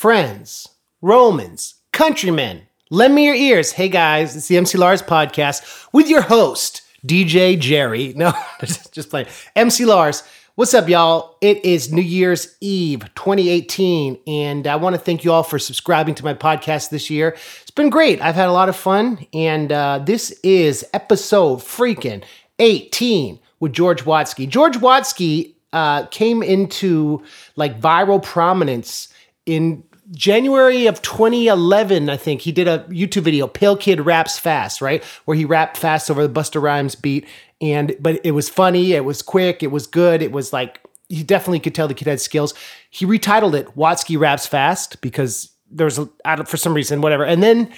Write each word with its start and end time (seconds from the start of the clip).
friends, 0.00 0.66
Romans, 1.02 1.74
countrymen, 1.92 2.62
lend 2.88 3.14
me 3.14 3.26
your 3.26 3.34
ears. 3.34 3.72
Hey 3.72 3.90
guys, 3.90 4.34
it's 4.34 4.48
the 4.48 4.56
MC 4.56 4.78
Lars 4.78 5.02
podcast 5.02 5.86
with 5.92 6.08
your 6.08 6.22
host, 6.22 6.80
DJ 7.06 7.60
Jerry. 7.60 8.14
No, 8.16 8.32
just 8.92 9.10
playing. 9.10 9.26
MC 9.54 9.84
Lars. 9.84 10.22
What's 10.54 10.72
up, 10.72 10.88
y'all? 10.88 11.36
It 11.42 11.62
is 11.66 11.92
New 11.92 12.00
Year's 12.00 12.56
Eve 12.62 13.00
2018, 13.14 14.16
and 14.26 14.66
I 14.66 14.76
want 14.76 14.96
to 14.96 14.98
thank 14.98 15.22
you 15.22 15.32
all 15.32 15.42
for 15.42 15.58
subscribing 15.58 16.14
to 16.14 16.24
my 16.24 16.32
podcast 16.32 16.88
this 16.88 17.10
year. 17.10 17.36
It's 17.60 17.70
been 17.70 17.90
great. 17.90 18.22
I've 18.22 18.36
had 18.36 18.48
a 18.48 18.52
lot 18.52 18.70
of 18.70 18.76
fun, 18.76 19.26
and 19.34 19.70
uh, 19.70 19.98
this 20.02 20.30
is 20.42 20.82
episode 20.94 21.58
freaking 21.58 22.24
18 22.58 23.38
with 23.60 23.74
George 23.74 24.04
Watsky. 24.04 24.48
George 24.48 24.78
Watsky 24.78 25.56
uh, 25.74 26.06
came 26.06 26.42
into 26.42 27.22
like 27.54 27.78
viral 27.78 28.22
prominence 28.22 29.12
in 29.44 29.82
January 30.12 30.86
of 30.86 31.00
2011, 31.02 32.10
I 32.10 32.16
think 32.16 32.40
he 32.40 32.52
did 32.52 32.66
a 32.66 32.80
YouTube 32.88 33.22
video, 33.22 33.46
Pale 33.46 33.76
Kid 33.76 34.00
Raps 34.00 34.38
Fast, 34.38 34.80
right? 34.80 35.04
Where 35.24 35.36
he 35.36 35.44
rapped 35.44 35.76
fast 35.76 36.10
over 36.10 36.26
the 36.26 36.32
Busta 36.32 36.60
Rhymes 36.60 36.94
beat. 36.94 37.26
And, 37.60 37.94
but 38.00 38.20
it 38.24 38.32
was 38.32 38.48
funny, 38.48 38.92
it 38.92 39.04
was 39.04 39.22
quick, 39.22 39.62
it 39.62 39.70
was 39.70 39.86
good, 39.86 40.22
it 40.22 40.32
was 40.32 40.52
like, 40.52 40.80
he 41.08 41.22
definitely 41.22 41.60
could 41.60 41.74
tell 41.74 41.88
the 41.88 41.94
kid 41.94 42.06
had 42.06 42.20
skills. 42.20 42.54
He 42.88 43.04
retitled 43.04 43.54
it 43.54 43.76
Watsky 43.76 44.18
Raps 44.18 44.46
Fast 44.46 45.00
because 45.00 45.50
there 45.70 45.84
was, 45.84 46.00
for 46.46 46.56
some 46.56 46.74
reason, 46.74 47.00
whatever. 47.00 47.24
And 47.24 47.42
then 47.42 47.70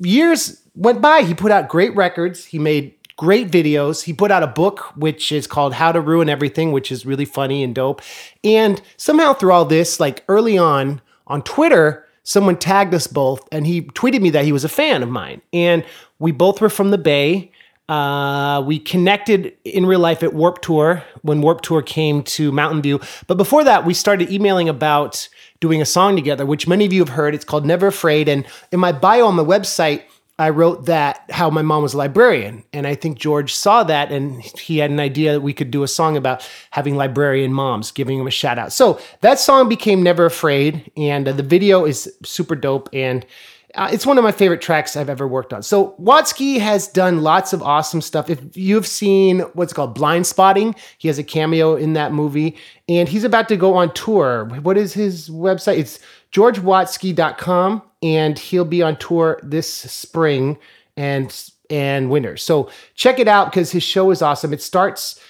years 0.00 0.60
went 0.74 1.00
by. 1.00 1.22
He 1.22 1.34
put 1.34 1.52
out 1.52 1.68
great 1.68 1.94
records. 1.94 2.44
He 2.44 2.58
made 2.58 2.94
great 3.16 3.50
videos. 3.50 4.02
He 4.02 4.12
put 4.12 4.30
out 4.30 4.42
a 4.42 4.48
book 4.48 4.80
which 4.96 5.30
is 5.30 5.46
called 5.46 5.74
How 5.74 5.92
to 5.92 6.00
Ruin 6.00 6.28
Everything, 6.28 6.72
which 6.72 6.90
is 6.90 7.06
really 7.06 7.24
funny 7.24 7.62
and 7.62 7.74
dope. 7.74 8.02
And 8.42 8.80
somehow 8.96 9.34
through 9.34 9.52
all 9.52 9.64
this, 9.64 10.00
like 10.00 10.24
early 10.28 10.58
on 10.58 11.00
on 11.30 11.42
Twitter, 11.42 12.04
someone 12.24 12.56
tagged 12.56 12.92
us 12.92 13.06
both 13.06 13.48
and 13.50 13.66
he 13.66 13.82
tweeted 13.82 14.20
me 14.20 14.30
that 14.30 14.44
he 14.44 14.52
was 14.52 14.64
a 14.64 14.68
fan 14.68 15.02
of 15.02 15.08
mine. 15.08 15.40
And 15.52 15.84
we 16.18 16.32
both 16.32 16.60
were 16.60 16.68
from 16.68 16.90
the 16.90 16.98
Bay. 16.98 17.52
Uh, 17.88 18.62
we 18.66 18.78
connected 18.78 19.56
in 19.64 19.86
real 19.86 19.98
life 19.98 20.22
at 20.22 20.32
Warped 20.32 20.62
Tour 20.62 21.02
when 21.22 21.40
Warped 21.40 21.64
Tour 21.64 21.82
came 21.82 22.22
to 22.24 22.52
Mountain 22.52 22.82
View. 22.82 23.00
But 23.26 23.36
before 23.36 23.64
that, 23.64 23.84
we 23.84 23.94
started 23.94 24.30
emailing 24.30 24.68
about 24.68 25.28
doing 25.60 25.80
a 25.82 25.86
song 25.86 26.14
together, 26.14 26.46
which 26.46 26.68
many 26.68 26.84
of 26.84 26.92
you 26.92 27.00
have 27.00 27.10
heard. 27.10 27.34
It's 27.34 27.44
called 27.44 27.66
Never 27.66 27.88
Afraid. 27.88 28.28
And 28.28 28.46
in 28.70 28.78
my 28.80 28.92
bio 28.92 29.26
on 29.26 29.36
the 29.36 29.44
website, 29.44 30.02
I 30.40 30.48
wrote 30.48 30.86
that 30.86 31.22
how 31.28 31.50
my 31.50 31.60
mom 31.60 31.82
was 31.82 31.92
a 31.92 31.98
librarian. 31.98 32.64
And 32.72 32.86
I 32.86 32.94
think 32.94 33.18
George 33.18 33.52
saw 33.52 33.84
that 33.84 34.10
and 34.10 34.42
he 34.42 34.78
had 34.78 34.90
an 34.90 34.98
idea 34.98 35.32
that 35.32 35.42
we 35.42 35.52
could 35.52 35.70
do 35.70 35.82
a 35.82 35.88
song 35.88 36.16
about 36.16 36.48
having 36.70 36.96
librarian 36.96 37.52
moms, 37.52 37.92
giving 37.92 38.18
him 38.18 38.26
a 38.26 38.30
shout 38.30 38.58
out. 38.58 38.72
So 38.72 38.98
that 39.20 39.38
song 39.38 39.68
became 39.68 40.02
Never 40.02 40.24
Afraid. 40.24 40.90
And 40.96 41.28
uh, 41.28 41.32
the 41.32 41.42
video 41.42 41.84
is 41.84 42.10
super 42.24 42.56
dope. 42.56 42.88
And 42.94 43.26
uh, 43.74 43.90
it's 43.92 44.06
one 44.06 44.16
of 44.16 44.24
my 44.24 44.32
favorite 44.32 44.62
tracks 44.62 44.96
I've 44.96 45.10
ever 45.10 45.28
worked 45.28 45.52
on. 45.52 45.62
So 45.62 45.94
Watsky 46.00 46.58
has 46.58 46.88
done 46.88 47.22
lots 47.22 47.52
of 47.52 47.62
awesome 47.62 48.00
stuff. 48.00 48.30
If 48.30 48.56
you've 48.56 48.86
seen 48.86 49.40
what's 49.52 49.74
called 49.74 49.94
Blindspotting, 49.94 50.74
he 50.96 51.08
has 51.08 51.18
a 51.18 51.22
cameo 51.22 51.76
in 51.76 51.92
that 51.92 52.14
movie. 52.14 52.56
And 52.88 53.10
he's 53.10 53.24
about 53.24 53.46
to 53.50 53.58
go 53.58 53.74
on 53.74 53.92
tour. 53.92 54.46
What 54.62 54.78
is 54.78 54.94
his 54.94 55.28
website? 55.28 55.76
It's 55.76 55.98
georgewatsky.com 56.32 57.82
and 58.02 58.38
he'll 58.38 58.64
be 58.64 58.82
on 58.82 58.96
tour 58.96 59.40
this 59.42 59.68
spring 59.68 60.58
and 60.96 61.50
and 61.68 62.10
winter. 62.10 62.36
So 62.36 62.68
check 62.94 63.18
it 63.18 63.28
out 63.28 63.50
because 63.50 63.70
his 63.70 63.82
show 63.82 64.10
is 64.10 64.22
awesome. 64.22 64.52
It 64.52 64.62
starts 64.62 65.20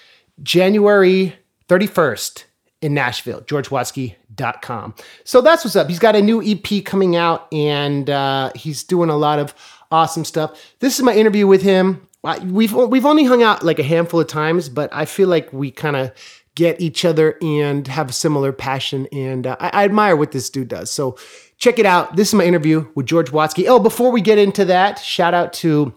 January 0.43 1.35
31st 1.69 2.45
in 2.81 2.95
Nashville, 2.95 3.43
georgewatsky.com. 3.43 4.95
So 5.25 5.41
that's 5.43 5.65
what's 5.65 5.77
up. 5.77 5.89
He's 5.89 5.99
got 5.99 6.17
a 6.17 6.23
new 6.23 6.43
EP 6.43 6.85
coming 6.85 7.15
out 7.15 7.47
and 7.53 8.09
uh, 8.09 8.53
he's 8.55 8.83
doing 8.83 9.11
a 9.11 9.17
lot 9.17 9.39
of 9.39 9.55
awesome 9.91 10.25
stuff. 10.25 10.75
This 10.81 10.99
is 10.99 11.05
my 11.05 11.15
interview 11.15 11.47
with 11.47 11.63
him. 11.63 12.07
We've 12.45 12.75
we've 12.75 13.07
only 13.07 13.25
hung 13.25 13.43
out 13.43 13.63
like 13.63 13.79
a 13.79 13.83
handful 13.83 14.21
of 14.21 14.27
times, 14.27 14.69
but 14.69 14.91
I 14.93 15.07
feel 15.07 15.29
like 15.29 15.51
we 15.55 15.71
kind 15.71 15.97
of 15.97 16.13
get 16.61 16.79
each 16.79 17.07
other 17.07 17.39
and 17.41 17.89
have 17.89 18.11
a 18.11 18.13
similar 18.13 18.53
passion. 18.53 19.09
And 19.13 19.47
uh, 19.47 19.57
I, 19.59 19.71
I, 19.73 19.85
admire 19.85 20.15
what 20.15 20.33
this 20.33 20.51
dude 20.51 20.69
does. 20.69 20.91
So 20.91 21.17
check 21.57 21.79
it 21.79 21.87
out. 21.87 22.17
This 22.17 22.29
is 22.29 22.35
my 22.35 22.45
interview 22.45 22.87
with 22.95 23.07
George 23.07 23.31
Watsky. 23.31 23.67
Oh, 23.67 23.79
before 23.79 24.13
we 24.13 24.21
get 24.21 24.37
into 24.37 24.67
that, 24.67 24.99
shout 24.99 25.33
out 25.33 25.55
to 25.55 25.95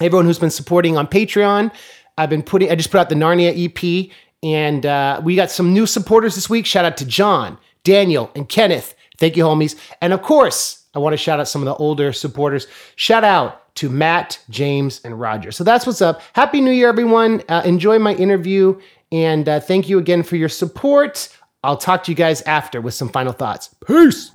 everyone 0.00 0.24
who's 0.24 0.38
been 0.38 0.52
supporting 0.52 0.96
on 0.96 1.08
Patreon. 1.08 1.74
I've 2.16 2.30
been 2.30 2.44
putting, 2.44 2.70
I 2.70 2.76
just 2.76 2.92
put 2.92 3.00
out 3.00 3.08
the 3.08 3.16
Narnia 3.16 3.52
EP 3.58 4.08
and 4.44 4.86
uh, 4.86 5.20
we 5.24 5.34
got 5.34 5.50
some 5.50 5.74
new 5.74 5.84
supporters 5.84 6.36
this 6.36 6.48
week. 6.48 6.64
Shout 6.64 6.84
out 6.84 6.96
to 6.98 7.04
John, 7.04 7.58
Daniel, 7.82 8.30
and 8.36 8.48
Kenneth. 8.48 8.94
Thank 9.18 9.36
you, 9.36 9.42
homies. 9.42 9.74
And 10.00 10.12
of 10.12 10.22
course, 10.22 10.84
I 10.94 11.00
want 11.00 11.14
to 11.14 11.16
shout 11.16 11.40
out 11.40 11.48
some 11.48 11.60
of 11.60 11.66
the 11.66 11.74
older 11.74 12.12
supporters. 12.12 12.68
Shout 12.94 13.24
out 13.24 13.74
to 13.76 13.88
Matt, 13.90 14.38
James, 14.48 15.00
and 15.04 15.18
Roger. 15.18 15.50
So 15.50 15.64
that's 15.64 15.86
what's 15.86 16.00
up. 16.00 16.22
Happy 16.34 16.60
New 16.60 16.70
Year, 16.70 16.88
everyone. 16.88 17.42
Uh, 17.48 17.62
enjoy 17.64 17.98
my 17.98 18.14
interview. 18.14 18.80
And 19.12 19.48
uh, 19.48 19.60
thank 19.60 19.88
you 19.88 19.98
again 19.98 20.22
for 20.22 20.36
your 20.36 20.48
support. 20.48 21.28
I'll 21.62 21.76
talk 21.76 22.04
to 22.04 22.12
you 22.12 22.16
guys 22.16 22.42
after 22.42 22.80
with 22.80 22.94
some 22.94 23.08
final 23.08 23.32
thoughts. 23.32 23.74
Peace. 23.86 24.30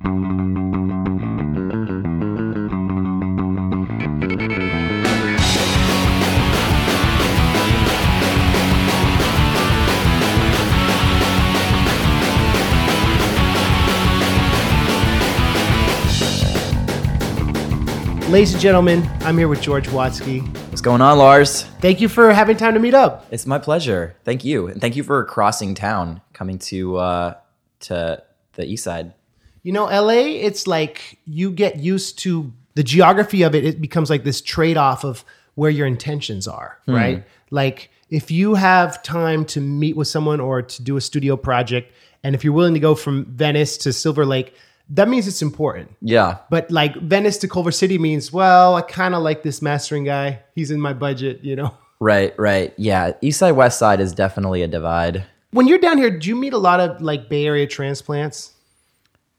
Ladies 18.30 18.54
and 18.54 18.62
gentlemen, 18.62 19.10
I'm 19.22 19.40
here 19.40 19.48
with 19.48 19.60
George 19.60 19.88
Watsky. 19.88 20.48
What's 20.68 20.82
going 20.82 21.02
on, 21.02 21.18
Lars? 21.18 21.64
Thank 21.82 22.00
you 22.00 22.08
for 22.08 22.32
having 22.32 22.58
time 22.58 22.76
to 22.76 22.80
meet 22.80 22.94
up. 22.94 23.26
It's 23.32 23.48
my 23.48 23.58
pleasure. 23.58 24.16
Thank 24.24 24.46
you, 24.46 24.68
and 24.68 24.80
thank 24.80 24.96
you 24.96 25.02
for 25.02 25.26
crossing 25.26 25.74
town, 25.74 26.22
coming 26.32 26.60
to 26.60 26.98
uh, 26.98 27.34
to 27.80 28.22
the 28.54 28.66
east 28.68 28.84
side. 28.84 29.16
You 29.64 29.72
know, 29.72 29.86
LA. 29.86 30.28
It's 30.28 30.68
like 30.68 31.18
you 31.26 31.50
get 31.50 31.78
used 31.78 32.20
to 32.20 32.54
the 32.76 32.84
geography 32.84 33.42
of 33.42 33.56
it. 33.56 33.66
It 33.66 33.82
becomes 33.82 34.12
like 34.12 34.24
this 34.24 34.42
trade 34.42 34.78
off 34.78 35.04
of 35.04 35.26
where 35.56 35.72
your 35.72 35.88
intentions 35.88 36.48
are, 36.48 36.78
hmm. 36.86 36.94
right? 36.94 37.24
Like 37.50 37.90
if 38.12 38.30
you 38.30 38.54
have 38.54 39.02
time 39.02 39.44
to 39.46 39.60
meet 39.60 39.98
with 39.98 40.08
someone 40.08 40.40
or 40.40 40.62
to 40.62 40.84
do 40.84 40.98
a 40.98 41.02
studio 41.02 41.36
project, 41.36 41.92
and 42.24 42.36
if 42.36 42.44
you're 42.44 42.54
willing 42.54 42.76
to 42.76 42.80
go 42.80 42.94
from 42.94 43.26
Venice 43.26 43.76
to 43.80 43.92
Silver 43.92 44.24
Lake 44.24 44.54
that 44.90 45.08
means 45.08 45.28
it's 45.28 45.42
important. 45.42 45.96
Yeah. 46.02 46.38
But 46.50 46.70
like 46.72 46.96
Venice 46.96 47.38
to 47.40 47.48
Culver 47.48 47.72
City 47.72 47.98
means, 47.98 48.34
well, 48.34 48.76
I 48.76 48.82
kind 48.82 49.14
of 49.14 49.22
like 49.22 49.44
this 49.44 49.62
mastering 49.62 50.04
guy. 50.04 50.42
He's 50.56 50.72
in 50.72 50.82
my 50.82 50.94
budget, 50.94 51.44
you 51.44 51.56
know? 51.56 51.76
Right, 52.02 52.34
right. 52.40 52.74
Yeah. 52.78 53.12
East 53.20 53.40
side, 53.40 53.52
west 53.52 53.78
side 53.78 54.00
is 54.00 54.14
definitely 54.14 54.62
a 54.64 54.70
divide. 54.70 55.26
When 55.52 55.68
you're 55.68 55.80
down 55.80 55.98
here, 55.98 56.10
do 56.10 56.30
you 56.30 56.36
meet 56.38 56.54
a 56.54 56.58
lot 56.58 56.80
of 56.80 57.02
like 57.02 57.28
Bay 57.28 57.46
Area 57.46 57.68
transplants? 57.68 58.54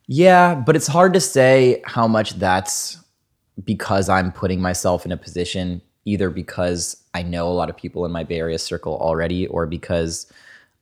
Yeah, 0.06 0.54
but 0.54 0.76
it's 0.76 0.86
hard 0.86 1.14
to 1.14 1.20
say 1.20 1.80
how 1.86 2.06
much 2.06 2.34
that's 2.34 2.98
because 3.64 4.10
I'm 4.10 4.30
putting 4.30 4.60
myself 4.60 5.06
in 5.06 5.12
a 5.12 5.16
position 5.16 5.80
either 6.04 6.28
because 6.28 7.02
I 7.14 7.22
know 7.22 7.48
a 7.48 7.54
lot 7.54 7.70
of 7.70 7.78
people 7.78 8.04
in 8.04 8.12
my 8.12 8.24
Bay 8.24 8.40
Area 8.40 8.58
circle 8.58 8.98
already 8.98 9.46
or 9.46 9.64
because 9.64 10.30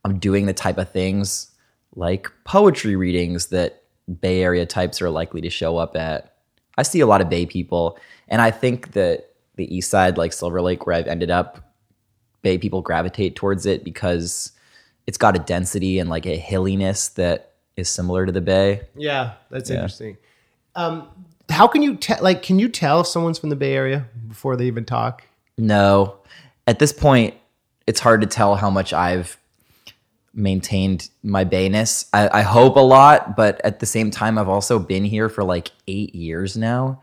I'm 0.04 0.18
doing 0.18 0.46
the 0.46 0.52
type 0.52 0.78
of 0.78 0.90
things 0.90 1.52
like 1.94 2.28
poetry 2.44 2.96
readings 2.96 3.46
that 3.46 3.77
Bay 4.20 4.42
Area 4.42 4.66
types 4.66 5.02
are 5.02 5.10
likely 5.10 5.40
to 5.42 5.50
show 5.50 5.76
up 5.76 5.96
at. 5.96 6.34
I 6.76 6.82
see 6.82 7.00
a 7.00 7.06
lot 7.06 7.20
of 7.20 7.28
Bay 7.28 7.46
people, 7.46 7.98
and 8.28 8.40
I 8.40 8.50
think 8.50 8.92
that 8.92 9.34
the 9.56 9.74
East 9.74 9.90
Side, 9.90 10.16
like 10.16 10.32
Silver 10.32 10.62
Lake, 10.62 10.86
where 10.86 10.96
I've 10.96 11.08
ended 11.08 11.30
up, 11.30 11.74
Bay 12.42 12.56
people 12.56 12.82
gravitate 12.82 13.34
towards 13.34 13.66
it 13.66 13.82
because 13.82 14.52
it's 15.06 15.18
got 15.18 15.34
a 15.34 15.40
density 15.40 15.98
and 15.98 16.08
like 16.08 16.24
a 16.24 16.36
hilliness 16.36 17.08
that 17.08 17.54
is 17.76 17.88
similar 17.88 18.26
to 18.26 18.32
the 18.32 18.40
Bay. 18.40 18.82
Yeah, 18.94 19.34
that's 19.50 19.70
yeah. 19.70 19.76
interesting. 19.76 20.18
Um, 20.76 21.08
how 21.48 21.66
can 21.66 21.82
you 21.82 21.96
tell? 21.96 22.22
Like, 22.22 22.42
can 22.42 22.58
you 22.58 22.68
tell 22.68 23.00
if 23.00 23.06
someone's 23.06 23.38
from 23.38 23.50
the 23.50 23.56
Bay 23.56 23.74
Area 23.74 24.06
before 24.28 24.56
they 24.56 24.66
even 24.66 24.84
talk? 24.84 25.24
No, 25.56 26.18
at 26.66 26.78
this 26.78 26.92
point, 26.92 27.34
it's 27.86 28.00
hard 28.00 28.20
to 28.20 28.26
tell 28.26 28.54
how 28.54 28.70
much 28.70 28.92
I've 28.92 29.38
maintained 30.38 31.10
my 31.22 31.44
bayness. 31.44 32.08
I, 32.12 32.38
I, 32.38 32.42
hope 32.42 32.76
a 32.76 32.80
lot, 32.80 33.36
but 33.36 33.60
at 33.64 33.80
the 33.80 33.86
same 33.86 34.10
time, 34.10 34.38
I've 34.38 34.48
also 34.48 34.78
been 34.78 35.04
here 35.04 35.28
for 35.28 35.42
like 35.42 35.72
eight 35.88 36.14
years 36.14 36.56
now. 36.56 37.02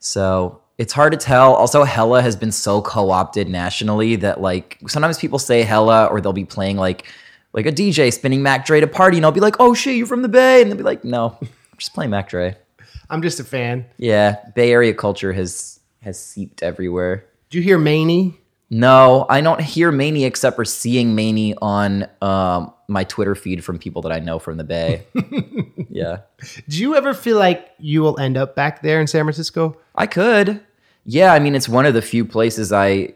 So 0.00 0.60
it's 0.76 0.92
hard 0.92 1.12
to 1.12 1.18
tell. 1.18 1.54
Also, 1.54 1.84
Hella 1.84 2.20
has 2.20 2.36
been 2.36 2.50
so 2.52 2.82
co 2.82 3.10
opted 3.10 3.48
nationally 3.48 4.16
that 4.16 4.40
like 4.40 4.78
sometimes 4.88 5.18
people 5.18 5.38
say 5.38 5.62
Hella 5.62 6.06
or 6.06 6.20
they'll 6.20 6.32
be 6.32 6.44
playing 6.44 6.76
like 6.76 7.06
like 7.52 7.66
a 7.66 7.72
DJ 7.72 8.12
spinning 8.12 8.42
Mac 8.42 8.66
Dre 8.66 8.80
to 8.80 8.86
a 8.86 8.88
party, 8.88 9.16
and 9.16 9.24
I'll 9.24 9.32
be 9.32 9.40
like, 9.40 9.56
oh 9.60 9.72
shit, 9.72 9.96
you're 9.96 10.08
from 10.08 10.22
the 10.22 10.28
Bay. 10.28 10.60
And 10.60 10.70
they'll 10.70 10.76
be 10.76 10.82
like, 10.82 11.04
no, 11.04 11.38
I'm 11.40 11.48
just 11.78 11.94
playing 11.94 12.10
Mac 12.10 12.28
Dre. 12.28 12.56
I'm 13.08 13.22
just 13.22 13.38
a 13.38 13.44
fan. 13.44 13.86
Yeah, 13.96 14.38
Bay 14.54 14.72
Area 14.72 14.92
culture 14.92 15.32
has 15.32 15.78
has 16.00 16.22
seeped 16.22 16.62
everywhere. 16.62 17.24
Do 17.50 17.58
you 17.58 17.64
hear 17.64 17.78
Maney? 17.78 18.40
No, 18.74 19.24
I 19.30 19.40
don't 19.40 19.60
hear 19.60 19.92
Maney 19.92 20.24
except 20.24 20.56
for 20.56 20.64
seeing 20.64 21.14
Maney 21.14 21.54
on 21.62 22.08
um, 22.20 22.74
my 22.88 23.04
Twitter 23.04 23.36
feed 23.36 23.62
from 23.62 23.78
people 23.78 24.02
that 24.02 24.10
I 24.10 24.18
know 24.18 24.40
from 24.40 24.56
the 24.56 24.64
Bay. 24.64 25.06
yeah. 25.88 26.22
Do 26.68 26.80
you 26.80 26.96
ever 26.96 27.14
feel 27.14 27.38
like 27.38 27.70
you 27.78 28.02
will 28.02 28.18
end 28.18 28.36
up 28.36 28.56
back 28.56 28.82
there 28.82 29.00
in 29.00 29.06
San 29.06 29.22
Francisco? 29.22 29.76
I 29.94 30.08
could. 30.08 30.60
Yeah, 31.04 31.32
I 31.32 31.38
mean 31.38 31.54
it's 31.54 31.68
one 31.68 31.86
of 31.86 31.94
the 31.94 32.02
few 32.02 32.24
places 32.24 32.72
I 32.72 33.14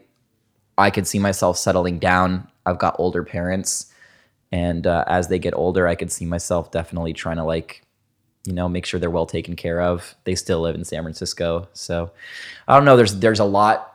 I 0.77 0.91
could 0.91 1.05
see 1.05 1.19
myself 1.19 1.57
settling 1.57 1.99
down. 1.99 2.47
I've 2.65 2.79
got 2.79 2.95
older 2.97 3.25
parents 3.25 3.91
and 4.53 4.87
uh, 4.87 5.03
as 5.07 5.27
they 5.27 5.39
get 5.39 5.53
older, 5.55 5.89
I 5.89 5.95
could 5.95 6.09
see 6.09 6.25
myself 6.25 6.71
definitely 6.71 7.11
trying 7.11 7.35
to 7.35 7.43
like 7.43 7.83
you 8.45 8.53
know 8.53 8.69
make 8.69 8.85
sure 8.85 8.97
they're 8.97 9.09
well 9.09 9.25
taken 9.25 9.57
care 9.57 9.81
of. 9.81 10.15
They 10.23 10.35
still 10.35 10.61
live 10.61 10.75
in 10.75 10.85
San 10.85 11.03
Francisco. 11.03 11.67
So 11.73 12.11
I 12.65 12.77
don't 12.77 12.85
know 12.85 12.95
there's 12.95 13.15
there's 13.15 13.41
a 13.41 13.43
lot 13.43 13.88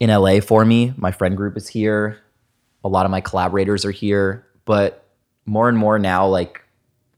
in 0.00 0.10
LA 0.10 0.40
for 0.40 0.64
me. 0.64 0.92
My 0.96 1.12
friend 1.12 1.36
group 1.36 1.56
is 1.56 1.68
here. 1.68 2.18
A 2.84 2.88
lot 2.88 3.04
of 3.04 3.10
my 3.10 3.20
collaborators 3.20 3.84
are 3.84 3.90
here, 3.90 4.46
but 4.64 5.04
more 5.46 5.68
and 5.68 5.76
more 5.78 5.98
now 5.98 6.26
like 6.26 6.62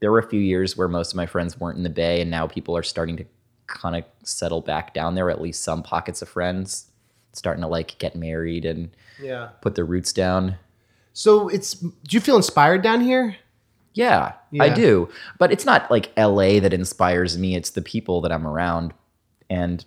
there 0.00 0.10
were 0.10 0.18
a 0.18 0.28
few 0.28 0.40
years 0.40 0.76
where 0.76 0.88
most 0.88 1.12
of 1.12 1.16
my 1.16 1.26
friends 1.26 1.58
weren't 1.60 1.76
in 1.76 1.82
the 1.82 1.90
bay 1.90 2.20
and 2.22 2.30
now 2.30 2.46
people 2.46 2.76
are 2.76 2.82
starting 2.82 3.16
to 3.18 3.24
kind 3.66 3.96
of 3.96 4.04
settle 4.22 4.60
back 4.60 4.94
down 4.94 5.14
there 5.14 5.28
at 5.30 5.40
least 5.40 5.62
some 5.62 5.82
pockets 5.82 6.22
of 6.22 6.28
friends 6.28 6.86
starting 7.32 7.60
to 7.62 7.68
like 7.68 7.98
get 7.98 8.16
married 8.16 8.64
and 8.64 8.90
Yeah. 9.20 9.48
put 9.60 9.74
their 9.74 9.84
roots 9.84 10.12
down 10.12 10.56
So 11.12 11.48
it's 11.48 11.74
do 11.74 11.92
you 12.10 12.20
feel 12.20 12.36
inspired 12.36 12.82
down 12.82 13.00
here? 13.02 13.36
yeah, 13.92 14.32
i 14.60 14.68
do 14.68 15.08
but 15.38 15.52
it's 15.52 15.64
not 15.66 15.90
like 15.90 16.12
la 16.16 16.58
that 16.60 16.72
inspires 16.72 17.36
me 17.36 17.54
it's 17.56 17.70
the 17.70 17.82
people 17.82 18.20
that 18.22 18.32
i'm 18.32 18.46
around 18.46 18.94
and 19.50 19.84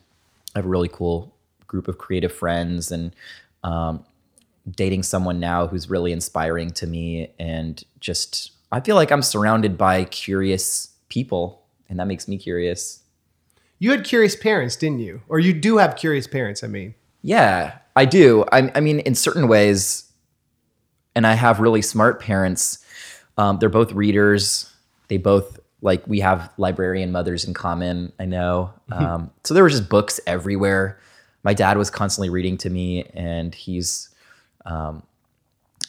i 0.56 0.60
have 0.60 0.66
a 0.66 0.70
really 0.70 0.90
cool 0.90 1.33
group 1.74 1.88
of 1.88 1.98
creative 1.98 2.32
friends 2.32 2.92
and 2.92 3.16
um, 3.64 4.06
dating 4.70 5.02
someone 5.02 5.40
now 5.40 5.66
who's 5.66 5.90
really 5.90 6.12
inspiring 6.12 6.70
to 6.70 6.86
me 6.86 7.34
and 7.40 7.84
just 8.00 8.52
i 8.72 8.80
feel 8.80 8.96
like 8.96 9.12
i'm 9.12 9.24
surrounded 9.24 9.76
by 9.76 10.04
curious 10.06 10.90
people 11.10 11.64
and 11.90 12.00
that 12.00 12.06
makes 12.06 12.28
me 12.28 12.38
curious 12.38 13.02
You 13.80 13.90
had 13.92 14.04
curious 14.06 14.36
parents, 14.36 14.76
didn't 14.78 15.00
you? 15.00 15.22
Or 15.28 15.40
you 15.40 15.52
do 15.52 15.78
have 15.78 15.96
curious 15.98 16.28
parents, 16.28 16.64
I 16.64 16.68
mean. 16.68 16.94
Yeah, 17.22 17.80
I 17.96 18.06
do. 18.06 18.46
I, 18.52 18.72
I 18.76 18.80
mean, 18.80 19.00
in 19.00 19.16
certain 19.16 19.48
ways, 19.50 20.06
and 21.16 21.26
I 21.28 21.34
have 21.34 21.60
really 21.60 21.82
smart 21.82 22.22
parents. 22.22 22.78
Um, 23.38 23.58
they're 23.60 23.78
both 23.82 23.92
readers. 23.92 24.72
They 25.10 25.18
both 25.18 25.60
like 25.82 26.02
we 26.08 26.22
have 26.22 26.50
librarian 26.58 27.12
mothers 27.12 27.44
in 27.46 27.54
common. 27.54 28.14
I 28.20 28.26
know. 28.26 28.72
Um, 28.90 29.32
so 29.44 29.54
there 29.54 29.64
were 29.64 29.70
just 29.70 29.90
books 29.90 30.20
everywhere. 30.26 30.98
My 31.44 31.54
dad 31.54 31.78
was 31.78 31.90
constantly 31.90 32.30
reading 32.30 32.58
to 32.60 32.70
me, 32.70 33.04
and 33.14 33.54
he's 33.54 34.10
um, 34.66 35.04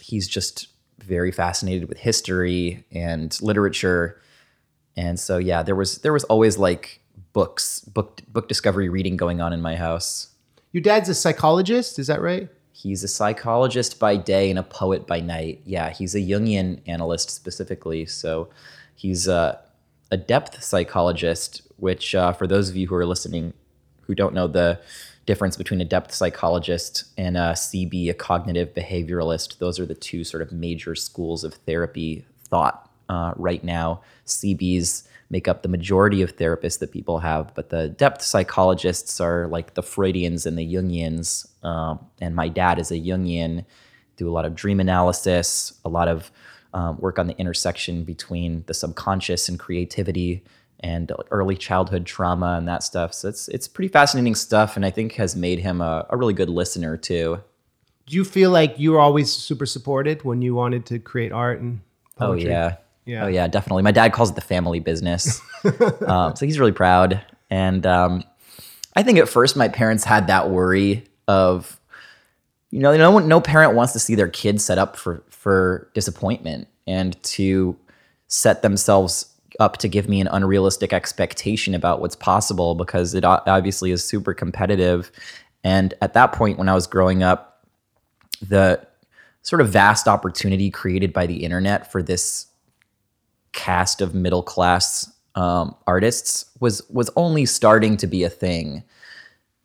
he's 0.01 0.29
just 0.29 0.69
very 0.99 1.31
fascinated 1.31 1.89
with 1.89 1.99
history 1.99 2.85
and 2.93 3.37
literature. 3.41 4.21
And 4.97 5.19
so 5.19 5.39
yeah, 5.39 5.63
there 5.63 5.77
was 5.77 5.99
there 5.99 6.13
was 6.13 6.25
always 6.25 6.59
like 6.59 7.01
books, 7.33 7.81
book 7.81 8.21
book 8.29 8.49
discovery 8.49 8.89
reading 8.89 9.17
going 9.17 9.41
on 9.41 9.53
in 9.53 9.61
my 9.61 9.77
house. 9.77 10.29
Your 10.73 10.83
dad's 10.83 11.09
a 11.09 11.15
psychologist, 11.15 11.99
is 11.99 12.09
that 12.09 12.21
right? 12.21 12.49
He's 12.73 13.05
a 13.05 13.09
psychologist 13.09 14.01
by 14.01 14.17
day 14.17 14.51
and 14.51 14.59
a 14.59 14.65
poet 14.65 15.07
by 15.07 15.21
night. 15.21 15.61
Yeah, 15.65 15.91
he's 15.91 16.17
a 16.17 16.19
Jungian 16.19 16.81
analyst 16.87 17.31
specifically. 17.31 18.05
So 18.07 18.49
he's 18.97 19.29
a, 19.29 19.61
a 20.11 20.17
depth 20.17 20.63
psychologist, 20.63 21.63
which, 21.77 22.17
uh, 22.17 22.33
for 22.33 22.49
those 22.49 22.69
of 22.69 22.77
you 22.77 22.89
who 22.89 22.97
are 22.97 23.07
listening 23.07 23.53
who 24.03 24.15
don't 24.15 24.35
know 24.35 24.47
the 24.47 24.81
difference 25.27 25.57
between 25.57 25.81
a 25.81 25.85
depth 25.85 26.13
psychologist 26.13 27.05
and 27.17 27.37
a 27.37 27.53
CB, 27.53 28.11
a 28.11 28.15
cognitive 28.15 28.75
behavioralist, 28.75 29.59
those 29.59 29.79
are 29.81 29.87
the 29.87 29.95
two 29.95 30.25
sort 30.25 30.43
of 30.43 30.53
major 30.53 30.95
schools 30.95 31.45
of 31.45 31.55
therapy 31.55 32.25
thought 32.49 32.91
uh, 33.09 33.33
right 33.37 33.65
now. 33.65 34.03
CBs 34.27 35.07
make 35.31 35.49
up 35.49 35.63
the 35.63 35.69
majority 35.69 36.23
of 36.23 36.37
therapists 36.37 36.79
that 36.79 36.93
people 36.93 37.19
have, 37.21 37.55
but 37.55 37.71
the 37.71 37.89
depth 37.89 38.23
psychologists 38.23 39.21
are 39.21 39.47
like 39.49 39.75
the 39.75 39.83
Freudians 39.83 40.47
and 40.47 40.59
the 40.59 40.75
Jungians. 40.75 41.49
Um, 41.65 41.99
and 42.21 42.37
my 42.37 42.49
dad 42.49 42.79
is 42.79 42.91
a 42.91 42.97
Jungian, 42.97 43.65
do 44.17 44.29
a 44.29 44.33
lot 44.33 44.45
of 44.45 44.55
dream 44.55 44.81
analysis, 44.81 45.73
a 45.85 45.89
lot 45.89 46.09
of 46.09 46.31
um, 46.75 46.99
work 46.99 47.19
on 47.19 47.29
the 47.29 47.37
intersection 47.39 48.05
between 48.05 48.65
the 48.67 48.75
subconscious 48.75 49.49
and 49.49 49.59
creativity 49.59 50.45
and 50.85 51.11
early 51.31 51.57
childhood 51.57 52.05
trauma 52.05 52.57
and 52.59 52.69
that 52.69 52.83
stuff. 52.83 53.15
So 53.15 53.27
it's 53.27 53.49
it's 53.49 53.67
pretty 53.67 53.89
fascinating 53.89 54.35
stuff, 54.35 54.77
and 54.77 54.85
I 54.85 54.91
think 54.91 55.15
has 55.15 55.35
made 55.35 55.59
him 55.59 55.81
a, 55.81 56.07
a 56.11 56.17
really 56.17 56.35
good 56.35 56.51
listener 56.51 56.99
too. 56.99 57.41
Do 58.07 58.15
you 58.15 58.23
feel 58.23 58.51
like 58.51 58.79
you 58.79 58.93
were 58.93 59.01
always 59.01 59.33
super 59.33 59.65
supported 59.65 60.23
when 60.25 60.43
you 60.43 60.55
wanted 60.55 60.85
to 60.87 60.99
create 60.99 61.33
art 61.33 61.61
and 61.61 61.81
Oh 62.21 62.29
poetry? 62.29 62.51
yeah. 62.51 62.77
Yeah. 63.07 63.25
Oh 63.25 63.29
yeah, 63.29 63.49
definitely. 63.49 63.83
My 63.83 63.93
dad 63.93 64.13
calls 64.13 64.31
it 64.31 64.35
the 64.35 64.43
family 64.43 64.79
business, 64.79 65.41
um, 66.07 66.37
so 66.37 66.45
he's 66.47 66.59
really 66.59 66.73
proud. 66.73 67.21
And 67.51 67.87
um, 67.87 68.23
I 68.95 69.03
think 69.03 69.19
at 69.19 69.29
first 69.29 69.57
my 69.57 69.69
parents 69.69 70.05
had 70.05 70.27
that 70.27 70.51
worry 70.51 71.05
of, 71.29 71.79
you 72.71 72.81
know, 72.81 72.95
no 72.97 73.11
one, 73.11 73.27
no 73.29 73.41
parent 73.41 73.75
wants 73.75 73.95
to 73.95 73.99
see 73.99 74.15
their 74.15 74.29
kid 74.29 74.61
set 74.61 74.77
up 74.79 74.97
for 74.97 75.23
for 75.31 75.91
disappointment 75.95 76.69
and 76.87 77.23
to 77.25 77.77
set 78.29 78.61
themselves 78.63 79.34
up 79.61 79.77
to 79.79 79.89
give 79.89 80.09
me 80.09 80.21
an 80.21 80.29
unrealistic 80.29 80.93
expectation 80.93 81.75
about 81.75 82.01
what's 82.01 82.17
possible 82.17 82.75
because 82.75 83.15
it 83.15 83.25
obviously 83.25 83.91
is 83.91 84.03
super 84.05 84.35
competitive. 84.35 85.11
And 85.63 85.95
at 86.03 86.15
that 86.15 86.33
point, 86.33 86.59
when 86.59 86.69
I 86.69 86.75
was 86.75 86.87
growing 86.87 87.23
up, 87.23 87.67
the 88.43 88.85
sort 89.43 89.61
of 89.61 89.69
vast 89.69 90.09
opportunity 90.09 90.71
created 90.71 91.13
by 91.13 91.27
the 91.27 91.45
internet 91.45 91.91
for 91.93 92.03
this 92.03 92.47
cast 93.53 94.01
of 94.01 94.15
middle 94.15 94.43
class 94.43 95.11
um, 95.37 95.75
artists 95.87 96.47
was 96.61 96.83
was 96.91 97.11
only 97.17 97.47
starting 97.47 97.97
to 97.97 98.07
be 98.07 98.25
a 98.25 98.31
thing 98.31 98.83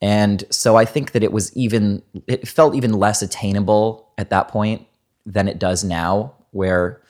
and 0.01 0.43
so 0.49 0.75
i 0.75 0.85
think 0.85 1.11
that 1.11 1.23
it 1.23 1.31
was 1.31 1.55
even 1.55 2.01
it 2.27 2.47
felt 2.47 2.75
even 2.75 2.93
less 2.93 3.21
attainable 3.21 4.11
at 4.17 4.29
that 4.29 4.47
point 4.47 4.85
than 5.25 5.47
it 5.47 5.59
does 5.59 5.83
now 5.83 6.33
where 6.51 7.01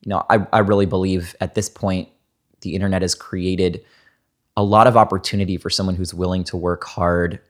you 0.00 0.10
know 0.10 0.24
i, 0.30 0.44
I 0.52 0.60
really 0.60 0.86
believe 0.86 1.36
at 1.40 1.54
this 1.54 1.68
point 1.68 2.08
the 2.60 2.74
internet 2.74 3.02
has 3.02 3.14
created 3.14 3.84
a 4.56 4.62
lot 4.62 4.86
of 4.86 4.96
opportunity 4.96 5.56
for 5.56 5.70
someone 5.70 5.94
who's 5.94 6.12
willing 6.12 6.44
to 6.44 6.56
work 6.56 6.84
hard. 6.84 7.40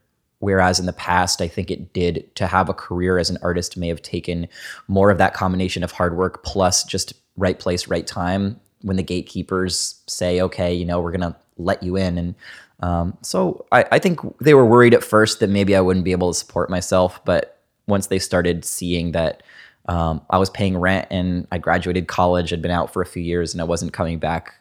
Whereas 0.41 0.79
in 0.79 0.87
the 0.87 0.93
past 0.93 1.41
i 1.41 1.49
think 1.49 1.69
it 1.69 1.93
did 1.93 2.33
to 2.37 2.47
have 2.47 2.69
a 2.69 2.75
career 2.75 3.19
as 3.19 3.29
an 3.29 3.39
artist 3.43 3.77
may 3.77 3.89
have 3.89 4.03
taken 4.03 4.47
more 4.87 5.11
of 5.11 5.19
that 5.19 5.35
combination 5.35 5.83
of 5.83 5.91
hard 5.91 6.17
work 6.17 6.45
plus 6.45 6.85
just 6.85 7.13
right 7.37 7.59
place 7.59 7.89
right 7.89 8.07
time 8.07 8.61
when 8.83 8.95
the 8.95 9.03
gatekeepers 9.03 10.01
say 10.07 10.41
okay 10.41 10.73
you 10.73 10.85
know 10.85 11.01
we're 11.01 11.11
gonna 11.11 11.37
let 11.59 11.83
you 11.83 11.97
in. 11.97 12.19
And 12.19 12.35
um, 12.81 13.19
so 13.23 13.67
I, 13.73 13.85
I 13.93 13.99
think 13.99 14.21
they 14.39 14.55
were 14.55 14.65
worried 14.65 14.95
at 14.95 15.05
first 15.05 15.41
that 15.41 15.51
maybe 15.51 15.75
i 15.77 15.81
wouldn't 15.81 16.05
be 16.05 16.13
able 16.13 16.33
to 16.33 16.39
support 16.39 16.71
myself. 16.71 17.25
But 17.25 17.59
once 17.87 18.07
they 18.07 18.19
started 18.19 18.65
seeing 18.65 19.13
that 19.13 19.43
um, 19.89 20.21
i 20.29 20.37
was 20.37 20.51
paying 20.51 20.77
rent 20.77 21.09
and 21.11 21.49
i 21.51 21.57
graduated 21.57 22.09
college 22.09 22.51
had 22.51 22.61
been 22.61 22.71
out 22.71 22.93
for 22.93 23.01
a 23.01 23.07
few 23.07 23.23
years 23.23 23.55
and 23.55 23.63
i 23.63 23.65
wasn't 23.65 23.91
coming 23.91 24.19
back 24.19 24.53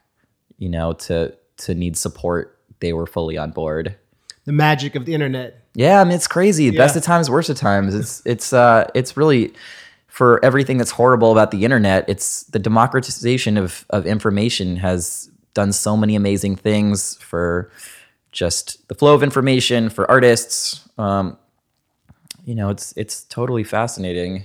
you 0.57 0.69
know 0.69 0.93
to 0.93 1.33
to 1.57 1.73
need 1.73 1.97
support 1.97 2.57
they 2.79 2.93
were 2.93 3.07
fully 3.07 3.37
on 3.37 3.51
board 3.51 3.95
The 4.45 4.51
magic 4.53 4.95
of 4.95 5.05
the 5.05 5.13
internet. 5.13 5.61
yeah, 5.73 5.99
I 6.01 6.03
mean 6.03 6.13
it's 6.13 6.27
crazy. 6.27 6.71
Best 6.71 6.95
of 6.95 7.03
times, 7.03 7.29
worst 7.29 7.49
of 7.49 7.57
times. 7.57 7.93
It's 7.95 8.21
it's 8.33 8.53
uh 8.53 8.89
it's 8.93 9.17
really 9.17 9.53
for 10.07 10.43
everything 10.43 10.77
that's 10.77 10.91
horrible 10.91 11.31
about 11.31 11.51
the 11.51 11.63
internet. 11.65 12.07
It's 12.07 12.43
the 12.43 12.59
democratization 12.59 13.57
of 13.57 13.85
of 13.89 14.05
information 14.05 14.77
has 14.77 15.29
done 15.53 15.71
so 15.73 15.97
many 15.97 16.15
amazing 16.15 16.55
things 16.55 17.15
for 17.17 17.71
just 18.31 18.87
the 18.87 18.95
flow 18.95 19.13
of 19.15 19.23
information 19.23 19.89
for 19.89 20.09
artists. 20.09 20.87
Um, 20.97 21.37
you 22.45 22.55
know, 22.55 22.69
it's 22.69 22.93
it's 22.95 23.23
totally 23.25 23.63
fascinating. 23.63 24.43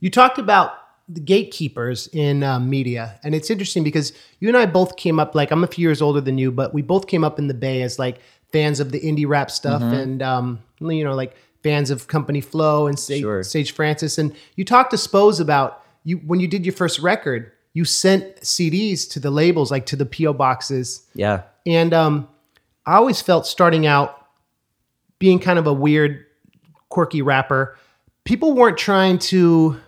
You 0.00 0.10
talked 0.10 0.38
about 0.38 0.72
the 1.08 1.20
gatekeepers 1.20 2.08
in 2.12 2.42
uh, 2.42 2.58
media, 2.58 3.18
and 3.22 3.34
it's 3.34 3.50
interesting 3.50 3.84
because 3.84 4.12
you 4.40 4.48
and 4.48 4.56
I 4.56 4.66
both 4.66 4.96
came 4.96 5.20
up 5.20 5.34
like 5.34 5.50
I'm 5.50 5.62
a 5.62 5.66
few 5.66 5.82
years 5.82 6.00
older 6.00 6.20
than 6.20 6.38
you, 6.38 6.50
but 6.50 6.72
we 6.72 6.80
both 6.82 7.06
came 7.06 7.24
up 7.24 7.38
in 7.38 7.46
the 7.48 7.54
Bay 7.54 7.82
as 7.82 7.98
like 7.98 8.18
fans 8.52 8.80
of 8.80 8.90
the 8.92 9.00
indie 9.00 9.26
rap 9.28 9.50
stuff, 9.50 9.82
and 9.82 10.22
um, 10.22 10.60
you 10.80 11.04
know, 11.04 11.14
like 11.14 11.36
fans 11.62 11.90
of 11.90 12.06
Company 12.08 12.40
Flow 12.40 12.86
and 12.86 12.98
Sage, 12.98 13.20
Sure. 13.22 13.42
Sage 13.42 13.72
Francis. 13.72 14.18
And 14.18 14.34
you 14.56 14.64
talked 14.64 14.90
to 14.92 14.98
Spose 14.98 15.40
about 15.40 15.82
you 16.04 16.16
when 16.18 16.40
you 16.40 16.48
did 16.48 16.64
your 16.64 16.74
first 16.74 16.98
record. 17.00 17.50
You 17.74 17.84
sent 17.84 18.36
CDs 18.42 19.10
to 19.10 19.20
the 19.20 19.30
labels, 19.30 19.70
like 19.70 19.84
to 19.86 19.96
the 19.96 20.06
PO 20.06 20.34
boxes, 20.34 21.06
Yeah. 21.14 21.42
and 21.66 21.92
um, 21.92 22.28
I 22.86 22.94
always 22.94 23.20
felt 23.20 23.46
starting 23.46 23.84
out 23.86 24.26
being 25.18 25.38
kind 25.38 25.58
of 25.58 25.66
a 25.66 25.72
weird, 25.72 26.24
quirky 26.88 27.20
rapper, 27.22 27.76
people 28.24 28.52
weren't 28.52 28.78
trying 28.78 29.18
to 29.18 29.80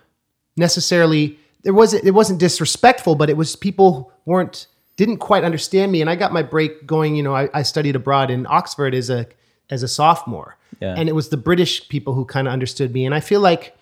necessarily. 0.56 1.38
There 1.62 1.74
wasn't. 1.74 2.04
It 2.04 2.12
wasn't 2.12 2.38
disrespectful, 2.40 3.14
but 3.14 3.28
it 3.30 3.36
was 3.36 3.56
people 3.56 4.12
weren't 4.24 4.66
didn't 4.96 5.18
quite 5.18 5.44
understand 5.44 5.92
me. 5.92 6.00
And 6.00 6.08
I 6.08 6.16
got 6.16 6.32
my 6.32 6.42
break 6.42 6.86
going. 6.86 7.16
You 7.16 7.22
know, 7.22 7.34
I, 7.34 7.48
I 7.52 7.62
studied 7.62 7.96
abroad 7.96 8.30
in 8.30 8.46
Oxford 8.48 8.94
as 8.94 9.10
a 9.10 9.26
as 9.70 9.82
a 9.82 9.88
sophomore, 9.88 10.56
Yeah. 10.80 10.94
and 10.96 11.08
it 11.08 11.12
was 11.14 11.28
the 11.30 11.36
British 11.36 11.88
people 11.88 12.14
who 12.14 12.24
kind 12.24 12.46
of 12.46 12.52
understood 12.52 12.92
me. 12.92 13.04
And 13.04 13.14
I 13.14 13.20
feel 13.20 13.40
like 13.40 13.76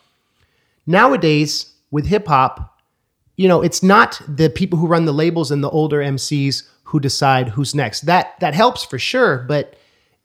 nowadays 0.87 1.73
with 1.91 2.07
hip 2.07 2.27
hop, 2.27 2.79
you 3.37 3.49
know, 3.49 3.63
it's 3.63 3.83
not 3.83 4.21
the 4.29 4.49
people 4.49 4.79
who 4.79 4.87
run 4.87 5.05
the 5.05 5.13
labels 5.13 5.51
and 5.51 5.63
the 5.63 5.71
older 5.71 5.99
MCs 5.99 6.63
who 6.85 7.01
decide 7.01 7.49
who's 7.49 7.75
next. 7.75 8.03
That 8.03 8.39
that 8.41 8.55
helps 8.55 8.85
for 8.85 8.99
sure, 8.99 9.39
but 9.49 9.75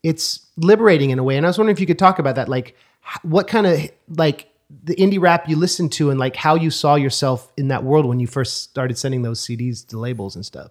it's 0.02 0.46
liberating 0.56 1.10
in 1.10 1.18
a 1.18 1.22
way. 1.22 1.36
And 1.36 1.44
I 1.44 1.48
was 1.48 1.58
wondering 1.58 1.74
if 1.74 1.80
you 1.80 1.86
could 1.86 1.98
talk 1.98 2.18
about 2.18 2.36
that, 2.36 2.48
like 2.48 2.76
what 3.22 3.48
kind 3.48 3.66
of 3.66 3.90
like 4.16 4.49
the 4.84 4.94
indie 4.96 5.20
rap 5.20 5.48
you 5.48 5.56
listened 5.56 5.92
to 5.92 6.10
and 6.10 6.18
like 6.18 6.36
how 6.36 6.54
you 6.54 6.70
saw 6.70 6.94
yourself 6.94 7.52
in 7.56 7.68
that 7.68 7.84
world 7.84 8.06
when 8.06 8.20
you 8.20 8.26
first 8.26 8.62
started 8.62 8.96
sending 8.96 9.22
those 9.22 9.44
CDs 9.44 9.86
to 9.88 9.98
labels 9.98 10.36
and 10.36 10.46
stuff. 10.46 10.70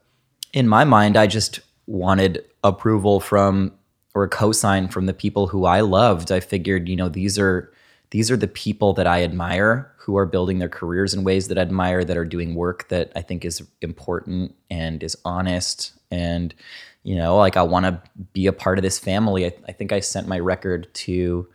In 0.53 0.67
my 0.67 0.83
mind, 0.83 1.17
I 1.17 1.27
just 1.27 1.59
wanted 1.85 2.45
approval 2.63 3.19
from 3.19 3.73
or 4.15 4.23
a 4.23 4.29
cosign 4.29 4.91
from 4.91 5.05
the 5.05 5.13
people 5.13 5.47
who 5.47 5.65
I 5.65 5.81
loved. 5.81 6.31
I 6.31 6.39
figured, 6.39 6.89
you 6.89 6.95
know, 6.95 7.09
these 7.09 7.37
are 7.37 7.71
these 8.11 8.31
are 8.31 8.37
the 8.37 8.47
people 8.47 8.93
that 8.93 9.05
I 9.05 9.23
admire 9.23 9.91
who 9.97 10.17
are 10.17 10.25
building 10.25 10.57
their 10.57 10.69
careers 10.69 11.13
in 11.13 11.23
ways 11.23 11.47
that 11.47 11.59
I 11.59 11.61
admire 11.61 12.03
that 12.03 12.17
are 12.17 12.25
doing 12.25 12.55
work 12.55 12.87
that 12.87 13.11
I 13.15 13.21
think 13.21 13.45
is 13.45 13.61
important 13.81 14.55
and 14.71 15.03
is 15.03 15.15
honest 15.23 15.93
and 16.09 16.55
you 17.03 17.15
know 17.15 17.37
like 17.37 17.55
I 17.55 17.61
want 17.61 17.85
to 17.85 18.01
be 18.33 18.47
a 18.47 18.53
part 18.53 18.79
of 18.79 18.81
this 18.81 18.97
family. 18.97 19.45
I, 19.45 19.53
I 19.67 19.71
think 19.73 19.91
I 19.91 19.99
sent 19.99 20.27
my 20.27 20.39
record 20.39 20.91
to 20.95 21.47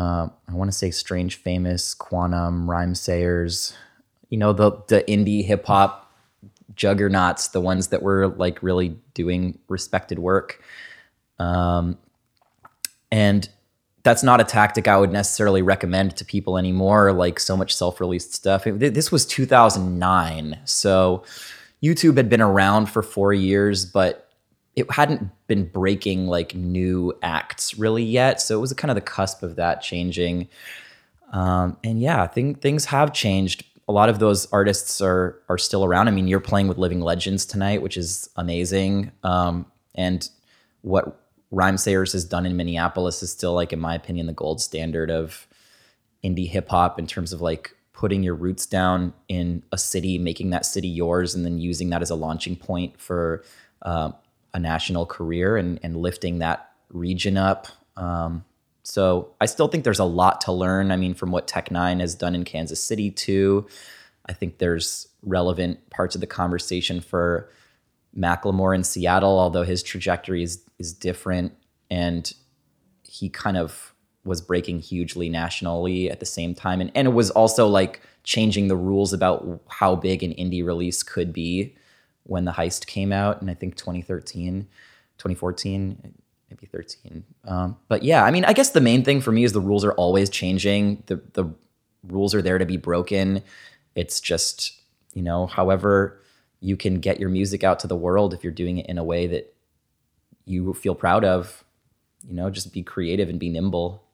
um, 0.00 0.32
I 0.48 0.54
want 0.54 0.70
to 0.70 0.76
say 0.76 0.90
Strange 0.90 1.36
Famous, 1.36 1.94
Quannum, 1.94 2.64
Rhymesayers, 2.64 3.74
you 4.30 4.38
know 4.38 4.54
the 4.54 4.72
the 4.88 5.02
indie 5.02 5.44
hip 5.44 5.66
hop 5.66 6.10
juggernauts, 6.74 7.48
the 7.48 7.60
ones 7.60 7.88
that 7.88 8.02
were 8.02 8.28
like 8.28 8.62
really 8.62 8.96
doing 9.12 9.58
respected 9.68 10.18
work. 10.18 10.62
Um, 11.38 11.98
and 13.12 13.46
that's 14.02 14.22
not 14.22 14.40
a 14.40 14.44
tactic 14.44 14.88
I 14.88 14.96
would 14.96 15.12
necessarily 15.12 15.60
recommend 15.60 16.16
to 16.16 16.24
people 16.24 16.56
anymore. 16.56 17.12
Like 17.12 17.38
so 17.38 17.54
much 17.54 17.76
self-released 17.76 18.32
stuff. 18.32 18.64
This 18.64 19.12
was 19.12 19.26
2009, 19.26 20.60
so 20.64 21.24
YouTube 21.82 22.16
had 22.16 22.30
been 22.30 22.40
around 22.40 22.86
for 22.86 23.02
four 23.02 23.34
years, 23.34 23.84
but 23.84 24.29
it 24.80 24.90
hadn't 24.90 25.30
been 25.46 25.66
breaking 25.66 26.26
like 26.26 26.54
new 26.54 27.12
acts 27.22 27.78
really 27.78 28.02
yet. 28.02 28.40
So 28.40 28.56
it 28.56 28.60
was 28.60 28.72
kind 28.72 28.90
of 28.90 28.94
the 28.94 29.00
cusp 29.00 29.42
of 29.42 29.56
that 29.56 29.82
changing. 29.82 30.48
Um, 31.32 31.76
and 31.84 32.00
yeah, 32.00 32.26
think 32.26 32.60
things 32.60 32.86
have 32.86 33.12
changed. 33.12 33.64
A 33.88 33.92
lot 33.92 34.08
of 34.08 34.18
those 34.18 34.50
artists 34.52 35.00
are 35.00 35.40
are 35.48 35.58
still 35.58 35.84
around. 35.84 36.08
I 36.08 36.12
mean, 36.12 36.28
you're 36.28 36.40
playing 36.40 36.68
with 36.68 36.78
Living 36.78 37.00
Legends 37.00 37.44
tonight, 37.44 37.82
which 37.82 37.96
is 37.96 38.30
amazing. 38.36 39.12
Um, 39.22 39.66
and 39.94 40.28
what 40.82 41.20
Rhymesayers 41.52 42.12
has 42.12 42.24
done 42.24 42.46
in 42.46 42.56
Minneapolis 42.56 43.22
is 43.22 43.32
still 43.32 43.54
like 43.54 43.72
in 43.72 43.80
my 43.80 43.94
opinion 43.94 44.26
the 44.26 44.32
gold 44.32 44.60
standard 44.60 45.10
of 45.10 45.46
indie 46.24 46.48
hip 46.48 46.68
hop 46.68 46.98
in 46.98 47.06
terms 47.06 47.32
of 47.32 47.40
like 47.40 47.74
putting 47.92 48.22
your 48.22 48.34
roots 48.34 48.64
down 48.64 49.12
in 49.28 49.62
a 49.72 49.78
city, 49.78 50.18
making 50.18 50.50
that 50.50 50.64
city 50.64 50.88
yours, 50.88 51.34
and 51.34 51.44
then 51.44 51.58
using 51.58 51.90
that 51.90 52.00
as 52.00 52.10
a 52.10 52.14
launching 52.14 52.56
point 52.56 52.98
for 52.98 53.44
uh, 53.82 54.10
a 54.54 54.58
national 54.58 55.06
career 55.06 55.56
and, 55.56 55.78
and 55.82 55.96
lifting 55.96 56.38
that 56.38 56.70
region 56.92 57.36
up. 57.36 57.68
Um, 57.96 58.44
so 58.82 59.34
I 59.40 59.46
still 59.46 59.68
think 59.68 59.84
there's 59.84 59.98
a 59.98 60.04
lot 60.04 60.40
to 60.42 60.52
learn. 60.52 60.90
I 60.90 60.96
mean, 60.96 61.14
from 61.14 61.30
what 61.30 61.46
Tech 61.46 61.68
N9ne 61.68 62.00
has 62.00 62.14
done 62.14 62.34
in 62.34 62.44
Kansas 62.44 62.82
City 62.82 63.10
too, 63.10 63.66
I 64.26 64.32
think 64.32 64.58
there's 64.58 65.08
relevant 65.22 65.90
parts 65.90 66.14
of 66.14 66.20
the 66.20 66.26
conversation 66.26 67.00
for 67.00 67.50
Macklemore 68.16 68.74
in 68.74 68.82
Seattle, 68.82 69.38
although 69.38 69.62
his 69.62 69.82
trajectory 69.82 70.42
is 70.42 70.64
is 70.78 70.92
different 70.92 71.52
and 71.90 72.32
he 73.04 73.28
kind 73.28 73.56
of 73.56 73.94
was 74.24 74.40
breaking 74.40 74.80
hugely 74.80 75.28
nationally 75.28 76.10
at 76.10 76.20
the 76.20 76.26
same 76.26 76.54
time 76.54 76.80
and, 76.80 76.90
and 76.94 77.08
it 77.08 77.10
was 77.12 77.30
also 77.30 77.66
like 77.66 78.00
changing 78.24 78.68
the 78.68 78.76
rules 78.76 79.12
about 79.12 79.60
how 79.68 79.94
big 79.94 80.22
an 80.22 80.32
indie 80.32 80.64
release 80.64 81.02
could 81.02 81.32
be 81.32 81.74
when 82.30 82.44
the 82.44 82.52
heist 82.52 82.86
came 82.86 83.12
out 83.12 83.40
and 83.40 83.50
i 83.50 83.54
think 83.54 83.76
2013 83.76 84.66
2014 85.18 86.14
maybe 86.50 86.66
13 86.66 87.24
um, 87.44 87.76
but 87.88 88.02
yeah 88.02 88.24
i 88.24 88.30
mean 88.30 88.44
i 88.44 88.52
guess 88.52 88.70
the 88.70 88.80
main 88.80 89.04
thing 89.04 89.20
for 89.20 89.32
me 89.32 89.44
is 89.44 89.52
the 89.52 89.60
rules 89.60 89.84
are 89.84 89.92
always 89.92 90.30
changing 90.30 91.02
the, 91.06 91.20
the 91.34 91.44
rules 92.04 92.34
are 92.34 92.42
there 92.42 92.58
to 92.58 92.66
be 92.66 92.76
broken 92.76 93.42
it's 93.94 94.20
just 94.20 94.80
you 95.14 95.22
know 95.22 95.46
however 95.46 96.20
you 96.60 96.76
can 96.76 97.00
get 97.00 97.18
your 97.18 97.30
music 97.30 97.64
out 97.64 97.80
to 97.80 97.86
the 97.86 97.96
world 97.96 98.34
if 98.34 98.44
you're 98.44 98.52
doing 98.52 98.78
it 98.78 98.86
in 98.86 98.98
a 98.98 99.04
way 99.04 99.26
that 99.26 99.54
you 100.44 100.74
feel 100.74 100.94
proud 100.94 101.24
of. 101.24 101.64
You 102.26 102.34
know, 102.34 102.50
just 102.50 102.72
be 102.72 102.82
creative 102.82 103.28
and 103.30 103.40
be 103.40 103.48
nimble. 103.48 104.04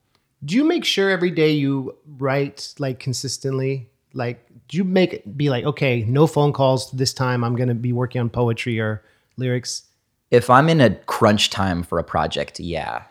Do 0.45 0.55
you 0.55 0.65
make 0.65 0.85
sure 0.85 1.11
every 1.11 1.33
day 1.33 1.51
you 1.51 1.97
write 2.19 2.75
like 2.79 3.01
consistently? 3.01 3.91
Like, 4.17 4.47
do 4.69 4.77
you 4.77 4.85
make 4.85 5.13
it 5.13 5.37
be 5.37 5.51
like, 5.51 5.65
okay, 5.65 6.05
no 6.05 6.27
phone 6.27 6.53
calls 6.53 6.91
this 6.93 7.13
time. 7.13 7.45
I'm 7.45 7.55
going 7.55 7.69
to 7.69 7.75
be 7.75 7.93
working 7.93 8.21
on 8.21 8.31
poetry 8.31 8.81
or 8.81 9.05
lyrics? 9.37 9.83
If 10.31 10.51
I'm 10.51 10.69
in 10.69 10.81
a 10.81 10.95
crunch 10.95 11.51
time 11.51 11.83
for 11.83 11.99
a 11.99 12.05
project, 12.05 12.59
yeah. 12.59 13.05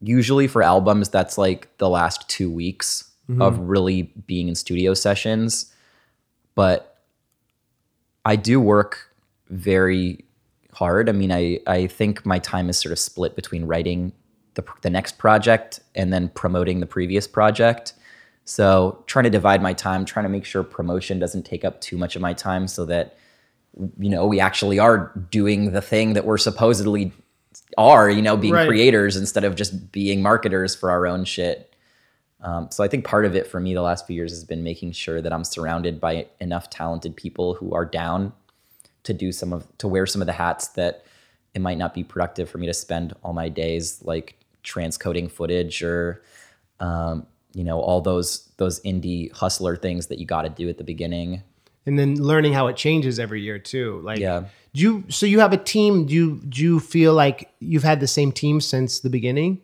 Usually 0.00 0.46
for 0.46 0.62
albums, 0.62 1.08
that's 1.08 1.36
like 1.36 1.76
the 1.78 1.88
last 1.88 2.28
two 2.28 2.50
weeks 2.50 3.10
mm-hmm. 3.28 3.42
of 3.42 3.58
really 3.58 4.02
being 4.26 4.48
in 4.48 4.54
studio 4.54 4.94
sessions. 4.94 5.72
But 6.54 6.96
I 8.24 8.36
do 8.36 8.60
work 8.60 9.14
very 9.50 10.24
hard. 10.72 11.08
I 11.08 11.12
mean, 11.12 11.32
I 11.32 11.60
I 11.66 11.86
think 11.88 12.24
my 12.24 12.38
time 12.38 12.68
is 12.68 12.78
sort 12.78 12.92
of 12.92 12.98
split 12.98 13.36
between 13.36 13.64
writing 13.66 14.12
the 14.54 14.64
the 14.82 14.90
next 14.90 15.18
project 15.18 15.80
and 15.94 16.12
then 16.12 16.28
promoting 16.30 16.80
the 16.80 16.86
previous 16.86 17.26
project. 17.26 17.94
So 18.48 19.04
trying 19.06 19.24
to 19.24 19.30
divide 19.30 19.60
my 19.60 19.74
time, 19.74 20.06
trying 20.06 20.24
to 20.24 20.30
make 20.30 20.46
sure 20.46 20.62
promotion 20.62 21.18
doesn't 21.18 21.42
take 21.42 21.66
up 21.66 21.82
too 21.82 21.98
much 21.98 22.16
of 22.16 22.22
my 22.22 22.32
time, 22.32 22.66
so 22.66 22.86
that 22.86 23.18
you 23.98 24.08
know 24.08 24.26
we 24.26 24.40
actually 24.40 24.78
are 24.78 25.12
doing 25.30 25.72
the 25.72 25.82
thing 25.82 26.14
that 26.14 26.24
we're 26.24 26.38
supposedly 26.38 27.12
are, 27.76 28.08
you 28.08 28.22
know, 28.22 28.38
being 28.38 28.54
right. 28.54 28.66
creators 28.66 29.16
instead 29.18 29.44
of 29.44 29.54
just 29.54 29.92
being 29.92 30.22
marketers 30.22 30.74
for 30.74 30.90
our 30.90 31.06
own 31.06 31.26
shit. 31.26 31.76
Um, 32.40 32.70
so 32.70 32.82
I 32.82 32.88
think 32.88 33.04
part 33.04 33.26
of 33.26 33.36
it 33.36 33.46
for 33.46 33.60
me 33.60 33.74
the 33.74 33.82
last 33.82 34.06
few 34.06 34.16
years 34.16 34.32
has 34.32 34.44
been 34.44 34.62
making 34.62 34.92
sure 34.92 35.20
that 35.20 35.30
I'm 35.30 35.44
surrounded 35.44 36.00
by 36.00 36.28
enough 36.40 36.70
talented 36.70 37.16
people 37.16 37.52
who 37.52 37.74
are 37.74 37.84
down 37.84 38.32
to 39.02 39.12
do 39.12 39.30
some 39.30 39.52
of 39.52 39.66
to 39.76 39.86
wear 39.86 40.06
some 40.06 40.22
of 40.22 40.26
the 40.26 40.32
hats 40.32 40.68
that 40.68 41.04
it 41.52 41.60
might 41.60 41.76
not 41.76 41.92
be 41.92 42.02
productive 42.02 42.48
for 42.48 42.56
me 42.56 42.66
to 42.66 42.74
spend 42.74 43.14
all 43.22 43.34
my 43.34 43.50
days 43.50 44.02
like 44.02 44.38
transcoding 44.64 45.30
footage 45.30 45.82
or 45.82 46.22
um, 46.80 47.26
you 47.58 47.64
know 47.64 47.80
all 47.80 48.00
those 48.00 48.48
those 48.56 48.80
indie 48.82 49.32
hustler 49.32 49.74
things 49.74 50.06
that 50.06 50.20
you 50.20 50.26
got 50.26 50.42
to 50.42 50.48
do 50.48 50.68
at 50.68 50.78
the 50.78 50.84
beginning. 50.84 51.42
And 51.86 51.98
then 51.98 52.22
learning 52.22 52.52
how 52.52 52.68
it 52.68 52.76
changes 52.76 53.18
every 53.18 53.40
year 53.40 53.58
too 53.58 54.00
like 54.04 54.20
yeah. 54.20 54.44
do 54.74 54.80
you 54.80 55.04
so 55.08 55.26
you 55.26 55.40
have 55.40 55.52
a 55.52 55.56
team 55.56 56.06
do 56.06 56.14
you 56.14 56.36
do 56.48 56.62
you 56.62 56.80
feel 56.80 57.14
like 57.14 57.50
you've 57.60 57.82
had 57.82 57.98
the 57.98 58.06
same 58.06 58.30
team 58.30 58.60
since 58.60 59.00
the 59.00 59.10
beginning 59.10 59.60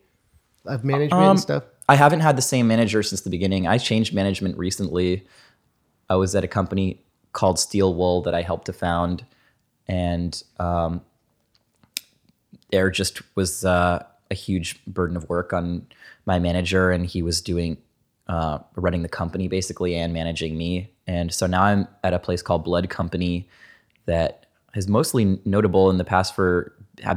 of 0.65 0.85
management 0.85 1.23
um, 1.23 1.31
and 1.31 1.41
stuff? 1.41 1.65
I 1.89 1.95
haven't 1.95 2.21
had 2.21 2.37
the 2.37 2.43
same 2.43 2.67
manager 2.67 3.03
since 3.03 3.21
the 3.21 3.31
beginning. 3.31 3.67
I 3.67 3.77
changed 3.79 4.15
management 4.15 4.57
recently. 4.57 5.27
I 6.09 6.17
was 6.17 6.35
at 6.35 6.43
a 6.43 6.49
company 6.49 7.05
called 7.33 7.59
steel 7.59 7.95
wool 7.95 8.23
that 8.23 8.35
i 8.35 8.43
helped 8.43 8.67
to 8.67 8.73
found 8.73 9.25
and 9.89 10.43
um, 10.59 11.03
there 12.71 12.91
just 12.91 13.23
was 13.37 13.65
uh, 13.65 14.03
a 14.35 14.37
huge 14.47 14.85
burden 14.87 15.17
of 15.17 15.29
work 15.29 15.53
on 15.53 15.87
my 16.27 16.39
manager, 16.39 16.91
and 16.91 17.07
he 17.07 17.23
was 17.23 17.41
doing 17.41 17.77
uh, 18.29 18.59
running 18.77 19.03
the 19.03 19.09
company 19.09 19.49
basically 19.49 19.95
and 19.95 20.13
managing 20.13 20.57
me. 20.57 20.91
And 21.07 21.33
so 21.33 21.47
now 21.47 21.63
I'm 21.63 21.87
at 22.03 22.13
a 22.13 22.19
place 22.19 22.43
called 22.43 22.65
Blood 22.65 22.89
Company 22.89 23.49
that 24.07 24.47
is 24.75 24.89
mostly 24.89 25.39
notable 25.45 25.91
in 25.91 25.99
the 25.99 26.05
past 26.05 26.35
for 26.35 26.73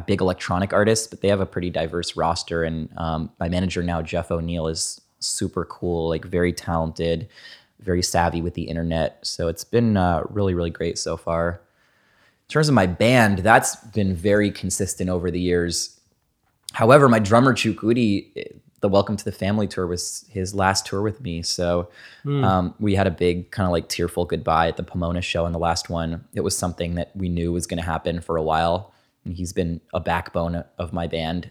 big 0.05 0.21
electronic 0.21 0.73
artists, 0.73 1.07
but 1.07 1.21
they 1.21 1.27
have 1.27 1.39
a 1.39 1.45
pretty 1.45 1.69
diverse 1.69 2.15
roster. 2.15 2.63
And 2.63 2.89
um, 2.97 3.31
my 3.39 3.49
manager 3.49 3.83
now, 3.83 4.01
Jeff 4.01 4.31
O'Neill, 4.31 4.67
is 4.67 5.01
super 5.19 5.65
cool, 5.65 6.09
like 6.09 6.25
very 6.25 6.53
talented, 6.53 7.27
very 7.79 8.01
savvy 8.01 8.41
with 8.41 8.53
the 8.53 8.63
internet. 8.63 9.19
So 9.23 9.47
it's 9.47 9.63
been 9.63 9.97
uh, 9.97 10.23
really, 10.29 10.53
really 10.53 10.69
great 10.69 10.97
so 10.97 11.17
far. 11.17 11.61
In 12.47 12.49
terms 12.49 12.69
of 12.69 12.75
my 12.75 12.87
band, 12.87 13.39
that's 13.39 13.75
been 13.75 14.15
very 14.15 14.51
consistent 14.51 15.09
over 15.09 15.31
the 15.31 15.39
years. 15.39 15.96
However, 16.77 17.09
my 17.09 17.17
drummer 17.17 17.55
Chukwudi, 17.55 18.51
the 18.81 18.87
Welcome 18.87 19.17
to 19.17 19.25
the 19.25 19.31
Family 19.31 19.65
tour 19.65 19.87
was 19.87 20.25
his 20.29 20.53
last 20.53 20.85
tour 20.85 21.01
with 21.01 21.19
me. 21.21 21.41
So 21.41 21.89
mm. 22.23 22.45
um, 22.45 22.75
we 22.79 22.93
had 22.93 23.07
a 23.07 23.11
big 23.11 23.49
kind 23.49 23.65
of 23.65 23.71
like 23.71 23.89
tearful 23.89 24.25
goodbye 24.25 24.67
at 24.67 24.77
the 24.77 24.83
Pomona 24.83 25.23
show 25.23 25.47
and 25.47 25.55
the 25.55 25.59
last 25.59 25.89
one. 25.89 26.23
It 26.35 26.41
was 26.41 26.55
something 26.55 26.93
that 26.93 27.15
we 27.15 27.29
knew 27.29 27.51
was 27.51 27.65
going 27.65 27.79
to 27.79 27.83
happen 27.83 28.21
for 28.21 28.37
a 28.37 28.43
while. 28.43 28.93
And 29.25 29.33
he's 29.33 29.53
been 29.53 29.81
a 29.91 29.99
backbone 29.99 30.63
of 30.77 30.93
my 30.93 31.07
band, 31.07 31.49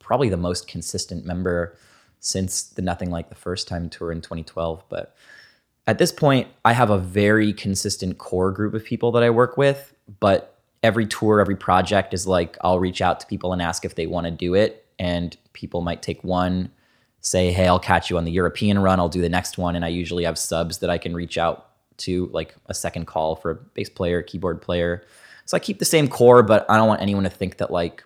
probably 0.00 0.28
the 0.28 0.36
most 0.36 0.68
consistent 0.68 1.24
member 1.24 1.74
since 2.20 2.62
the 2.62 2.82
Nothing 2.82 3.10
Like 3.10 3.30
the 3.30 3.36
First 3.36 3.68
Time 3.68 3.88
tour 3.88 4.12
in 4.12 4.20
2012. 4.20 4.84
But 4.90 5.16
at 5.86 5.96
this 5.96 6.12
point, 6.12 6.46
I 6.66 6.74
have 6.74 6.90
a 6.90 6.98
very 6.98 7.54
consistent 7.54 8.18
core 8.18 8.52
group 8.52 8.74
of 8.74 8.84
people 8.84 9.12
that 9.12 9.22
I 9.22 9.30
work 9.30 9.56
with 9.56 9.94
but 10.20 10.57
every 10.82 11.06
tour, 11.06 11.40
every 11.40 11.56
project 11.56 12.14
is 12.14 12.26
like 12.26 12.56
I'll 12.60 12.78
reach 12.78 13.00
out 13.00 13.20
to 13.20 13.26
people 13.26 13.52
and 13.52 13.60
ask 13.60 13.84
if 13.84 13.94
they 13.94 14.06
want 14.06 14.26
to 14.26 14.30
do 14.30 14.54
it. 14.54 14.86
And 14.98 15.36
people 15.52 15.80
might 15.80 16.02
take 16.02 16.22
one, 16.24 16.70
say, 17.20 17.52
hey, 17.52 17.66
I'll 17.66 17.78
catch 17.78 18.10
you 18.10 18.18
on 18.18 18.24
the 18.24 18.32
European 18.32 18.78
run, 18.78 18.98
I'll 18.98 19.08
do 19.08 19.20
the 19.20 19.28
next 19.28 19.58
one. 19.58 19.76
And 19.76 19.84
I 19.84 19.88
usually 19.88 20.24
have 20.24 20.38
subs 20.38 20.78
that 20.78 20.90
I 20.90 20.98
can 20.98 21.14
reach 21.14 21.38
out 21.38 21.66
to 21.98 22.26
like 22.32 22.54
a 22.66 22.74
second 22.74 23.06
call 23.06 23.36
for 23.36 23.50
a 23.50 23.54
bass 23.54 23.88
player, 23.88 24.22
keyboard 24.22 24.62
player. 24.62 25.04
So 25.44 25.56
I 25.56 25.60
keep 25.60 25.78
the 25.78 25.84
same 25.84 26.08
core, 26.08 26.42
but 26.42 26.66
I 26.70 26.76
don't 26.76 26.88
want 26.88 27.02
anyone 27.02 27.24
to 27.24 27.30
think 27.30 27.56
that 27.56 27.70
like, 27.70 28.04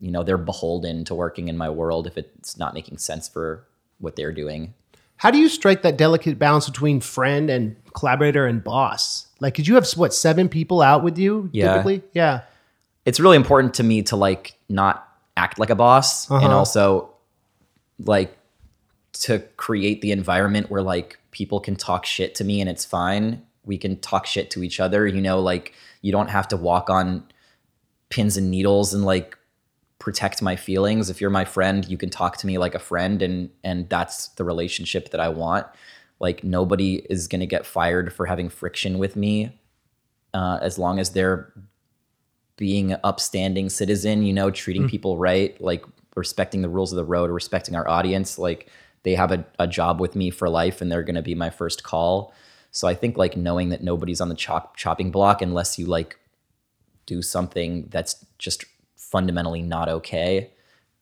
you 0.00 0.10
know, 0.10 0.22
they're 0.22 0.36
beholden 0.36 1.04
to 1.06 1.14
working 1.14 1.48
in 1.48 1.56
my 1.56 1.70
world 1.70 2.06
if 2.06 2.18
it's 2.18 2.58
not 2.58 2.74
making 2.74 2.98
sense 2.98 3.28
for 3.28 3.66
what 3.98 4.16
they're 4.16 4.32
doing. 4.32 4.74
How 5.18 5.30
do 5.30 5.38
you 5.38 5.48
strike 5.48 5.82
that 5.82 5.96
delicate 5.96 6.38
balance 6.38 6.66
between 6.68 7.00
friend 7.00 7.48
and 7.50 7.76
collaborator 7.94 8.46
and 8.46 8.62
boss? 8.62 9.26
Like, 9.40 9.54
could 9.54 9.66
you 9.66 9.74
have 9.74 9.88
what 9.96 10.12
seven 10.14 10.48
people 10.48 10.82
out 10.82 11.02
with 11.02 11.18
you 11.18 11.48
Yeah. 11.52 11.72
typically? 11.72 12.02
Yeah. 12.12 12.42
It's 13.04 13.20
really 13.20 13.36
important 13.36 13.74
to 13.74 13.82
me 13.82 14.02
to 14.04 14.16
like 14.16 14.54
not 14.68 15.06
act 15.36 15.58
like 15.58 15.70
a 15.70 15.74
boss 15.74 16.28
and 16.28 16.44
Uh-huh. 16.44 16.56
also 16.58 17.10
like 17.98 18.36
to 19.14 19.38
create 19.56 20.02
the 20.02 20.12
environment 20.12 20.70
where 20.70 20.82
like 20.82 21.18
people 21.30 21.60
can 21.60 21.76
talk 21.76 22.04
shit 22.04 22.34
to 22.34 22.44
me 22.44 22.60
and 22.60 22.68
it's 22.68 22.84
fine. 22.84 23.42
We 23.64 23.78
can 23.78 23.98
talk 24.00 24.26
shit 24.26 24.50
to 24.50 24.62
each 24.62 24.80
other, 24.80 25.06
you 25.06 25.20
know, 25.22 25.40
like 25.40 25.72
you 26.02 26.12
don't 26.12 26.28
have 26.28 26.48
to 26.48 26.56
walk 26.56 26.90
on 26.90 27.24
pins 28.10 28.36
and 28.36 28.50
needles 28.50 28.92
and 28.92 29.04
like 29.04 29.36
protect 29.98 30.42
my 30.42 30.56
feelings. 30.56 31.10
If 31.10 31.20
you're 31.20 31.30
my 31.30 31.44
friend, 31.44 31.86
you 31.88 31.96
can 31.96 32.10
talk 32.10 32.36
to 32.38 32.46
me 32.46 32.58
like 32.58 32.74
a 32.74 32.78
friend 32.78 33.22
and 33.22 33.50
and 33.64 33.88
that's 33.88 34.28
the 34.28 34.44
relationship 34.44 35.10
that 35.10 35.20
I 35.20 35.28
want. 35.28 35.66
Like 36.20 36.44
nobody 36.44 36.96
is 37.10 37.28
going 37.28 37.40
to 37.40 37.46
get 37.46 37.66
fired 37.66 38.12
for 38.12 38.26
having 38.26 38.48
friction 38.48 38.98
with 38.98 39.16
me 39.16 39.58
uh, 40.32 40.58
as 40.62 40.78
long 40.78 40.98
as 40.98 41.10
they're 41.10 41.52
being 42.56 42.92
an 42.92 43.00
upstanding 43.04 43.68
citizen, 43.68 44.22
you 44.22 44.32
know, 44.32 44.50
treating 44.50 44.88
people 44.88 45.18
right, 45.18 45.60
like 45.60 45.84
respecting 46.14 46.62
the 46.62 46.68
rules 46.68 46.92
of 46.92 46.96
the 46.96 47.04
road, 47.04 47.30
respecting 47.30 47.76
our 47.76 47.86
audience. 47.86 48.38
Like 48.38 48.68
they 49.02 49.14
have 49.14 49.30
a, 49.30 49.44
a 49.58 49.66
job 49.66 50.00
with 50.00 50.16
me 50.16 50.30
for 50.30 50.48
life 50.48 50.80
and 50.80 50.90
they're 50.90 51.02
going 51.02 51.16
to 51.16 51.22
be 51.22 51.34
my 51.34 51.50
first 51.50 51.82
call. 51.82 52.32
So 52.70 52.88
I 52.88 52.94
think 52.94 53.16
like 53.16 53.36
knowing 53.36 53.68
that 53.68 53.82
nobody's 53.82 54.20
on 54.20 54.28
the 54.28 54.34
chop, 54.34 54.76
chopping 54.76 55.10
block 55.10 55.42
unless 55.42 55.78
you 55.78 55.86
like 55.86 56.18
do 57.04 57.22
something 57.22 57.88
that's 57.90 58.24
just 58.38 58.64
fundamentally 59.10 59.62
not 59.62 59.88
okay, 59.88 60.50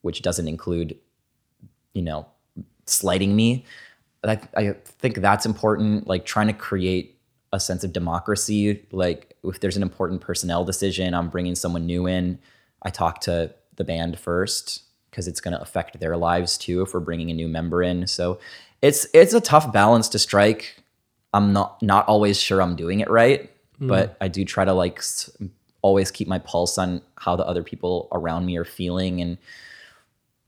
which 0.02 0.22
doesn't 0.22 0.48
include, 0.48 0.96
you 1.92 2.02
know, 2.02 2.26
slighting 2.86 3.34
me. 3.34 3.64
I, 4.24 4.40
I 4.56 4.72
think 4.84 5.16
that's 5.16 5.46
important. 5.46 6.06
Like 6.06 6.24
trying 6.24 6.46
to 6.46 6.52
create 6.52 7.18
a 7.52 7.60
sense 7.60 7.84
of 7.84 7.92
democracy. 7.92 8.84
Like 8.90 9.36
if 9.44 9.60
there's 9.60 9.76
an 9.76 9.82
important 9.82 10.20
personnel 10.20 10.64
decision, 10.64 11.14
I'm 11.14 11.28
bringing 11.28 11.54
someone 11.54 11.86
new 11.86 12.06
in. 12.06 12.38
I 12.82 12.90
talk 12.90 13.20
to 13.22 13.54
the 13.76 13.84
band 13.84 14.18
first 14.18 14.82
because 15.10 15.28
it's 15.28 15.40
going 15.40 15.54
to 15.54 15.62
affect 15.62 16.00
their 16.00 16.16
lives 16.16 16.58
too 16.58 16.82
if 16.82 16.92
we're 16.92 17.00
bringing 17.00 17.30
a 17.30 17.34
new 17.34 17.48
member 17.48 17.82
in. 17.82 18.06
So 18.06 18.40
it's 18.82 19.06
it's 19.14 19.32
a 19.32 19.40
tough 19.40 19.72
balance 19.72 20.08
to 20.10 20.18
strike. 20.18 20.82
I'm 21.32 21.52
not 21.52 21.80
not 21.82 22.06
always 22.06 22.40
sure 22.40 22.60
I'm 22.60 22.76
doing 22.76 23.00
it 23.00 23.08
right, 23.08 23.50
hmm. 23.78 23.88
but 23.88 24.16
I 24.20 24.28
do 24.28 24.44
try 24.44 24.64
to 24.64 24.72
like 24.72 25.02
always 25.84 26.10
keep 26.10 26.26
my 26.26 26.38
pulse 26.38 26.78
on 26.78 27.02
how 27.24 27.36
the 27.36 27.46
other 27.46 27.62
people 27.62 28.08
around 28.18 28.46
me 28.46 28.56
are 28.56 28.64
feeling 28.64 29.20
and 29.20 29.36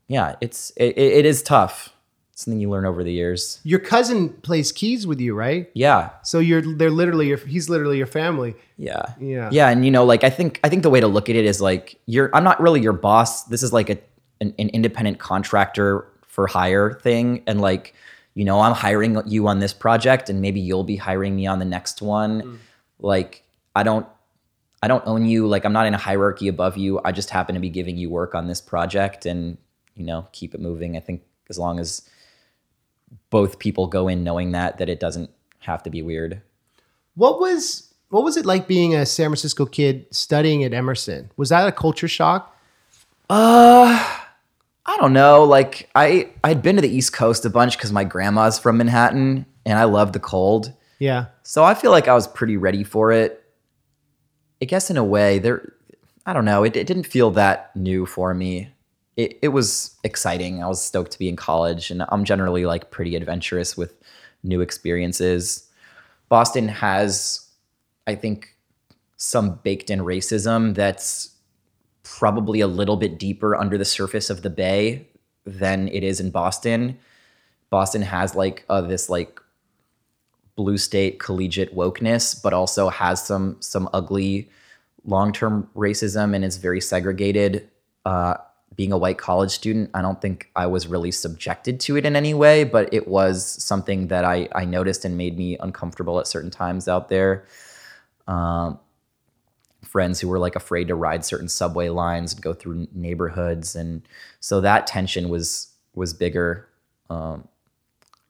yeah, 0.07 0.35
it's 0.41 0.71
it, 0.77 0.97
it 0.97 1.25
is 1.25 1.43
tough. 1.43 1.93
It's 2.31 2.43
something 2.45 2.59
you 2.61 2.69
learn 2.69 2.85
over 2.85 3.03
the 3.03 3.11
years. 3.11 3.59
Your 3.63 3.79
cousin 3.79 4.29
plays 4.29 4.71
keys 4.71 5.05
with 5.05 5.19
you, 5.19 5.35
right? 5.35 5.69
Yeah, 5.73 6.11
So 6.23 6.39
you're 6.39 6.61
they're 6.61 6.89
literally 6.91 7.27
your 7.27 7.37
he's 7.37 7.67
literally 7.69 7.97
your 7.97 8.07
family. 8.07 8.55
yeah, 8.77 9.13
Yeah. 9.19 9.49
yeah. 9.51 9.69
And 9.69 9.83
you 9.85 9.91
know, 9.91 10.05
like 10.05 10.23
I 10.23 10.29
think 10.29 10.59
I 10.63 10.69
think 10.69 10.83
the 10.83 10.89
way 10.89 11.01
to 11.01 11.07
look 11.07 11.29
at 11.29 11.35
it 11.35 11.45
is 11.45 11.59
like 11.61 11.99
you're. 12.05 12.29
I'm 12.33 12.43
not 12.43 12.59
really 12.61 12.79
your 12.81 12.93
boss. 12.93 13.43
This 13.45 13.63
is 13.63 13.73
like 13.73 13.89
a 13.89 13.97
an, 14.39 14.53
an 14.57 14.69
independent 14.69 15.19
contractor 15.19 16.05
for 16.27 16.47
hire 16.47 16.93
thing, 16.93 17.43
and 17.47 17.59
like 17.59 17.93
you 18.33 18.45
know, 18.45 18.59
I'm 18.61 18.75
hiring 18.75 19.21
you 19.25 19.47
on 19.47 19.59
this 19.59 19.73
project, 19.73 20.29
and 20.29 20.41
maybe 20.41 20.59
you'll 20.61 20.83
be 20.85 20.95
hiring 20.95 21.35
me 21.35 21.47
on 21.47 21.57
the 21.59 21.65
next 21.65 22.01
one. 22.01 22.41
Mm. 22.43 22.57
Like 22.99 23.43
I 23.75 23.83
don't. 23.83 24.05
I 24.81 24.87
don't 24.87 25.05
own 25.07 25.25
you. 25.25 25.47
Like 25.47 25.65
I'm 25.65 25.73
not 25.73 25.87
in 25.87 25.93
a 25.93 25.97
hierarchy 25.97 26.47
above 26.47 26.77
you. 26.77 26.99
I 27.03 27.11
just 27.11 27.29
happen 27.29 27.55
to 27.55 27.61
be 27.61 27.69
giving 27.69 27.97
you 27.97 28.09
work 28.09 28.35
on 28.35 28.47
this 28.47 28.61
project, 28.61 29.25
and 29.25 29.57
you 29.95 30.05
know, 30.05 30.27
keep 30.31 30.53
it 30.53 30.61
moving. 30.61 30.95
I 30.95 30.99
think 30.99 31.23
as 31.49 31.57
long 31.57 31.79
as 31.79 32.07
both 33.29 33.59
people 33.59 33.87
go 33.87 34.07
in 34.07 34.23
knowing 34.23 34.51
that 34.51 34.77
that 34.77 34.89
it 34.89 34.99
doesn't 34.99 35.29
have 35.59 35.83
to 35.83 35.89
be 35.89 36.01
weird. 36.01 36.41
What 37.15 37.39
was 37.39 37.93
what 38.09 38.23
was 38.23 38.37
it 38.37 38.45
like 38.45 38.67
being 38.67 38.95
a 38.95 39.05
San 39.05 39.29
Francisco 39.29 39.65
kid 39.65 40.05
studying 40.11 40.63
at 40.63 40.73
Emerson? 40.73 41.31
Was 41.37 41.49
that 41.49 41.67
a 41.67 41.71
culture 41.71 42.07
shock? 42.07 42.55
Uh, 43.29 44.21
I 44.85 44.97
don't 44.97 45.13
know. 45.13 45.43
Like 45.43 45.89
I 45.95 46.29
I'd 46.43 46.61
been 46.61 46.75
to 46.75 46.81
the 46.81 46.95
East 46.95 47.13
Coast 47.13 47.45
a 47.45 47.49
bunch 47.49 47.77
because 47.77 47.91
my 47.91 48.03
grandma's 48.03 48.59
from 48.59 48.77
Manhattan 48.77 49.45
and 49.65 49.77
I 49.77 49.83
love 49.83 50.13
the 50.13 50.19
cold. 50.19 50.73
Yeah. 50.99 51.25
So 51.43 51.63
I 51.63 51.73
feel 51.73 51.91
like 51.91 52.07
I 52.07 52.13
was 52.13 52.27
pretty 52.27 52.57
ready 52.57 52.83
for 52.83 53.11
it. 53.11 53.43
I 54.61 54.65
guess 54.65 54.89
in 54.89 54.97
a 54.97 55.03
way, 55.03 55.39
there 55.39 55.73
I 56.25 56.33
don't 56.33 56.45
know, 56.45 56.63
it, 56.63 56.75
it 56.75 56.87
didn't 56.87 57.05
feel 57.05 57.31
that 57.31 57.75
new 57.75 58.05
for 58.05 58.33
me. 58.33 58.69
It 59.15 59.39
it 59.41 59.49
was 59.49 59.95
exciting. 60.03 60.63
I 60.63 60.67
was 60.67 60.83
stoked 60.83 61.11
to 61.11 61.19
be 61.19 61.29
in 61.29 61.35
college 61.35 61.91
and 61.91 62.03
I'm 62.09 62.25
generally 62.25 62.65
like 62.65 62.91
pretty 62.91 63.15
adventurous 63.15 63.77
with 63.77 63.93
new 64.43 64.61
experiences. 64.61 65.67
Boston 66.29 66.67
has, 66.67 67.47
I 68.05 68.15
think, 68.15 68.55
some 69.15 69.55
baked 69.63 69.89
in 69.89 69.99
racism 69.99 70.75
that's 70.75 71.31
probably 72.03 72.61
a 72.61 72.67
little 72.67 72.97
bit 72.97 73.17
deeper 73.17 73.55
under 73.55 73.77
the 73.77 73.85
surface 73.85 74.29
of 74.29 74.41
the 74.41 74.49
bay 74.49 75.07
than 75.45 75.87
it 75.89 76.03
is 76.03 76.19
in 76.19 76.29
Boston. 76.29 76.97
Boston 77.69 78.01
has 78.01 78.35
like 78.35 78.65
uh, 78.69 78.81
this 78.81 79.09
like 79.09 79.41
blue 80.57 80.77
state 80.77 81.19
collegiate 81.19 81.73
wokeness, 81.73 82.41
but 82.41 82.51
also 82.51 82.89
has 82.89 83.25
some 83.25 83.55
some 83.61 83.87
ugly 83.93 84.49
long 85.05 85.31
term 85.31 85.69
racism 85.73 86.35
and 86.35 86.43
is 86.43 86.57
very 86.57 86.81
segregated. 86.81 87.69
Uh, 88.05 88.35
being 88.75 88.91
a 88.91 88.97
white 88.97 89.17
college 89.17 89.51
student, 89.51 89.89
I 89.93 90.01
don't 90.01 90.21
think 90.21 90.51
I 90.55 90.67
was 90.67 90.87
really 90.87 91.11
subjected 91.11 91.79
to 91.81 91.97
it 91.97 92.05
in 92.05 92.15
any 92.15 92.33
way, 92.33 92.63
but 92.63 92.93
it 92.93 93.07
was 93.07 93.45
something 93.63 94.07
that 94.07 94.25
I 94.25 94.49
I 94.53 94.65
noticed 94.65 95.05
and 95.05 95.15
made 95.15 95.37
me 95.37 95.57
uncomfortable 95.59 96.19
at 96.19 96.27
certain 96.27 96.51
times 96.51 96.87
out 96.87 97.07
there. 97.07 97.45
Um, 98.27 98.79
friends 99.83 100.19
who 100.19 100.27
were 100.27 100.39
like 100.39 100.55
afraid 100.55 100.89
to 100.89 100.95
ride 100.95 101.23
certain 101.23 101.47
subway 101.47 101.89
lines 101.89 102.33
and 102.33 102.41
go 102.41 102.53
through 102.53 102.87
neighborhoods, 102.93 103.75
and 103.75 104.01
so 104.39 104.59
that 104.61 104.87
tension 104.87 105.29
was 105.29 105.71
was 105.93 106.13
bigger. 106.13 106.67
Um, 107.09 107.47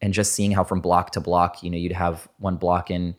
and 0.02 0.14
just 0.14 0.34
seeing 0.34 0.52
how 0.52 0.64
from 0.64 0.82
block 0.82 1.12
to 1.12 1.20
block, 1.20 1.64
you 1.64 1.70
know, 1.70 1.78
you'd 1.78 1.92
have 1.92 2.28
one 2.38 2.58
block 2.58 2.92
in 2.92 3.16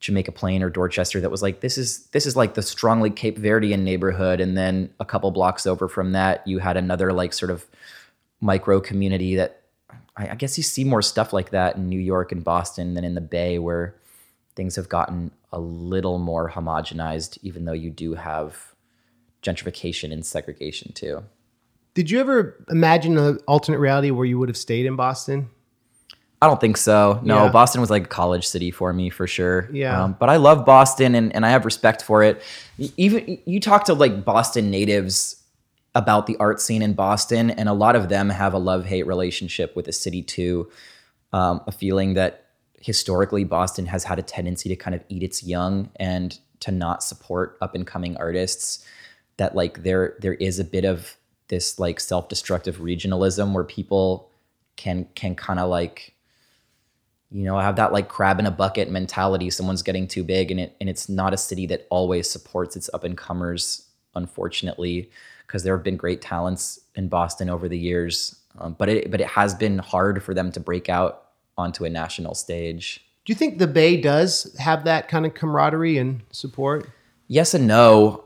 Jamaica 0.00 0.32
Plain 0.32 0.62
or 0.62 0.68
Dorchester 0.68 1.20
that 1.20 1.30
was 1.30 1.40
like 1.42 1.60
this 1.60 1.78
is 1.78 2.06
this 2.08 2.26
is 2.26 2.36
like 2.36 2.54
the 2.54 2.62
strongly 2.62 3.08
Cape 3.10 3.38
Verdean 3.38 3.80
neighborhood, 3.80 4.40
and 4.40 4.56
then 4.56 4.90
a 5.00 5.04
couple 5.04 5.30
blocks 5.30 5.66
over 5.66 5.88
from 5.88 6.12
that, 6.12 6.46
you 6.46 6.58
had 6.58 6.76
another 6.76 7.12
like 7.12 7.32
sort 7.32 7.50
of 7.50 7.64
micro 8.40 8.80
community 8.80 9.36
that 9.36 9.62
I, 10.16 10.28
I 10.28 10.34
guess 10.34 10.58
you 10.58 10.62
see 10.62 10.84
more 10.84 11.00
stuff 11.00 11.32
like 11.32 11.50
that 11.50 11.76
in 11.76 11.88
New 11.88 12.00
York 12.00 12.32
and 12.32 12.44
Boston 12.44 12.94
than 12.94 13.04
in 13.04 13.14
the 13.14 13.22
Bay, 13.22 13.58
where 13.58 13.94
things 14.54 14.76
have 14.76 14.88
gotten 14.88 15.30
a 15.52 15.58
little 15.58 16.18
more 16.18 16.50
homogenized, 16.50 17.38
even 17.42 17.64
though 17.64 17.72
you 17.72 17.90
do 17.90 18.14
have 18.14 18.74
gentrification 19.42 20.12
and 20.12 20.26
segregation 20.26 20.92
too. 20.92 21.24
Did 21.94 22.10
you 22.10 22.20
ever 22.20 22.64
imagine 22.68 23.16
an 23.18 23.38
alternate 23.46 23.78
reality 23.78 24.10
where 24.10 24.26
you 24.26 24.38
would 24.38 24.48
have 24.48 24.56
stayed 24.56 24.86
in 24.86 24.96
Boston? 24.96 25.48
I 26.42 26.46
don't 26.46 26.60
think 26.60 26.76
so. 26.76 27.20
No, 27.22 27.44
Yeah. 27.44 27.50
Boston 27.50 27.80
was 27.80 27.88
like 27.88 28.04
a 28.04 28.08
college 28.08 28.46
city 28.46 28.70
for 28.70 28.92
me 28.92 29.08
for 29.08 29.26
sure. 29.26 29.70
Yeah. 29.72 30.02
Um, 30.02 30.16
but 30.18 30.28
I 30.28 30.36
love 30.36 30.66
Boston 30.66 31.14
and, 31.14 31.34
and 31.34 31.46
I 31.46 31.50
have 31.50 31.64
respect 31.64 32.02
for 32.02 32.22
it. 32.22 32.42
Even 32.96 33.38
you 33.46 33.60
talk 33.60 33.84
to 33.84 33.94
like 33.94 34.24
Boston 34.24 34.70
natives 34.70 35.42
about 35.94 36.26
the 36.26 36.36
art 36.38 36.60
scene 36.60 36.82
in 36.82 36.92
Boston, 36.92 37.50
and 37.50 37.68
a 37.68 37.72
lot 37.72 37.94
of 37.94 38.08
them 38.08 38.28
have 38.28 38.52
a 38.52 38.58
love 38.58 38.84
hate 38.84 39.06
relationship 39.06 39.76
with 39.76 39.86
the 39.86 39.92
city 39.92 40.22
too. 40.22 40.68
Um, 41.32 41.62
a 41.66 41.72
feeling 41.72 42.14
that 42.14 42.46
historically 42.80 43.44
Boston 43.44 43.86
has 43.86 44.04
had 44.04 44.18
a 44.18 44.22
tendency 44.22 44.68
to 44.68 44.76
kind 44.76 44.94
of 44.94 45.02
eat 45.08 45.22
its 45.22 45.42
young 45.44 45.88
and 45.96 46.38
to 46.60 46.72
not 46.72 47.02
support 47.02 47.56
up 47.60 47.74
and 47.74 47.86
coming 47.86 48.16
artists. 48.16 48.84
That 49.36 49.54
like 49.54 49.82
there 49.82 50.16
there 50.20 50.34
is 50.34 50.58
a 50.58 50.64
bit 50.64 50.84
of 50.84 51.16
this 51.54 51.78
like 51.78 52.00
self 52.00 52.28
destructive 52.28 52.78
regionalism 52.78 53.52
where 53.52 53.64
people 53.64 54.30
can 54.76 55.06
can 55.14 55.34
kind 55.34 55.60
of 55.60 55.70
like 55.70 56.14
you 57.30 57.44
know 57.44 57.58
have 57.58 57.76
that 57.76 57.92
like 57.92 58.08
crab 58.08 58.38
in 58.38 58.46
a 58.46 58.50
bucket 58.50 58.90
mentality 58.90 59.48
someone's 59.50 59.82
getting 59.82 60.06
too 60.08 60.24
big 60.24 60.50
and 60.50 60.60
it 60.60 60.76
and 60.80 60.88
it's 60.88 61.08
not 61.08 61.32
a 61.32 61.36
city 61.36 61.66
that 61.66 61.86
always 61.90 62.28
supports 62.28 62.76
its 62.76 62.90
up 62.92 63.04
and 63.04 63.16
comers 63.16 63.86
unfortunately 64.14 65.10
because 65.46 65.62
there 65.62 65.76
have 65.76 65.84
been 65.84 65.96
great 65.96 66.20
talents 66.20 66.80
in 66.94 67.08
Boston 67.08 67.48
over 67.50 67.68
the 67.68 67.78
years. 67.78 68.36
Um, 68.58 68.74
but 68.78 68.88
it 68.88 69.10
but 69.10 69.20
it 69.20 69.26
has 69.28 69.54
been 69.54 69.78
hard 69.78 70.22
for 70.22 70.34
them 70.34 70.52
to 70.52 70.60
break 70.60 70.88
out 70.88 71.28
onto 71.56 71.84
a 71.84 71.90
national 71.90 72.34
stage. 72.34 73.04
Do 73.24 73.32
you 73.32 73.36
think 73.36 73.58
the 73.58 73.66
Bay 73.66 74.00
does 74.00 74.54
have 74.58 74.84
that 74.84 75.08
kind 75.08 75.26
of 75.26 75.34
camaraderie 75.34 75.98
and 75.98 76.22
support? 76.30 76.88
yes 77.26 77.54
and 77.54 77.66
no 77.66 78.23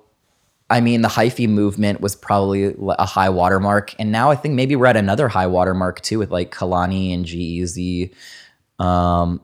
I 0.71 0.81
mean, 0.83 1.01
the 1.01 1.09
hyphy 1.09 1.49
movement 1.49 2.01
was 2.03 2.15
probably 2.15 2.75
a 2.99 3.07
high 3.07 3.31
watermark, 3.31 3.95
and 3.99 4.13
now 4.13 4.31
I 4.31 4.35
think 4.37 4.55
maybe 4.55 4.77
we're 4.77 4.87
at 4.87 4.97
another 4.97 5.29
high 5.29 5.47
watermark 5.47 6.03
too 6.03 6.19
with 6.19 6.31
like 6.31 6.55
Kehlani 6.55 7.15
and 7.15 7.25
G-Eazy. 7.25 8.13
Um, 8.79 9.41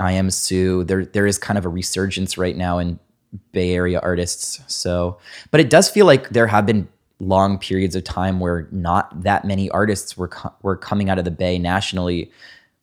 Iamsu. 0.00 0.86
There 0.86 1.04
there 1.04 1.26
is 1.26 1.38
kind 1.38 1.58
of 1.58 1.64
a 1.64 1.68
resurgence 1.68 2.38
right 2.38 2.56
now 2.56 2.78
in 2.78 2.98
Bay 3.52 3.72
Area 3.74 3.98
artists. 4.00 4.60
So, 4.66 5.18
but 5.50 5.60
it 5.60 5.70
does 5.70 5.88
feel 5.90 6.06
like 6.06 6.28
there 6.30 6.46
have 6.46 6.66
been 6.66 6.86
long 7.20 7.58
periods 7.58 7.96
of 7.96 8.04
time 8.04 8.38
where 8.38 8.68
not 8.70 9.22
that 9.22 9.44
many 9.44 9.68
artists 9.70 10.16
were 10.16 10.28
co- 10.28 10.54
were 10.62 10.76
coming 10.76 11.10
out 11.10 11.18
of 11.18 11.24
the 11.24 11.30
Bay 11.32 11.58
nationally, 11.58 12.30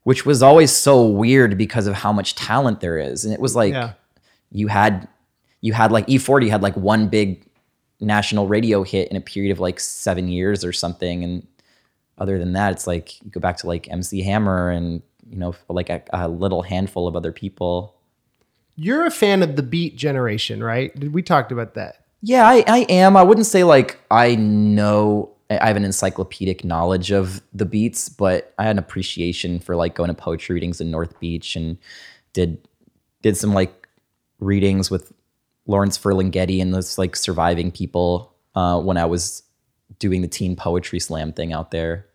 which 0.04 0.26
was 0.26 0.44
always 0.44 0.72
so 0.72 1.06
weird 1.06 1.58
because 1.58 1.88
of 1.88 1.94
how 1.94 2.12
much 2.12 2.36
talent 2.36 2.82
there 2.82 2.98
is. 2.98 3.24
And 3.24 3.34
it 3.34 3.40
was 3.40 3.56
like 3.56 3.74
Yeah. 3.74 3.94
you 4.52 4.68
had 4.68 5.08
you 5.62 5.72
had 5.74 5.92
like 5.92 6.04
E-40 6.10 6.50
had 6.50 6.62
like 6.62 6.76
one 6.76 7.08
big 7.08 7.45
national 8.06 8.48
radio 8.48 8.84
hit 8.84 9.10
in 9.10 9.18
a 9.18 9.22
period 9.22 9.52
of 9.52 9.60
like 9.60 9.80
7 9.80 10.28
years 10.28 10.64
or 10.64 10.72
something 10.72 11.24
and 11.24 11.48
other 12.18 12.40
than 12.40 12.54
that 12.54 12.72
it's 12.72 12.88
like 12.88 13.22
you 13.24 13.32
go 13.32 13.40
back 13.40 13.58
to 13.58 13.68
like 13.68 13.90
MC 13.90 14.22
Hammer 14.22 14.70
and 14.70 15.02
you 15.30 15.38
know 15.38 15.56
like 15.70 15.90
a, 15.90 16.02
a 16.14 16.28
little 16.28 16.62
handful 16.62 17.08
of 17.08 17.16
other 17.16 17.32
people. 17.32 17.96
You're 18.76 19.06
a 19.06 19.12
fan 19.12 19.42
of 19.42 19.56
the 19.56 19.64
beat 19.64 19.96
generation, 19.96 20.64
right? 20.64 20.98
We 21.12 21.22
talked 21.22 21.52
about 21.52 21.76
that. 21.76 22.06
Yeah, 22.22 22.48
I, 22.48 22.64
I 22.68 22.80
am. 22.90 23.16
I 23.16 23.24
wouldn't 23.24 23.46
say 23.46 23.64
like 23.64 24.00
I 24.12 24.36
know 24.36 25.32
I 25.50 25.68
have 25.68 25.78
an 25.78 25.86
encyclopedic 25.86 26.64
knowledge 26.64 27.12
of 27.12 27.42
the 27.54 27.66
beats, 27.66 28.10
but 28.10 28.54
I 28.58 28.64
had 28.64 28.72
an 28.72 28.80
appreciation 28.80 29.60
for 29.60 29.76
like 29.76 29.96
going 29.96 30.08
to 30.08 30.14
poetry 30.14 30.56
readings 30.56 30.82
in 30.82 30.90
North 30.92 31.20
Beach 31.20 31.56
and 31.56 31.78
did 32.34 32.68
did 33.22 33.38
some 33.38 33.54
like 33.54 33.88
readings 34.40 34.92
with 34.92 35.14
Lawrence 35.68 35.98
Ferlinghetti 35.98 36.62
and 36.62 36.74
those 36.74 36.98
like 36.98 37.16
surviving 37.16 37.72
people 37.72 38.34
uh, 38.56 38.80
when 38.80 38.98
I 38.98 39.06
was 39.06 39.44
doing 40.00 40.22
the 40.22 40.28
teen 40.28 40.56
poetry 40.56 41.00
slam 41.00 41.34
thing 41.34 41.54
out 41.54 41.72
there. 41.72 42.08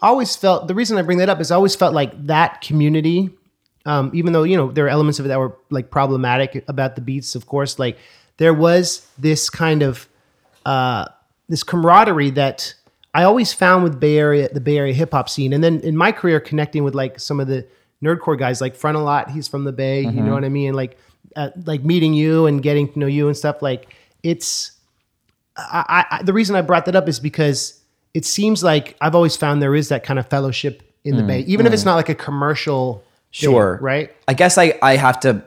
I 0.00 0.08
always 0.08 0.36
felt 0.36 0.68
the 0.68 0.74
reason 0.74 0.98
I 0.98 1.02
bring 1.02 1.18
that 1.18 1.28
up 1.28 1.40
is 1.40 1.50
I 1.50 1.54
always 1.54 1.74
felt 1.74 1.94
like 1.94 2.26
that 2.26 2.60
community, 2.60 3.30
um, 3.86 4.10
even 4.14 4.32
though 4.32 4.42
you 4.42 4.56
know 4.56 4.70
there 4.70 4.86
are 4.86 4.90
elements 4.90 5.18
of 5.18 5.26
it 5.26 5.28
that 5.28 5.38
were 5.38 5.56
like 5.70 5.90
problematic 5.90 6.64
about 6.68 6.94
the 6.94 7.00
beats, 7.00 7.34
of 7.34 7.46
course, 7.46 7.78
like 7.78 7.98
there 8.36 8.54
was 8.54 9.06
this 9.18 9.48
kind 9.48 9.82
of 9.82 10.08
uh, 10.66 11.06
this 11.48 11.62
camaraderie 11.62 12.30
that 12.30 12.74
I 13.14 13.22
always 13.22 13.52
found 13.52 13.84
with 13.84 14.00
Bay 14.00 14.18
Area, 14.18 14.48
the 14.52 14.60
Bay 14.60 14.78
Area 14.78 14.92
hip 14.92 15.12
hop 15.12 15.28
scene, 15.28 15.52
and 15.52 15.62
then 15.62 15.80
in 15.80 15.96
my 15.96 16.12
career 16.12 16.40
connecting 16.40 16.84
with 16.84 16.94
like 16.94 17.20
some 17.20 17.38
of 17.38 17.46
the 17.46 17.66
nerdcore 18.02 18.38
guys, 18.38 18.60
like 18.60 18.76
Frontalot, 18.76 19.30
he's 19.30 19.48
from 19.48 19.64
the 19.64 19.72
Bay, 19.72 20.02
you 20.02 20.22
know 20.22 20.34
what 20.34 20.44
I 20.44 20.48
mean, 20.48 20.74
like 20.74 20.98
uh, 21.36 21.50
like 21.64 21.82
meeting 21.84 22.14
you 22.14 22.46
and 22.46 22.62
getting 22.62 22.92
to 22.92 22.98
know 22.98 23.06
you 23.06 23.26
and 23.28 23.36
stuff. 23.36 23.62
Like 23.62 23.94
it's 24.22 24.72
I, 25.56 26.04
I, 26.10 26.22
the 26.22 26.32
reason 26.32 26.56
I 26.56 26.62
brought 26.62 26.84
that 26.86 26.96
up 26.96 27.08
is 27.08 27.20
because 27.20 27.80
it 28.12 28.24
seems 28.24 28.62
like 28.64 28.96
I've 29.00 29.14
always 29.14 29.36
found 29.36 29.62
there 29.62 29.74
is 29.74 29.88
that 29.88 30.02
kind 30.04 30.18
of 30.18 30.26
fellowship 30.28 30.82
in 31.04 31.16
the 31.16 31.22
Bay, 31.22 31.40
even 31.40 31.66
if 31.66 31.72
it's 31.72 31.84
not 31.84 31.96
like 31.96 32.08
a 32.08 32.14
commercial. 32.14 32.94
thing, 32.94 33.04
Sure. 33.50 33.78
right? 33.82 34.14
I 34.28 34.34
guess 34.34 34.56
I, 34.58 34.78
I 34.80 34.96
have 34.96 35.18
to 35.20 35.42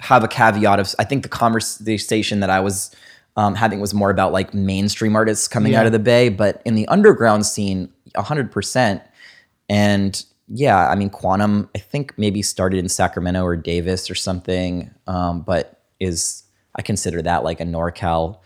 have 0.00 0.22
a 0.24 0.28
caveat 0.28 0.78
of 0.80 0.94
I 0.98 1.04
think 1.04 1.22
the 1.22 1.28
conversation 1.28 2.40
that 2.40 2.50
I 2.50 2.60
was 2.60 2.94
um, 3.36 3.54
having 3.54 3.80
was 3.80 3.94
more 3.94 4.10
about 4.10 4.32
like 4.32 4.52
mainstream 4.54 5.14
artists 5.16 5.46
coming 5.48 5.72
Yeah. 5.72 5.80
out 5.80 5.86
of 5.86 5.92
the 5.92 5.98
Bay, 6.00 6.28
but 6.28 6.60
in 6.64 6.74
the 6.74 6.86
underground 6.88 7.46
scene, 7.46 7.90
hundred 8.16 8.50
percent. 8.52 9.02
And 9.68 10.22
yeah, 10.48 10.88
I 10.88 10.94
mean, 10.94 11.10
Quannum, 11.10 11.68
I 11.74 11.78
think 11.78 12.16
maybe 12.16 12.42
started 12.42 12.78
in 12.78 12.88
Sacramento 12.88 13.42
or 13.42 13.56
Davis 13.56 14.10
or 14.10 14.14
something, 14.14 14.90
um, 15.06 15.42
but 15.42 15.82
is 15.98 16.44
I 16.74 16.82
consider 16.82 17.22
that 17.22 17.42
like 17.42 17.60
a 17.60 17.64
NorCal 17.64 18.38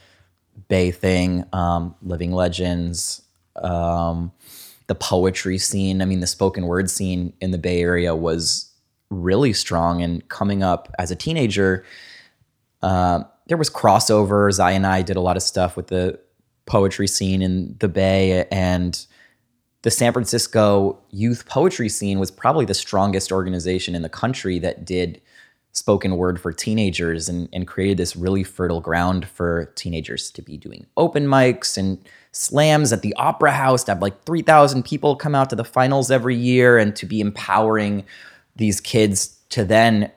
Bay 0.68 0.90
thing. 0.90 1.44
Um, 1.52 1.94
Living 2.02 2.32
Legends, 2.32 3.22
um, 3.56 4.32
the 4.86 4.94
poetry 4.94 5.58
scene. 5.58 6.00
I 6.00 6.04
mean, 6.04 6.20
the 6.20 6.26
spoken 6.26 6.66
word 6.66 6.88
scene 6.90 7.32
in 7.40 7.50
the 7.50 7.58
Bay 7.58 7.80
Area 7.80 8.14
was 8.14 8.72
really 9.10 9.52
strong. 9.52 10.02
And 10.02 10.26
coming 10.28 10.62
up 10.62 10.94
as 10.98 11.10
a 11.10 11.16
teenager, 11.16 11.84
uh, 12.82 13.24
there 13.48 13.56
was 13.56 13.68
crossover. 13.68 14.50
Zai 14.52 14.72
and 14.72 14.86
I 14.86 15.02
did 15.02 15.16
a 15.16 15.20
lot 15.20 15.36
of 15.36 15.42
stuff 15.42 15.76
with 15.76 15.88
the 15.88 16.18
poetry 16.66 17.08
scene 17.08 17.42
in 17.42 17.76
the 17.80 17.88
Bay, 17.88 18.46
and 18.52 19.04
the 19.82 19.90
San 19.90 20.12
Francisco 20.12 20.98
youth 21.10 21.46
poetry 21.46 21.88
scene 21.88 22.18
was 22.18 22.30
probably 22.30 22.64
the 22.64 22.74
strongest 22.74 23.32
organization 23.32 23.94
in 23.94 24.02
the 24.02 24.08
country 24.08 24.58
that 24.58 24.84
did 24.84 25.20
spoken 25.72 26.16
word 26.16 26.40
for 26.40 26.52
teenagers 26.52 27.28
and, 27.28 27.48
and 27.52 27.66
created 27.66 27.96
this 27.96 28.16
really 28.16 28.42
fertile 28.42 28.80
ground 28.80 29.26
for 29.28 29.66
teenagers 29.76 30.30
to 30.32 30.42
be 30.42 30.56
doing 30.56 30.84
open 30.96 31.26
mics 31.26 31.78
and 31.78 32.04
slams 32.32 32.92
at 32.92 33.02
the 33.02 33.14
opera 33.14 33.52
house 33.52 33.84
to 33.84 33.92
have 33.92 34.02
like 34.02 34.24
3000 34.24 34.84
people 34.84 35.14
come 35.14 35.34
out 35.34 35.48
to 35.48 35.56
the 35.56 35.64
finals 35.64 36.10
every 36.10 36.34
year 36.34 36.76
and 36.76 36.96
to 36.96 37.06
be 37.06 37.20
empowering 37.20 38.04
these 38.56 38.80
kids 38.80 39.38
to 39.48 39.64
then 39.64 40.10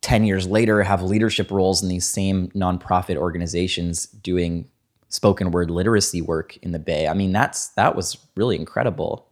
10 0.00 0.24
years 0.24 0.46
later 0.46 0.82
have 0.82 1.02
leadership 1.02 1.50
roles 1.50 1.82
in 1.82 1.88
these 1.88 2.06
same 2.06 2.48
nonprofit 2.48 3.16
organizations 3.16 4.06
doing 4.06 4.68
spoken 5.14 5.50
word 5.50 5.70
literacy 5.70 6.20
work 6.20 6.56
in 6.58 6.72
the 6.72 6.78
bay 6.78 7.06
i 7.06 7.14
mean 7.14 7.32
that's 7.32 7.68
that 7.68 7.94
was 7.94 8.18
really 8.36 8.56
incredible 8.56 9.28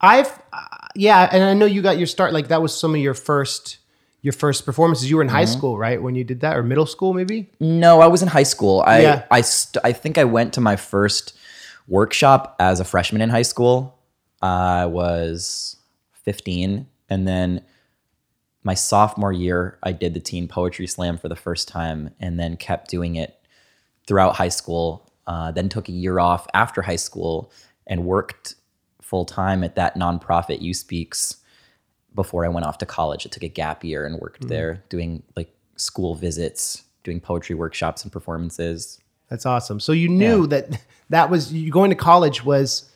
I've 0.00 0.30
uh, 0.52 0.58
yeah, 0.94 1.28
and 1.30 1.42
I 1.42 1.54
know 1.54 1.66
you 1.66 1.82
got 1.82 1.98
your 1.98 2.06
start. 2.06 2.32
Like 2.32 2.48
that 2.48 2.62
was 2.62 2.78
some 2.78 2.94
of 2.94 3.00
your 3.00 3.14
first 3.14 3.78
your 4.22 4.32
first 4.32 4.64
performances. 4.64 5.08
You 5.08 5.16
were 5.16 5.22
in 5.22 5.28
high 5.28 5.44
school, 5.44 5.78
right, 5.78 6.02
when 6.02 6.14
you 6.14 6.24
did 6.24 6.40
that, 6.40 6.56
or 6.56 6.62
middle 6.62 6.86
school, 6.86 7.14
maybe. 7.14 7.50
No, 7.60 8.00
I 8.00 8.06
was 8.06 8.22
in 8.22 8.28
high 8.28 8.42
school. 8.42 8.82
I 8.86 9.00
Yeah. 9.00 9.24
I 9.30 9.40
st- 9.40 9.84
I 9.84 9.92
think 9.92 10.18
I 10.18 10.24
went 10.24 10.52
to 10.54 10.60
my 10.60 10.76
first 10.76 11.36
workshop 11.88 12.56
as 12.58 12.80
a 12.80 12.84
freshman 12.84 13.22
in 13.22 13.30
high 13.30 13.42
school. 13.42 13.98
I 14.42 14.86
was 14.86 15.76
15 16.24 16.86
and 17.08 17.26
then 17.26 17.62
my 18.64 18.74
sophomore 18.74 19.32
year 19.32 19.78
I 19.82 19.92
did 19.92 20.12
the 20.12 20.20
teen 20.20 20.46
poetry 20.46 20.86
slam 20.86 21.16
for 21.16 21.28
the 21.28 21.36
first 21.36 21.68
time 21.68 22.10
and 22.20 22.38
then 22.38 22.56
kept 22.56 22.90
doing 22.90 23.16
it 23.16 23.40
throughout 24.06 24.36
high 24.36 24.48
school. 24.48 25.10
Uh, 25.26 25.50
then 25.50 25.68
took 25.68 25.88
a 25.88 25.92
year 25.92 26.20
off 26.20 26.46
after 26.54 26.82
high 26.82 26.96
school 26.96 27.50
and 27.86 28.04
worked 28.04 28.54
full 29.02 29.24
time 29.24 29.64
at 29.64 29.74
that 29.74 29.96
nonprofit 29.96 30.62
Youth 30.62 30.76
Speaks 30.76 31.36
before 32.14 32.44
I 32.44 32.48
went 32.48 32.66
off 32.66 32.78
to 32.78 32.86
college. 32.86 33.26
I 33.26 33.30
took 33.30 33.42
a 33.42 33.48
gap 33.48 33.84
year 33.84 34.06
and 34.06 34.18
worked 34.20 34.48
there 34.48 34.82
doing 34.88 35.22
like 35.36 35.52
school 35.76 36.14
visits, 36.14 36.84
doing 37.04 37.20
poetry 37.20 37.54
workshops 37.54 38.02
and 38.02 38.12
performances. 38.12 39.00
That's 39.28 39.46
awesome. 39.46 39.80
So 39.80 39.92
you 39.92 40.08
knew 40.08 40.46
that 40.48 40.80
that 41.10 41.30
was 41.30 41.52
you 41.52 41.70
going 41.70 41.90
to 41.90 41.96
college 41.96 42.44
was 42.44 42.90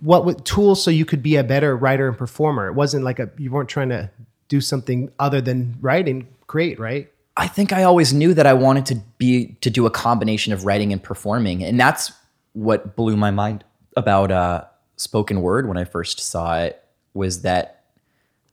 what 0.00 0.24
with 0.24 0.42
tools 0.44 0.82
so 0.82 0.90
you 0.90 1.04
could 1.04 1.22
be 1.22 1.36
a 1.36 1.44
better 1.44 1.76
writer 1.76 2.08
and 2.08 2.16
performer. 2.16 2.66
It 2.66 2.74
wasn't 2.74 3.04
like 3.04 3.18
a 3.18 3.30
you 3.38 3.50
weren't 3.50 3.68
trying 3.68 3.90
to 3.90 4.10
do 4.48 4.60
something 4.60 5.10
other 5.18 5.40
than 5.40 5.76
write 5.80 6.08
and 6.08 6.26
create, 6.46 6.78
right? 6.78 7.10
I 7.36 7.46
think 7.48 7.72
I 7.72 7.84
always 7.84 8.12
knew 8.12 8.34
that 8.34 8.46
I 8.46 8.52
wanted 8.52 8.86
to 8.86 8.96
be 9.18 9.56
to 9.62 9.70
do 9.70 9.86
a 9.86 9.90
combination 9.90 10.52
of 10.52 10.64
writing 10.64 10.92
and 10.92 11.02
performing, 11.02 11.64
and 11.64 11.80
that's 11.80 12.12
what 12.52 12.96
blew 12.96 13.16
my 13.16 13.30
mind 13.30 13.64
about 13.96 14.30
uh, 14.30 14.64
spoken 14.96 15.40
word 15.40 15.66
when 15.66 15.78
I 15.78 15.84
first 15.84 16.20
saw 16.20 16.58
it. 16.60 16.82
Was 17.14 17.42
that 17.42 17.84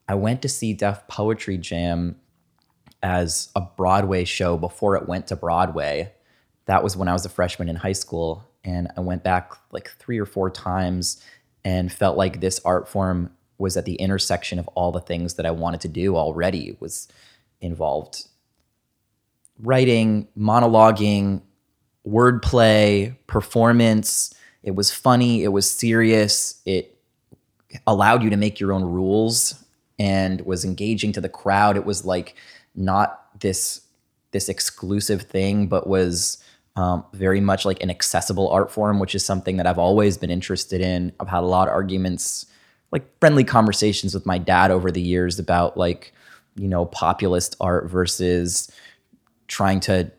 I 0.08 0.16
went 0.16 0.42
to 0.42 0.50
see 0.50 0.74
Def 0.74 1.08
Poetry 1.08 1.58
Jam 1.58 2.16
as 3.04 3.50
a 3.56 3.62
Broadway 3.62 4.26
show 4.26 4.58
before 4.58 4.96
it 4.96 5.08
went 5.08 5.28
to 5.28 5.36
Broadway. 5.36 6.12
That 6.66 6.84
was 6.84 6.98
when 6.98 7.08
I 7.08 7.14
was 7.14 7.26
a 7.26 7.30
freshman 7.30 7.70
in 7.70 7.78
high 7.78 7.94
school, 7.94 8.46
and 8.64 8.90
I 8.96 9.02
went 9.02 9.24
back 9.24 9.54
like 9.72 9.90
three 9.92 10.20
or 10.20 10.26
four 10.26 10.50
times 10.50 11.24
and 11.66 11.92
felt 11.92 12.18
like 12.18 12.40
this 12.40 12.60
art 12.64 12.88
form 12.88 13.32
was 13.58 13.76
at 13.76 13.86
the 13.86 13.96
intersection 13.96 14.58
of 14.58 14.68
all 14.70 14.92
the 14.92 15.02
things 15.02 15.34
that 15.34 15.46
I 15.46 15.52
wanted 15.52 15.82
to 15.82 15.88
do 15.90 16.16
already. 16.16 16.78
Was 16.80 17.08
involved 17.62 18.28
writing, 19.62 20.28
monologuing, 20.38 21.42
wordplay, 22.08 23.16
performance. 23.28 24.34
It 24.64 24.76
was 24.76 24.92
funny, 24.92 25.44
it 25.44 25.50
was 25.50 25.70
serious, 25.70 26.62
it 26.66 26.98
allowed 27.86 28.24
you 28.24 28.30
to 28.30 28.38
make 28.38 28.60
your 28.60 28.74
own 28.74 28.84
rules 28.84 29.64
and 29.98 30.42
was 30.42 30.66
engaging 30.66 31.12
to 31.14 31.22
the 31.22 31.30
crowd. 31.30 31.78
It 31.78 31.86
was 31.86 32.06
like 32.06 32.36
not 32.76 33.40
this 33.40 33.82
this 34.32 34.48
exclusive 34.48 35.24
thing, 35.24 35.68
but 35.68 35.88
was 35.88 36.38
um, 36.76 37.04
very 37.14 37.42
much 37.42 37.66
like 37.66 37.82
an 37.82 37.90
accessible 37.90 38.48
art 38.50 38.72
form, 38.72 39.00
which 39.00 39.16
is 39.16 39.26
something 39.26 39.58
that 39.58 39.66
I've 39.66 39.80
always 39.80 40.18
been 40.18 40.30
interested 40.30 40.82
in. 40.82 41.12
I've 41.20 41.28
had 41.28 41.44
a 41.44 41.48
lot 41.48 41.68
of 41.68 41.74
arguments, 41.74 42.46
like 42.92 43.06
friendly 43.20 43.44
conversations 43.44 44.14
with 44.14 44.26
my 44.26 44.38
dad 44.38 44.72
over 44.72 44.92
the 44.92 45.02
years 45.02 45.40
about 45.40 45.78
like, 45.78 46.14
you 46.56 46.68
know, 46.68 46.86
populist 46.86 47.56
art 47.60 47.90
versus 47.90 48.72
trying 49.50 49.82
to 49.82 50.12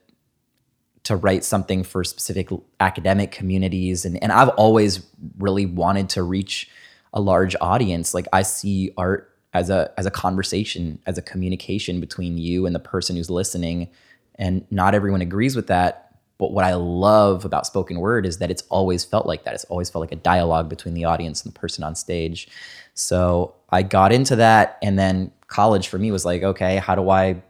to 1.04 1.16
write 1.16 1.44
something 1.44 1.82
for 1.82 2.04
specific 2.04 2.50
academic 2.78 3.30
communities. 3.30 4.04
And 4.04 4.22
and 4.22 4.30
I've 4.30 4.50
always 4.50 5.06
really 5.38 5.64
wanted 5.64 6.10
to 6.10 6.22
reach 6.22 6.68
a 7.14 7.20
large 7.20 7.56
audience. 7.62 8.12
Like 8.12 8.26
I 8.32 8.42
see 8.42 8.92
art 8.98 9.34
as 9.54 9.70
a 9.70 9.90
as 9.96 10.04
a 10.04 10.10
conversation 10.10 10.98
as 11.06 11.16
a 11.16 11.22
communication 11.22 12.00
between 12.00 12.36
you 12.36 12.66
and 12.66 12.74
the 12.74 12.80
person 12.80 13.16
who's 13.16 13.30
listening. 13.30 13.88
And 14.34 14.66
not 14.70 14.94
everyone 14.94 15.22
agrees 15.22 15.56
with 15.56 15.68
that. 15.68 16.10
But 16.38 16.52
what 16.52 16.64
I 16.64 16.72
love 16.74 17.44
about 17.44 17.66
spoken 17.66 18.00
word 18.00 18.24
is 18.24 18.38
that 18.38 18.50
it's 18.50 18.62
always 18.70 19.04
felt 19.04 19.26
like 19.26 19.44
that. 19.44 19.54
It's 19.54 19.64
always 19.64 19.90
felt 19.90 20.00
like 20.00 20.12
a 20.12 20.16
dialogue 20.16 20.70
between 20.70 20.94
the 20.94 21.04
audience 21.04 21.44
and 21.44 21.54
the 21.54 21.58
person 21.58 21.84
on 21.84 21.94
stage. 21.94 22.48
So 22.94 23.54
I 23.68 23.82
got 23.82 24.10
into 24.10 24.36
that, 24.36 24.78
and 24.82 24.98
then 24.98 25.32
college 25.48 25.88
for 25.88 25.98
me 25.98 26.10
was 26.10 26.24
like, 26.24 26.42
okay, 26.42 26.76
how 26.76 26.94
do 26.94 27.10
I, 27.10 27.42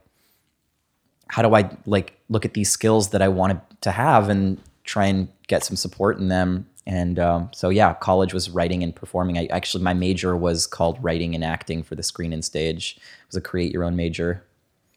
how 1.30 1.42
do 1.42 1.54
I 1.54 1.70
like 1.86 2.18
look 2.28 2.44
at 2.44 2.54
these 2.54 2.70
skills 2.70 3.10
that 3.10 3.22
I 3.22 3.28
wanted 3.28 3.60
to 3.82 3.92
have 3.92 4.28
and 4.28 4.58
try 4.84 5.06
and 5.06 5.28
get 5.46 5.64
some 5.64 5.76
support 5.76 6.18
in 6.18 6.28
them? 6.28 6.66
And 6.86 7.18
um, 7.20 7.50
so 7.54 7.68
yeah, 7.68 7.94
college 7.94 8.34
was 8.34 8.50
writing 8.50 8.82
and 8.82 8.94
performing. 8.94 9.38
I 9.38 9.46
actually 9.46 9.84
my 9.84 9.94
major 9.94 10.36
was 10.36 10.66
called 10.66 11.02
writing 11.02 11.34
and 11.34 11.44
acting 11.44 11.82
for 11.82 11.94
the 11.94 12.02
screen 12.02 12.32
and 12.32 12.44
stage. 12.44 12.96
It 12.98 13.28
was 13.28 13.36
a 13.36 13.40
create 13.40 13.72
your 13.72 13.84
own 13.84 13.94
major. 13.94 14.44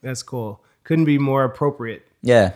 That's 0.02 0.24
cool. 0.24 0.62
Couldn't 0.84 1.06
be 1.06 1.20
more 1.20 1.44
appropriate. 1.44 2.06
Yeah. 2.24 2.54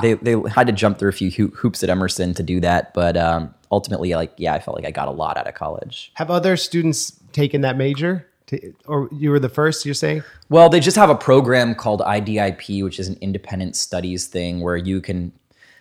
they, 0.00 0.14
they 0.14 0.36
had 0.48 0.68
to 0.68 0.72
jump 0.72 0.98
through 0.98 1.10
a 1.10 1.12
few 1.12 1.30
hoo- 1.30 1.54
hoops 1.54 1.82
at 1.82 1.90
Emerson 1.90 2.32
to 2.34 2.42
do 2.42 2.60
that, 2.60 2.94
but 2.94 3.14
um, 3.16 3.54
ultimately, 3.70 4.14
like, 4.14 4.32
yeah, 4.38 4.54
I 4.54 4.58
felt 4.58 4.74
like 4.74 4.86
I 4.86 4.90
got 4.90 5.08
a 5.08 5.10
lot 5.10 5.36
out 5.36 5.46
of 5.46 5.54
college. 5.54 6.12
Have 6.14 6.30
other 6.30 6.56
students 6.56 7.20
taken 7.32 7.60
that 7.60 7.76
major? 7.76 8.26
To, 8.52 8.74
or 8.86 9.08
you 9.12 9.30
were 9.30 9.40
the 9.40 9.48
first, 9.48 9.84
you're 9.84 9.94
saying? 9.94 10.22
Well, 10.48 10.68
they 10.68 10.80
just 10.80 10.96
have 10.96 11.10
a 11.10 11.14
program 11.14 11.74
called 11.74 12.00
IDIP, 12.00 12.84
which 12.84 13.00
is 13.00 13.08
an 13.08 13.16
independent 13.20 13.76
studies 13.76 14.26
thing 14.26 14.60
where 14.60 14.76
you 14.76 15.00
can, 15.00 15.32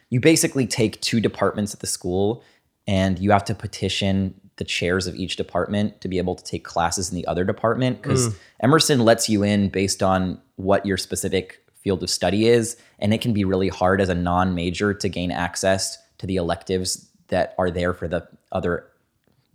you 0.09 0.19
basically 0.19 0.65
take 0.65 0.99
two 1.01 1.19
departments 1.19 1.73
at 1.73 1.81
the 1.81 1.87
school 1.87 2.43
and 2.87 3.19
you 3.19 3.31
have 3.31 3.45
to 3.45 3.53
petition 3.53 4.33
the 4.55 4.63
chairs 4.63 5.07
of 5.07 5.15
each 5.15 5.35
department 5.37 5.99
to 6.01 6.07
be 6.07 6.17
able 6.17 6.35
to 6.35 6.43
take 6.43 6.63
classes 6.63 7.09
in 7.09 7.15
the 7.15 7.25
other 7.25 7.43
department 7.43 8.01
because 8.01 8.29
mm. 8.29 8.35
Emerson 8.61 8.99
lets 8.99 9.27
you 9.27 9.43
in 9.43 9.69
based 9.69 10.03
on 10.03 10.39
what 10.55 10.85
your 10.85 10.97
specific 10.97 11.65
field 11.73 12.03
of 12.03 12.09
study 12.09 12.47
is 12.47 12.77
and 12.99 13.13
it 13.13 13.21
can 13.21 13.33
be 13.33 13.43
really 13.43 13.69
hard 13.69 13.99
as 13.99 14.09
a 14.09 14.15
non-major 14.15 14.93
to 14.93 15.09
gain 15.09 15.31
access 15.31 15.97
to 16.19 16.27
the 16.27 16.35
electives 16.35 17.09
that 17.29 17.55
are 17.57 17.71
there 17.71 17.93
for 17.93 18.07
the 18.07 18.27
other 18.51 18.90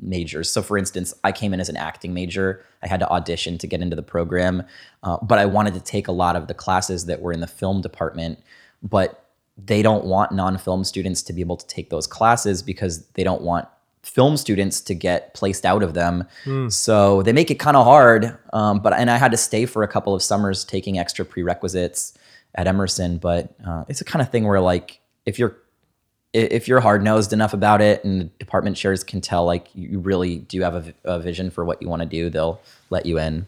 majors. 0.00 0.50
So, 0.50 0.62
for 0.62 0.76
instance, 0.76 1.14
I 1.24 1.32
came 1.32 1.54
in 1.54 1.60
as 1.60 1.68
an 1.68 1.76
acting 1.76 2.12
major. 2.12 2.64
I 2.82 2.88
had 2.88 3.00
to 3.00 3.08
audition 3.08 3.58
to 3.58 3.66
get 3.66 3.80
into 3.80 3.96
the 3.96 4.02
program, 4.02 4.62
uh, 5.02 5.18
but 5.22 5.38
I 5.38 5.46
wanted 5.46 5.74
to 5.74 5.80
take 5.80 6.08
a 6.08 6.12
lot 6.12 6.36
of 6.36 6.48
the 6.48 6.54
classes 6.54 7.06
that 7.06 7.20
were 7.20 7.32
in 7.32 7.40
the 7.40 7.46
film 7.46 7.80
department. 7.80 8.38
But 8.82 9.24
they 9.56 9.80
don't 9.82 10.04
want 10.04 10.32
non-film 10.32 10.84
students 10.84 11.22
to 11.22 11.32
be 11.32 11.40
able 11.40 11.56
to 11.56 11.66
take 11.66 11.88
those 11.88 12.06
classes 12.06 12.62
because 12.62 13.06
they 13.14 13.24
don't 13.24 13.40
want 13.40 13.66
film 14.02 14.36
students 14.36 14.80
to 14.82 14.94
get 14.94 15.34
placed 15.34 15.64
out 15.64 15.82
of 15.82 15.94
them. 15.94 16.24
So 16.70 17.22
they 17.22 17.32
make 17.32 17.50
it 17.50 17.56
kind 17.56 17.76
of 17.76 17.84
hard. 17.84 18.36
Um, 18.52 18.80
but 18.80 18.92
and 18.92 19.10
I 19.10 19.16
had 19.16 19.30
to 19.32 19.36
stay 19.36 19.66
for 19.66 19.82
a 19.82 19.88
couple 19.88 20.14
of 20.14 20.22
summers 20.22 20.64
taking 20.64 20.98
extra 20.98 21.24
prerequisites 21.24 22.16
at 22.54 22.66
Emerson. 22.66 23.18
But 23.18 23.54
uh, 23.66 23.84
it's 23.88 24.00
a 24.00 24.04
kind 24.04 24.22
of 24.22 24.30
thing 24.30 24.46
where 24.46 24.60
like 24.60 25.00
if 25.24 25.38
you're 25.38 25.56
if 26.36 26.68
you're 26.68 26.80
hard 26.80 27.02
nosed 27.02 27.32
enough 27.32 27.54
about 27.54 27.80
it 27.80 28.04
and 28.04 28.20
the 28.20 28.24
department 28.38 28.76
chairs 28.76 29.02
can 29.02 29.20
tell 29.20 29.44
like 29.44 29.68
you 29.74 29.98
really 29.98 30.38
do 30.38 30.60
have 30.60 30.92
a 31.04 31.18
vision 31.18 31.50
for 31.50 31.64
what 31.64 31.80
you 31.80 31.88
want 31.88 32.02
to 32.02 32.06
do, 32.06 32.28
they'll 32.28 32.60
let 32.90 33.06
you 33.06 33.18
in. 33.18 33.46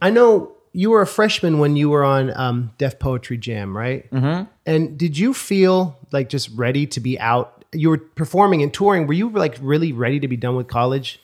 I 0.00 0.10
know 0.10 0.52
you 0.72 0.90
were 0.90 1.02
a 1.02 1.06
freshman 1.06 1.58
when 1.58 1.76
you 1.76 1.88
were 1.88 2.04
on 2.04 2.36
um, 2.36 2.72
Def 2.78 2.98
Poetry 2.98 3.38
Jam, 3.38 3.76
right? 3.76 4.10
Mm-hmm. 4.10 4.44
And 4.66 4.98
did 4.98 5.16
you 5.16 5.32
feel 5.32 5.98
like 6.12 6.28
just 6.28 6.50
ready 6.54 6.86
to 6.88 7.00
be 7.00 7.18
out? 7.18 7.64
You 7.72 7.90
were 7.90 7.98
performing 7.98 8.62
and 8.62 8.72
touring. 8.72 9.06
Were 9.06 9.14
you 9.14 9.30
like 9.30 9.56
really 9.60 9.92
ready 9.92 10.20
to 10.20 10.28
be 10.28 10.36
done 10.36 10.56
with 10.56 10.68
college? 10.68 11.20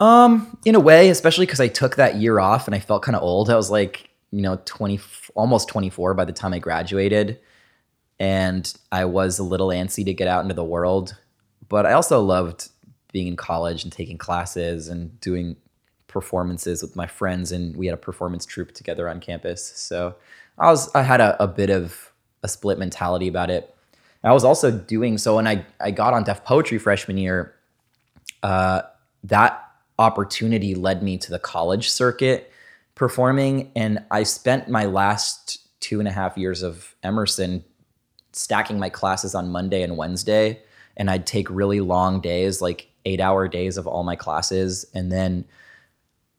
Um, 0.00 0.58
in 0.64 0.74
a 0.74 0.80
way, 0.80 1.08
especially 1.08 1.46
because 1.46 1.60
I 1.60 1.68
took 1.68 1.96
that 1.96 2.16
year 2.16 2.38
off 2.38 2.68
and 2.68 2.74
I 2.74 2.78
felt 2.78 3.02
kind 3.02 3.16
of 3.16 3.22
old. 3.22 3.50
I 3.50 3.56
was 3.56 3.70
like, 3.70 4.10
you 4.30 4.42
know, 4.42 4.60
20, 4.64 5.00
almost 5.34 5.68
24 5.68 6.14
by 6.14 6.24
the 6.24 6.32
time 6.32 6.52
I 6.52 6.58
graduated. 6.58 7.40
And 8.20 8.72
I 8.90 9.04
was 9.04 9.38
a 9.38 9.44
little 9.44 9.68
antsy 9.68 10.04
to 10.04 10.14
get 10.14 10.28
out 10.28 10.42
into 10.42 10.54
the 10.54 10.64
world. 10.64 11.16
But 11.68 11.86
I 11.86 11.92
also 11.92 12.20
loved 12.20 12.68
being 13.12 13.26
in 13.26 13.36
college 13.36 13.84
and 13.84 13.92
taking 13.92 14.18
classes 14.18 14.88
and 14.88 15.20
doing 15.20 15.56
performances 16.08 16.82
with 16.82 16.96
my 16.96 17.06
friends. 17.06 17.52
And 17.52 17.76
we 17.76 17.86
had 17.86 17.94
a 17.94 17.98
performance 17.98 18.44
troupe 18.44 18.72
together 18.72 19.08
on 19.08 19.20
campus. 19.20 19.64
So 19.76 20.16
I 20.58 20.70
was, 20.70 20.92
I 20.94 21.02
had 21.02 21.20
a, 21.20 21.40
a 21.42 21.46
bit 21.46 21.70
of 21.70 22.12
a 22.42 22.48
split 22.48 22.78
mentality 22.78 23.28
about 23.28 23.50
it. 23.50 23.74
I 24.24 24.32
was 24.32 24.44
also 24.44 24.70
doing 24.70 25.16
so 25.16 25.36
when 25.36 25.46
I, 25.46 25.64
I 25.80 25.90
got 25.90 26.12
on 26.12 26.24
Def 26.24 26.44
Poetry 26.44 26.78
freshman 26.78 27.18
year, 27.18 27.54
uh, 28.42 28.82
that 29.24 29.64
opportunity 29.98 30.74
led 30.74 31.02
me 31.02 31.18
to 31.18 31.30
the 31.30 31.38
college 31.38 31.88
circuit 31.88 32.52
performing. 32.94 33.70
And 33.76 34.04
I 34.10 34.24
spent 34.24 34.68
my 34.68 34.84
last 34.84 35.66
two 35.80 35.98
and 36.00 36.08
a 36.08 36.12
half 36.12 36.36
years 36.36 36.62
of 36.62 36.94
Emerson 37.02 37.64
stacking 38.38 38.78
my 38.78 38.88
classes 38.88 39.34
on 39.34 39.50
Monday 39.50 39.82
and 39.82 39.96
Wednesday. 39.96 40.62
And 40.96 41.10
I'd 41.10 41.26
take 41.26 41.48
really 41.50 41.80
long 41.80 42.20
days, 42.20 42.60
like 42.60 42.88
eight 43.04 43.20
hour 43.20 43.48
days 43.48 43.76
of 43.76 43.86
all 43.86 44.04
my 44.04 44.16
classes. 44.16 44.86
And 44.94 45.10
then 45.10 45.44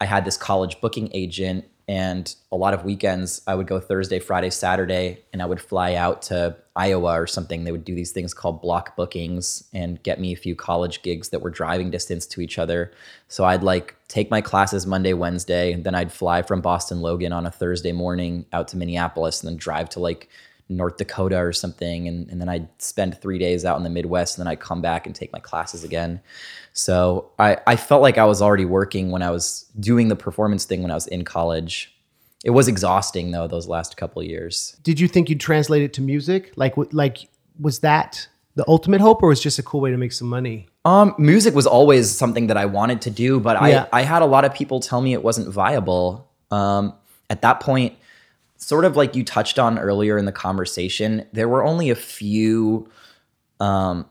I 0.02 0.06
had 0.06 0.26
this 0.26 0.38
college 0.38 0.80
booking 0.80 1.10
agent, 1.14 1.66
and 1.90 2.34
a 2.52 2.56
lot 2.56 2.76
of 2.76 2.86
weekends 2.86 3.42
I 3.48 3.56
would 3.56 3.66
go 3.66 3.80
Thursday, 3.80 4.20
Friday, 4.20 4.52
Saturday, 4.52 5.24
and 5.34 5.42
I 5.42 5.46
would 5.46 5.60
fly 5.60 5.96
out 5.96 6.22
to 6.24 6.56
Iowa 6.76 7.20
or 7.20 7.26
something. 7.26 7.64
They 7.64 7.72
would 7.72 7.84
do 7.84 7.96
these 7.96 8.12
things 8.12 8.32
called 8.34 8.62
block 8.62 8.96
bookings 8.96 9.64
and 9.74 10.02
get 10.04 10.20
me 10.20 10.32
a 10.32 10.38
few 10.38 10.56
college 10.56 11.02
gigs 11.02 11.30
that 11.30 11.42
were 11.42 11.50
driving 11.50 11.90
distance 11.90 12.28
to 12.28 12.42
each 12.42 12.60
other. 12.60 12.92
So 13.28 13.44
I'd 13.44 13.64
like 13.64 13.96
take 14.08 14.30
my 14.30 14.40
classes 14.40 14.86
Monday, 14.86 15.14
Wednesday, 15.14 15.74
and 15.74 15.84
then 15.84 15.96
I'd 15.96 16.14
fly 16.14 16.44
from 16.44 16.62
Boston 16.62 17.02
Logan 17.02 17.34
on 17.34 17.48
a 17.48 17.52
Thursday 17.52 17.92
morning 17.92 18.46
out 18.54 18.68
to 18.70 18.78
Minneapolis 18.78 19.42
and 19.42 19.50
then 19.50 19.58
drive 19.58 19.90
to 19.90 20.00
like 20.00 20.30
North 20.70 20.98
Dakota 20.98 21.38
or 21.38 21.52
something. 21.52 22.08
And, 22.08 22.30
and 22.30 22.40
then 22.40 22.48
I'd 22.48 22.70
spend 22.82 23.20
three 23.20 23.40
days 23.40 23.66
out 23.66 23.78
in 23.78 23.84
the 23.84 23.90
Midwest 23.90 24.38
and 24.38 24.46
then 24.46 24.52
I'd 24.52 24.60
come 24.60 24.82
back 24.82 25.06
and 25.06 25.16
take 25.16 25.34
my 25.34 25.40
classes 25.40 25.84
again. 25.84 26.22
So 26.74 27.32
I, 27.40 27.58
I 27.66 27.76
felt 27.76 28.02
like 28.02 28.18
I 28.18 28.26
was 28.26 28.42
already 28.42 28.66
working 28.66 29.10
when 29.10 29.24
I 29.24 29.32
was 29.32 29.66
doing 29.80 30.08
the 30.08 30.16
performance 30.16 30.66
thing 30.66 30.82
when 30.84 30.92
I 30.92 30.94
was 30.96 31.08
in 31.08 31.26
college. 31.26 31.96
It 32.46 32.52
was 32.52 32.68
exhausting 32.68 33.32
though, 33.32 33.48
those 33.48 33.68
last 33.68 33.98
couple 33.98 34.22
of 34.22 34.28
years. 34.28 34.78
Did 34.84 35.00
you 35.00 35.08
think 35.08 35.30
you'd 35.30 35.40
translate 35.40 35.82
it 35.82 35.92
to 35.94 36.02
music? 36.02 36.54
Like, 36.56 36.76
like 36.94 37.28
was 37.60 37.80
that 37.80 38.28
the 38.56 38.66
ultimate 38.68 39.00
hope, 39.00 39.24
or 39.24 39.30
was 39.30 39.40
it 39.40 39.44
just 39.44 39.60
a 39.60 39.64
cool 39.64 39.80
way 39.80 39.92
to 39.92 39.98
make 39.98 40.12
some 40.12 40.28
money? 40.28 40.68
Um, 40.84 41.16
music 41.18 41.56
was 41.56 41.66
always 41.66 42.10
something 42.10 42.48
that 42.48 42.58
I 42.58 42.66
wanted 42.66 43.02
to 43.04 43.10
do, 43.10 43.40
but 43.40 43.62
Yeah. 43.68 43.88
I, 43.94 44.00
I 44.00 44.02
had 44.04 44.22
a 44.22 44.26
lot 44.26 44.44
of 44.46 44.54
people 44.54 44.80
tell 44.80 45.02
me 45.02 45.14
it 45.14 45.24
wasn't 45.24 45.48
viable. 45.48 46.30
Um, 46.52 46.94
at 47.30 47.42
that 47.42 47.60
point, 47.60 47.96
sort 48.60 48.86
of 48.86 48.96
like 48.96 49.16
you 49.16 49.24
touched 49.24 49.58
on 49.58 49.80
earlier 49.80 50.18
in 50.18 50.26
the 50.26 50.32
conversation, 50.32 51.26
there 51.34 51.48
were 51.48 51.64
only 51.64 51.90
a 51.90 51.96
few 51.96 52.90
um, 53.60 54.06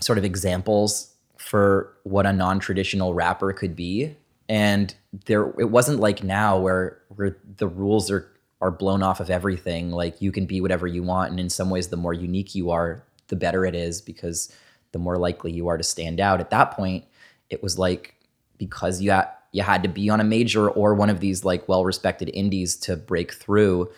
sort 0.00 0.18
of 0.18 0.24
examples 0.24 1.12
for 1.38 1.96
what 2.04 2.26
a 2.26 2.32
non-traditional 2.32 3.14
rapper 3.14 3.52
could 3.52 3.74
be. 3.74 4.14
And 4.48 4.94
there 5.24 5.52
it 5.58 5.70
wasn't 5.70 5.98
like 5.98 6.22
now 6.22 6.58
where 6.58 7.00
where 7.08 7.36
the 7.56 7.66
rules 7.66 8.10
are 8.10 8.30
are 8.60 8.70
blown 8.70 9.02
off 9.02 9.20
of 9.20 9.30
everything. 9.30 9.90
Like 9.90 10.20
you 10.22 10.30
can 10.30 10.46
be 10.46 10.60
whatever 10.60 10.86
you 10.86 11.02
want. 11.02 11.30
And 11.30 11.40
in 11.40 11.50
some 11.50 11.70
ways, 11.70 11.88
the 11.88 11.96
more 11.96 12.14
unique 12.14 12.54
you 12.54 12.70
are, 12.70 13.02
the 13.28 13.36
better 13.36 13.64
it 13.64 13.74
is 13.74 14.00
because 14.00 14.52
the 14.92 14.98
more 14.98 15.18
likely 15.18 15.50
you 15.50 15.68
are 15.68 15.76
to 15.76 15.82
stand 15.82 16.20
out. 16.20 16.40
At 16.40 16.50
that 16.50 16.72
point, 16.72 17.04
it 17.50 17.62
was 17.62 17.78
like 17.78 18.14
because 18.58 19.00
you 19.00 19.10
had 19.10 19.28
you 19.56 19.62
had 19.62 19.82
to 19.82 19.88
be 19.88 20.10
on 20.10 20.20
a 20.20 20.24
major 20.24 20.68
or 20.68 20.94
one 20.94 21.08
of 21.08 21.20
these 21.20 21.42
like 21.42 21.66
well-respected 21.66 22.28
indies 22.34 22.76
to 22.76 22.94
break 22.94 23.32
through. 23.32 23.90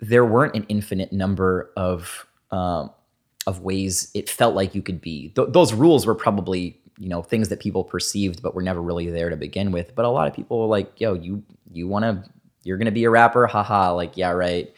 There 0.00 0.24
weren't 0.24 0.56
an 0.56 0.64
infinite 0.70 1.12
number 1.12 1.70
of 1.76 2.26
um, 2.50 2.90
of 3.46 3.60
ways 3.60 4.10
it 4.14 4.30
felt 4.30 4.54
like 4.54 4.74
you 4.74 4.80
could 4.80 5.02
be. 5.02 5.28
Th- 5.36 5.48
those 5.50 5.74
rules 5.74 6.06
were 6.06 6.14
probably 6.14 6.80
you 6.96 7.10
know 7.10 7.22
things 7.22 7.50
that 7.50 7.60
people 7.60 7.84
perceived, 7.84 8.42
but 8.42 8.54
were 8.54 8.62
never 8.62 8.80
really 8.80 9.10
there 9.10 9.28
to 9.28 9.36
begin 9.36 9.70
with. 9.70 9.94
But 9.94 10.06
a 10.06 10.08
lot 10.08 10.26
of 10.26 10.34
people 10.34 10.58
were 10.58 10.66
like, 10.66 10.98
"Yo, 10.98 11.12
you 11.12 11.42
you 11.70 11.86
want 11.86 12.04
to 12.04 12.24
you're 12.62 12.78
gonna 12.78 12.90
be 12.90 13.04
a 13.04 13.10
rapper? 13.10 13.46
Haha! 13.46 13.92
Like, 13.92 14.16
yeah, 14.16 14.30
right. 14.30 14.72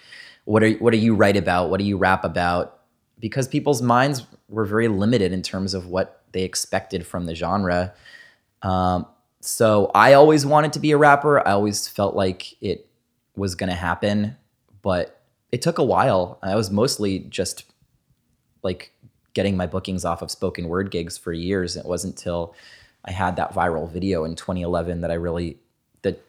What 0.47 0.65
are 0.65 0.73
what 0.73 0.91
do 0.91 0.99
you 0.99 1.15
write 1.15 1.37
about? 1.37 1.71
What 1.71 1.79
do 1.79 1.85
you 1.85 1.97
rap 1.97 2.25
about? 2.25 2.81
Because 3.21 3.47
people's 3.47 3.83
minds 3.83 4.27
were 4.49 4.65
very 4.65 4.89
limited 4.89 5.31
in 5.33 5.43
terms 5.43 5.75
of 5.75 5.87
what 5.87 6.25
they 6.33 6.43
expected 6.43 7.07
from 7.07 7.27
the 7.27 7.37
genre. 7.37 7.95
Um, 8.63 9.07
so 9.41 9.91
I 9.95 10.13
always 10.13 10.45
wanted 10.45 10.73
to 10.75 10.79
be 10.79 10.91
a 10.91 10.97
rapper. 10.99 11.47
I 11.47 11.53
always 11.53 11.89
felt 11.89 12.15
like 12.15 12.61
it 12.63 12.89
was 13.37 13.55
gonna 13.55 13.75
happen, 13.75 14.37
but 14.83 15.21
it 15.53 15.63
took 15.63 15.79
a 15.79 15.85
while. 15.85 16.39
I 16.43 16.55
was 16.55 16.71
mostly 16.71 17.21
just 17.21 17.65
like 18.63 18.93
getting 19.35 19.57
my 19.57 19.67
bookings 19.67 20.05
off 20.05 20.23
of 20.23 20.31
spoken 20.31 20.69
word 20.69 20.91
gigs 20.91 21.17
for 21.17 21.33
years. 21.33 21.77
It 21.77 21.87
wasn't 21.87 22.19
until 22.19 22.55
I 23.05 23.13
had 23.13 23.37
that 23.37 23.55
viral 23.55 23.91
video 23.91 24.25
in 24.25 24.35
2011 24.35 25.01
that 25.01 25.11
I 25.11 25.15
really 25.15 25.59
that 26.03 26.23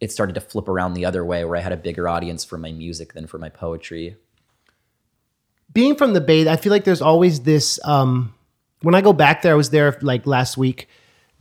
it 0.00 0.10
started 0.10 0.34
to 0.34 0.40
flip 0.40 0.68
around 0.68 0.94
the 0.94 1.04
other 1.04 1.24
way, 1.24 1.44
where 1.44 1.56
I 1.56 1.60
had 1.60 1.72
a 1.72 1.76
bigger 1.76 2.08
audience 2.08 2.44
for 2.44 2.58
my 2.58 2.72
music 2.72 3.12
than 3.12 3.26
for 3.26 3.38
my 3.38 3.48
poetry. 3.48 4.16
being 5.72 5.94
from 5.94 6.12
the 6.12 6.20
Bay, 6.20 6.48
I 6.48 6.56
feel 6.56 6.72
like 6.72 6.84
there's 6.84 7.02
always 7.02 7.40
this. 7.40 7.78
Um, 7.84 8.34
when 8.82 8.94
I 8.94 9.00
go 9.00 9.12
back 9.12 9.42
there, 9.42 9.52
I 9.52 9.56
was 9.56 9.70
there 9.70 9.96
like 10.02 10.26
last 10.26 10.56
week. 10.56 10.88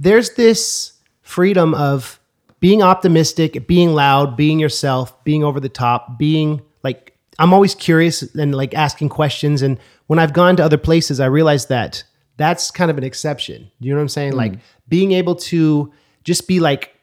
There's 0.02 0.32
this 0.32 0.94
freedom 1.22 1.76
of 1.76 2.20
being 2.60 2.82
optimistic, 2.82 3.68
being 3.68 3.94
loud, 3.94 4.36
being 4.36 4.60
yourself, 4.60 5.24
being 5.24 5.44
over 5.44 5.60
the 5.60 5.70
top, 5.70 6.18
being 6.18 6.62
like 6.82 7.16
I'm 7.38 7.54
always 7.54 7.76
curious 7.76 8.24
and 8.36 8.56
like 8.56 8.74
asking 8.74 9.10
questions. 9.10 9.62
And 9.62 9.80
when 10.08 10.18
I've 10.18 10.34
gone 10.34 10.56
to 10.58 10.66
other 10.66 10.78
places, 10.78 11.20
I 11.20 11.28
realize 11.28 11.68
that 11.68 12.04
that's 12.38 12.72
kind 12.72 12.90
of 12.90 12.98
an 12.98 13.04
exception. 13.04 13.70
You 13.80 13.92
know 13.92 13.98
what 13.98 14.02
I'm 14.02 14.10
saying? 14.10 14.34
Mm. 14.34 14.38
Like 14.38 14.54
being 14.88 15.12
able 15.12 15.36
to 15.36 15.94
just 16.24 16.48
be 16.48 16.60
like 16.60 16.96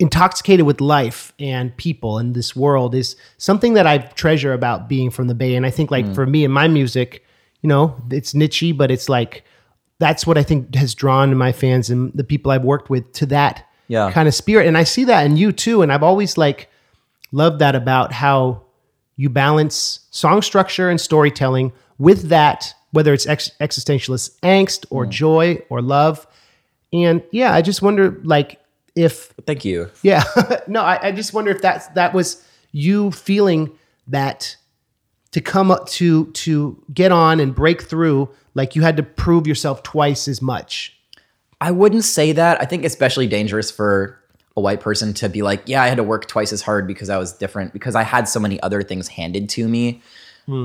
intoxicated 0.00 0.66
with 0.66 0.80
life 0.80 1.32
and 1.38 1.76
people 1.76 2.18
and 2.18 2.34
this 2.34 2.56
world 2.56 2.96
is 2.96 3.14
something 3.38 3.74
that 3.74 3.86
I 3.86 3.98
treasure 3.98 4.52
about 4.52 4.88
being 4.88 5.10
from 5.10 5.28
the 5.28 5.34
Bay. 5.34 5.54
And 5.54 5.64
I 5.64 5.70
think 5.70 5.92
like 5.92 6.06
mm. 6.06 6.14
for 6.14 6.26
me 6.26 6.44
and 6.44 6.52
my 6.52 6.66
music, 6.66 7.24
you 7.62 7.68
know, 7.68 7.96
it's 8.10 8.34
nichey, 8.34 8.76
but 8.76 8.90
it's 8.90 9.08
like 9.08 9.44
that's 9.98 10.26
what 10.26 10.36
I 10.36 10.42
think 10.42 10.74
has 10.74 10.94
drawn 10.94 11.36
my 11.36 11.52
fans 11.52 11.90
and 11.90 12.12
the 12.14 12.24
people 12.24 12.50
I've 12.50 12.64
worked 12.64 12.90
with 12.90 13.12
to 13.14 13.26
that 13.26 13.66
Yeah. 13.88 14.10
kind 14.10 14.26
of 14.28 14.34
spirit. 14.34 14.66
And 14.66 14.76
I 14.76 14.84
see 14.84 15.04
that 15.04 15.24
in 15.24 15.36
you 15.36 15.52
too. 15.52 15.82
And 15.82 15.92
I've 15.92 16.02
always 16.02 16.36
like 16.36 16.68
loved 17.32 17.60
that 17.60 17.74
about 17.74 18.12
how 18.12 18.62
you 19.16 19.28
balance 19.28 20.00
song 20.10 20.42
structure 20.42 20.90
and 20.90 21.00
storytelling 21.00 21.72
with 21.98 22.28
that, 22.30 22.74
whether 22.90 23.12
it's 23.14 23.26
ex- 23.26 23.50
existentialist 23.60 24.38
angst 24.40 24.84
or 24.90 25.06
mm. 25.06 25.10
joy 25.10 25.62
or 25.68 25.80
love. 25.80 26.26
And 26.92 27.22
yeah, 27.30 27.54
I 27.54 27.62
just 27.62 27.82
wonder 27.82 28.20
like 28.24 28.60
if 28.96 29.32
Thank 29.46 29.64
you. 29.64 29.90
yeah. 30.02 30.24
no, 30.68 30.80
I, 30.82 31.08
I 31.08 31.12
just 31.12 31.32
wonder 31.32 31.50
if 31.50 31.62
that's 31.62 31.86
that 31.88 32.14
was 32.14 32.44
you 32.72 33.10
feeling 33.12 33.70
that 34.08 34.56
to 35.32 35.40
come 35.40 35.70
up 35.70 35.88
to 35.88 36.26
to 36.32 36.80
get 36.92 37.10
on 37.12 37.40
and 37.40 37.54
break 37.54 37.82
through, 37.82 38.28
like 38.54 38.76
you 38.76 38.82
had 38.82 38.96
to 38.96 39.02
prove 39.02 39.46
yourself 39.46 39.82
twice 39.82 40.28
as 40.28 40.40
much. 40.40 40.96
I 41.60 41.70
wouldn't 41.70 42.04
say 42.04 42.32
that. 42.32 42.60
I 42.60 42.64
think 42.64 42.84
especially 42.84 43.26
dangerous 43.26 43.70
for 43.70 44.20
a 44.56 44.60
white 44.60 44.80
person 44.80 45.14
to 45.14 45.28
be 45.28 45.42
like, 45.42 45.62
yeah, 45.66 45.82
I 45.82 45.88
had 45.88 45.96
to 45.96 46.04
work 46.04 46.26
twice 46.26 46.52
as 46.52 46.62
hard 46.62 46.86
because 46.86 47.10
I 47.10 47.18
was 47.18 47.32
different 47.32 47.72
because 47.72 47.94
I 47.94 48.02
had 48.02 48.28
so 48.28 48.38
many 48.38 48.60
other 48.62 48.82
things 48.82 49.08
handed 49.08 49.48
to 49.50 49.68
me. 49.68 50.02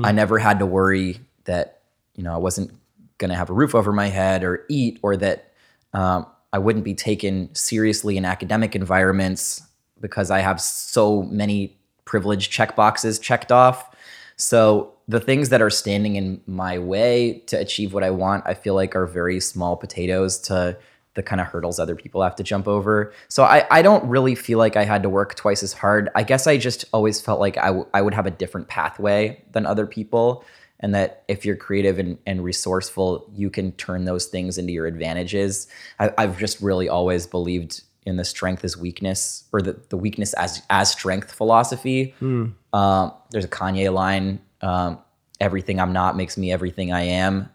I 0.04 0.12
never 0.12 0.38
had 0.38 0.58
to 0.58 0.66
worry 0.66 1.20
that, 1.44 1.80
you 2.14 2.22
know, 2.22 2.34
I 2.34 2.36
wasn't 2.36 2.70
going 3.18 3.30
to 3.30 3.36
have 3.36 3.50
a 3.50 3.52
roof 3.52 3.74
over 3.74 3.92
my 3.92 4.08
head 4.08 4.44
or 4.44 4.64
eat 4.68 4.98
or 5.02 5.16
that 5.16 5.52
um, 5.94 6.26
I 6.52 6.58
wouldn't 6.58 6.84
be 6.84 6.94
taken 6.94 7.54
seriously 7.54 8.16
in 8.16 8.24
academic 8.24 8.76
environments 8.76 9.62
because 10.00 10.30
I 10.30 10.40
have 10.40 10.60
so 10.60 11.22
many 11.22 11.76
privilege 12.04 12.50
check 12.50 12.76
boxes 12.76 13.18
checked 13.18 13.50
off. 13.50 13.94
So 14.36 14.92
the 15.10 15.20
things 15.20 15.48
that 15.48 15.60
are 15.60 15.70
standing 15.70 16.14
in 16.14 16.40
my 16.46 16.78
way 16.78 17.42
to 17.46 17.58
achieve 17.58 17.92
what 17.92 18.04
I 18.04 18.10
want, 18.10 18.44
I 18.46 18.54
feel 18.54 18.74
like 18.74 18.94
are 18.94 19.06
very 19.06 19.40
small 19.40 19.76
potatoes 19.76 20.38
to 20.42 20.76
the 21.14 21.22
kind 21.22 21.40
of 21.40 21.48
hurdles 21.48 21.80
other 21.80 21.96
people 21.96 22.22
have 22.22 22.36
to 22.36 22.44
jump 22.44 22.68
over. 22.68 23.12
So 23.28 23.42
I, 23.42 23.66
I 23.70 23.82
don't 23.82 24.04
really 24.08 24.36
feel 24.36 24.58
like 24.58 24.76
I 24.76 24.84
had 24.84 25.02
to 25.02 25.08
work 25.08 25.34
twice 25.34 25.64
as 25.64 25.72
hard. 25.72 26.10
I 26.14 26.22
guess 26.22 26.46
I 26.46 26.56
just 26.56 26.84
always 26.92 27.20
felt 27.20 27.40
like 27.40 27.58
I, 27.58 27.66
w- 27.66 27.88
I 27.92 28.02
would 28.02 28.14
have 28.14 28.26
a 28.26 28.30
different 28.30 28.68
pathway 28.68 29.42
than 29.50 29.66
other 29.66 29.84
people. 29.86 30.44
And 30.78 30.94
that 30.94 31.24
if 31.26 31.44
you're 31.44 31.56
creative 31.56 31.98
and, 31.98 32.16
and 32.24 32.44
resourceful, 32.44 33.28
you 33.34 33.50
can 33.50 33.72
turn 33.72 34.04
those 34.04 34.26
things 34.26 34.58
into 34.58 34.72
your 34.72 34.86
advantages. 34.86 35.66
I, 35.98 36.12
I've 36.16 36.38
just 36.38 36.60
really 36.60 36.88
always 36.88 37.26
believed 37.26 37.82
in 38.06 38.16
the 38.16 38.24
strength 38.24 38.64
as 38.64 38.76
weakness 38.76 39.44
or 39.52 39.60
the, 39.60 39.76
the 39.88 39.96
weakness 39.96 40.32
as 40.34 40.62
as 40.70 40.92
strength 40.92 41.32
philosophy. 41.32 42.14
Um, 42.72 43.12
there's 43.30 43.44
a 43.44 43.48
Kanye 43.48 43.92
line, 43.92 44.40
um, 44.62 44.98
everything 45.40 45.80
I'm 45.80 45.92
not 45.92 46.16
makes 46.16 46.36
me 46.36 46.52
everything 46.52 46.92
I 46.92 47.02
am. 47.02 47.50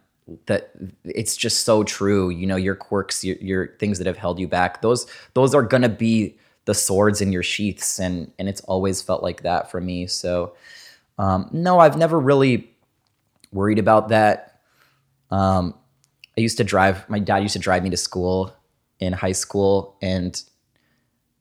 That 0.47 0.71
it's 1.03 1.37
just 1.37 1.65
so 1.65 1.83
true. 1.83 2.29
You 2.29 2.47
know, 2.47 2.55
your 2.55 2.75
quirks, 2.75 3.23
your, 3.23 3.35
your 3.37 3.67
things 3.77 3.99
that 3.99 4.07
have 4.07 4.17
held 4.17 4.39
you 4.39 4.47
back, 4.47 4.81
those 4.81 5.05
those 5.35 5.53
are 5.53 5.61
gonna 5.61 5.89
be 5.89 6.37
the 6.65 6.73
swords 6.73 7.21
in 7.21 7.31
your 7.31 7.43
sheaths, 7.43 7.99
and 7.99 8.31
and 8.39 8.49
it's 8.49 8.61
always 8.61 9.01
felt 9.01 9.21
like 9.21 9.43
that 9.43 9.69
for 9.69 9.79
me. 9.79 10.07
So 10.07 10.55
um, 11.19 11.47
no, 11.51 11.79
I've 11.79 11.97
never 11.97 12.19
really 12.19 12.71
worried 13.51 13.79
about 13.79 14.09
that. 14.09 14.61
Um, 15.29 15.75
I 16.37 16.41
used 16.41 16.57
to 16.57 16.63
drive. 16.63 17.07
My 17.07 17.19
dad 17.19 17.43
used 17.43 17.53
to 17.53 17.59
drive 17.59 17.83
me 17.83 17.91
to 17.91 17.97
school 17.97 18.53
in 18.99 19.13
high 19.13 19.31
school, 19.31 19.95
and 20.01 20.41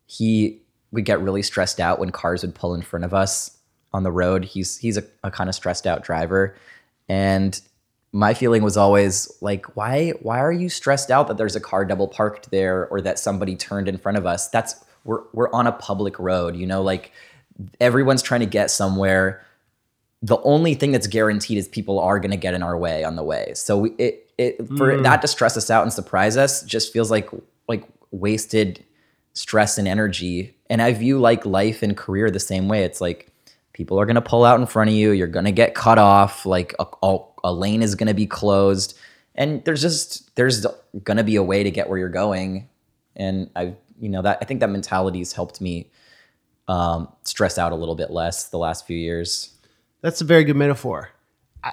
he 0.06 0.60
would 0.92 1.04
get 1.04 1.20
really 1.20 1.42
stressed 1.42 1.80
out 1.80 1.98
when 1.98 2.10
cars 2.10 2.42
would 2.42 2.54
pull 2.54 2.74
in 2.74 2.82
front 2.82 3.04
of 3.04 3.14
us 3.14 3.53
on 3.94 4.02
the 4.02 4.12
road. 4.12 4.44
He's 4.44 4.76
he's 4.76 4.98
a, 4.98 5.04
a 5.22 5.30
kind 5.30 5.48
of 5.48 5.54
stressed 5.54 5.86
out 5.86 6.04
driver, 6.04 6.54
and 7.08 7.58
my 8.12 8.34
feeling 8.34 8.62
was 8.62 8.76
always 8.76 9.32
like, 9.40 9.74
why 9.76 10.10
why 10.20 10.38
are 10.40 10.52
you 10.52 10.68
stressed 10.68 11.10
out 11.10 11.28
that 11.28 11.38
there's 11.38 11.56
a 11.56 11.60
car 11.60 11.86
double 11.86 12.08
parked 12.08 12.50
there 12.50 12.86
or 12.88 13.00
that 13.00 13.18
somebody 13.18 13.56
turned 13.56 13.88
in 13.88 13.96
front 13.96 14.18
of 14.18 14.26
us? 14.26 14.48
That's 14.48 14.84
we're 15.04 15.22
we're 15.32 15.50
on 15.52 15.66
a 15.66 15.72
public 15.72 16.18
road, 16.18 16.56
you 16.56 16.66
know, 16.66 16.82
like 16.82 17.12
everyone's 17.80 18.20
trying 18.20 18.40
to 18.40 18.46
get 18.46 18.70
somewhere 18.70 19.40
the 20.24 20.40
only 20.40 20.72
thing 20.72 20.90
that's 20.90 21.06
guaranteed 21.06 21.58
is 21.58 21.68
people 21.68 22.00
are 22.00 22.18
going 22.18 22.30
to 22.30 22.38
get 22.38 22.54
in 22.54 22.62
our 22.62 22.78
way 22.78 23.04
on 23.04 23.14
the 23.14 23.22
way. 23.22 23.52
So 23.54 23.76
we, 23.76 23.90
it 23.98 24.32
it 24.38 24.56
for 24.68 24.90
mm. 24.90 25.02
that 25.02 25.20
to 25.20 25.28
stress 25.28 25.54
us 25.54 25.68
out 25.68 25.82
and 25.82 25.92
surprise 25.92 26.38
us 26.38 26.62
just 26.62 26.94
feels 26.94 27.10
like 27.10 27.28
like 27.68 27.84
wasted 28.10 28.82
stress 29.34 29.76
and 29.76 29.86
energy. 29.86 30.56
And 30.70 30.80
I 30.80 30.94
view 30.94 31.18
like 31.18 31.44
life 31.44 31.82
and 31.82 31.94
career 31.94 32.30
the 32.30 32.40
same 32.40 32.68
way. 32.68 32.84
It's 32.84 33.02
like 33.02 33.30
people 33.74 34.00
are 34.00 34.06
going 34.06 34.14
to 34.14 34.22
pull 34.22 34.44
out 34.44 34.58
in 34.58 34.64
front 34.64 34.88
of 34.88 34.96
you. 34.96 35.10
You're 35.10 35.26
going 35.26 35.44
to 35.44 35.52
get 35.52 35.74
cut 35.74 35.98
off. 35.98 36.46
Like 36.46 36.74
a, 36.78 36.86
a, 37.02 37.18
a 37.44 37.52
lane 37.52 37.82
is 37.82 37.94
going 37.94 38.06
to 38.06 38.14
be 38.14 38.26
closed, 38.26 38.96
and 39.34 39.62
there's 39.66 39.82
just 39.82 40.34
there's 40.36 40.64
going 41.02 41.18
to 41.18 41.24
be 41.24 41.36
a 41.36 41.42
way 41.42 41.62
to 41.62 41.70
get 41.70 41.90
where 41.90 41.98
you're 41.98 42.08
going. 42.08 42.70
And 43.14 43.50
I 43.54 43.74
you 44.00 44.08
know 44.08 44.22
that 44.22 44.38
I 44.40 44.46
think 44.46 44.60
that 44.60 44.70
mentality 44.70 45.18
has 45.18 45.34
helped 45.34 45.60
me 45.60 45.90
um, 46.68 47.12
stress 47.24 47.58
out 47.58 47.72
a 47.72 47.76
little 47.76 47.94
bit 47.94 48.10
less 48.10 48.48
the 48.48 48.58
last 48.58 48.86
few 48.86 48.96
years. 48.96 49.50
That's 50.00 50.20
a 50.20 50.24
very 50.24 50.44
good 50.44 50.56
metaphor. 50.56 51.10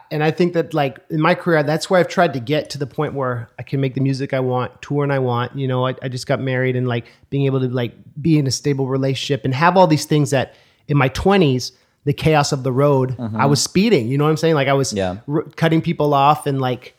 And 0.10 0.24
I 0.24 0.32
think 0.32 0.54
that 0.54 0.74
like 0.74 1.00
in 1.10 1.20
my 1.20 1.36
career, 1.36 1.64
that's 1.64 1.90
where 1.90 2.00
I've 2.00 2.08
tried 2.08 2.32
to 2.34 2.40
get 2.40 2.70
to 2.70 2.78
the 2.78 2.88
point 2.88 3.14
where 3.14 3.50
I 3.60 3.64
can 3.64 3.82
make 3.82 3.94
the 3.94 4.00
music 4.00 4.34
I 4.34 4.40
want, 4.40 4.82
tour 4.82 5.04
and 5.04 5.12
I 5.12 5.20
want. 5.20 5.58
You 5.58 5.68
know, 5.68 5.86
I, 5.86 5.96
I 6.02 6.08
just 6.08 6.28
got 6.28 6.40
married 6.40 6.78
and 6.78 6.88
like 6.88 7.08
being 7.30 7.46
able 7.46 7.60
to 7.60 7.68
like 7.68 7.94
be 8.22 8.38
in 8.38 8.48
a 8.48 8.52
stable 8.52 8.88
relationship 8.88 9.44
and 9.44 9.54
have 9.54 9.76
all 9.76 9.88
these 9.88 10.06
things 10.06 10.30
that 10.30 10.56
in 10.88 10.96
my 10.96 11.10
twenties, 11.10 11.74
the 12.04 12.14
chaos 12.14 12.52
of 12.52 12.64
the 12.64 12.72
road, 12.72 13.16
I 13.20 13.46
was 13.46 13.60
mm-hmm. 13.60 13.64
speeding. 13.64 14.08
You 14.08 14.18
know 14.18 14.24
what 14.24 14.32
I'm 14.32 14.38
saying? 14.38 14.56
Like 14.56 14.68
I 14.68 14.74
was 14.74 14.92
Yeah. 14.94 15.18
r- 15.28 15.44
cutting 15.56 15.82
people 15.82 16.14
off 16.14 16.48
and 16.48 16.60
like 16.60 16.96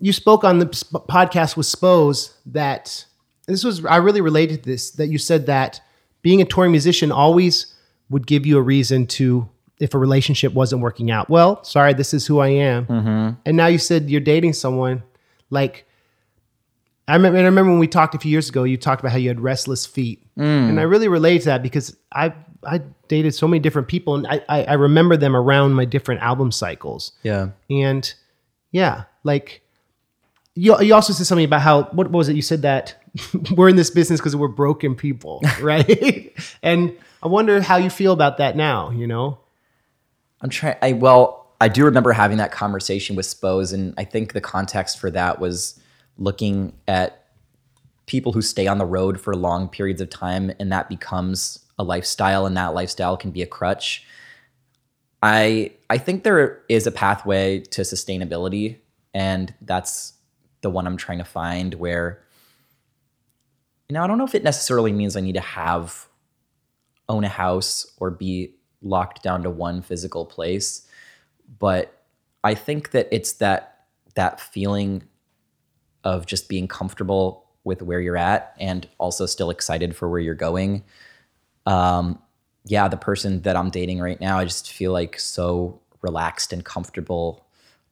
you 0.00 0.12
spoke 0.12 0.44
on 0.44 0.58
the 0.58 0.68
sp- 0.76 1.08
podcast 1.08 1.56
with 1.56 1.66
Spose 1.66 2.34
that 2.46 3.06
this 3.46 3.64
was 3.64 3.84
I 3.84 3.96
really 3.96 4.20
related 4.20 4.62
to 4.64 4.70
this 4.70 4.90
that 4.92 5.06
you 5.06 5.18
said 5.18 5.46
that 5.46 5.80
being 6.22 6.42
a 6.42 6.44
touring 6.44 6.72
musician 6.72 7.10
always 7.10 7.74
would 8.10 8.26
give 8.26 8.44
you 8.44 8.58
a 8.58 8.62
reason 8.62 9.06
to 9.06 9.48
if 9.80 9.94
a 9.94 9.98
relationship 9.98 10.52
wasn't 10.52 10.82
working 10.82 11.10
out. 11.10 11.28
Well, 11.28 11.62
sorry, 11.64 11.94
this 11.94 12.14
is 12.14 12.26
who 12.26 12.40
I 12.40 12.48
am. 12.48 12.86
Mm-hmm. 12.86 13.40
And 13.44 13.56
now 13.56 13.66
you 13.66 13.78
said 13.78 14.10
you're 14.10 14.20
dating 14.20 14.54
someone 14.54 15.02
like 15.50 15.86
I 17.08 17.14
remember, 17.14 17.38
I 17.38 17.42
remember 17.42 17.70
when 17.70 17.78
we 17.78 17.86
talked 17.86 18.14
a 18.14 18.18
few 18.18 18.30
years 18.32 18.48
ago, 18.48 18.64
you 18.64 18.76
talked 18.76 19.00
about 19.00 19.12
how 19.12 19.18
you 19.18 19.28
had 19.28 19.40
restless 19.40 19.86
feet. 19.86 20.22
Mm. 20.36 20.70
And 20.70 20.80
I 20.80 20.82
really 20.82 21.06
relate 21.06 21.40
to 21.40 21.44
that 21.46 21.62
because 21.62 21.96
I 22.12 22.34
I 22.66 22.82
dated 23.08 23.34
so 23.34 23.46
many 23.46 23.60
different 23.60 23.88
people 23.88 24.14
and 24.14 24.26
I, 24.26 24.42
I, 24.48 24.64
I 24.64 24.72
remember 24.74 25.16
them 25.16 25.36
around 25.36 25.74
my 25.74 25.84
different 25.84 26.22
album 26.22 26.52
cycles. 26.52 27.12
Yeah. 27.22 27.50
And 27.70 28.12
yeah, 28.72 29.04
like 29.24 29.62
you, 30.56 30.80
you 30.80 30.94
also 30.94 31.12
said 31.12 31.26
something 31.26 31.44
about 31.44 31.60
how 31.60 31.84
what 31.84 32.10
was 32.10 32.28
it? 32.28 32.34
You 32.34 32.42
said 32.42 32.62
that 32.62 33.02
we're 33.56 33.68
in 33.68 33.76
this 33.76 33.90
business 33.90 34.20
because 34.20 34.34
we're 34.34 34.48
broken 34.48 34.94
people, 34.94 35.42
right? 35.60 36.34
and 36.62 36.96
I 37.22 37.28
wonder 37.28 37.60
how 37.60 37.76
you 37.76 37.90
feel 37.90 38.12
about 38.12 38.38
that 38.38 38.56
now. 38.56 38.90
You 38.90 39.06
know, 39.06 39.38
I'm 40.40 40.50
trying. 40.50 40.76
I 40.82 40.92
well, 40.92 41.54
I 41.60 41.68
do 41.68 41.84
remember 41.84 42.12
having 42.12 42.38
that 42.38 42.52
conversation 42.52 43.16
with 43.16 43.26
Spose, 43.26 43.72
and 43.72 43.94
I 43.98 44.04
think 44.04 44.32
the 44.32 44.40
context 44.40 44.98
for 44.98 45.10
that 45.10 45.38
was 45.38 45.78
looking 46.18 46.72
at 46.88 47.26
people 48.06 48.32
who 48.32 48.40
stay 48.40 48.66
on 48.66 48.78
the 48.78 48.86
road 48.86 49.20
for 49.20 49.36
long 49.36 49.68
periods 49.68 50.00
of 50.00 50.08
time, 50.08 50.52
and 50.58 50.72
that 50.72 50.88
becomes 50.88 51.65
a 51.78 51.84
lifestyle, 51.84 52.46
and 52.46 52.56
that 52.56 52.74
lifestyle 52.74 53.16
can 53.16 53.30
be 53.30 53.42
a 53.42 53.46
crutch. 53.46 54.04
I 55.22 55.72
I 55.90 55.98
think 55.98 56.22
there 56.22 56.62
is 56.68 56.86
a 56.86 56.92
pathway 56.92 57.60
to 57.60 57.82
sustainability, 57.82 58.78
and 59.14 59.54
that's 59.60 60.14
the 60.62 60.70
one 60.70 60.86
I'm 60.86 60.96
trying 60.96 61.18
to 61.18 61.24
find. 61.24 61.74
Where 61.74 62.22
know, 63.90 64.02
I 64.02 64.06
don't 64.06 64.18
know 64.18 64.24
if 64.24 64.34
it 64.34 64.42
necessarily 64.42 64.92
means 64.92 65.16
I 65.16 65.20
need 65.20 65.34
to 65.34 65.40
have 65.40 66.08
own 67.08 67.24
a 67.24 67.28
house 67.28 67.86
or 67.98 68.10
be 68.10 68.54
locked 68.82 69.22
down 69.22 69.42
to 69.42 69.50
one 69.50 69.82
physical 69.82 70.26
place 70.26 70.86
but 71.58 72.02
i 72.44 72.54
think 72.54 72.90
that 72.90 73.08
it's 73.10 73.34
that 73.34 73.84
that 74.14 74.40
feeling 74.40 75.02
of 76.04 76.26
just 76.26 76.48
being 76.48 76.68
comfortable 76.68 77.46
with 77.64 77.82
where 77.82 78.00
you're 78.00 78.16
at 78.16 78.54
and 78.58 78.88
also 78.98 79.26
still 79.26 79.50
excited 79.50 79.94
for 79.94 80.08
where 80.08 80.20
you're 80.20 80.34
going 80.34 80.84
um 81.66 82.18
yeah 82.64 82.88
the 82.88 82.96
person 82.96 83.42
that 83.42 83.56
i'm 83.56 83.70
dating 83.70 84.00
right 84.00 84.20
now 84.20 84.38
i 84.38 84.44
just 84.44 84.72
feel 84.72 84.92
like 84.92 85.18
so 85.18 85.80
relaxed 86.02 86.52
and 86.52 86.64
comfortable 86.64 87.46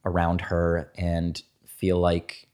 around 0.05 0.41
her 0.41 0.91
and 0.97 1.41
feel 1.65 1.99
like 1.99 2.47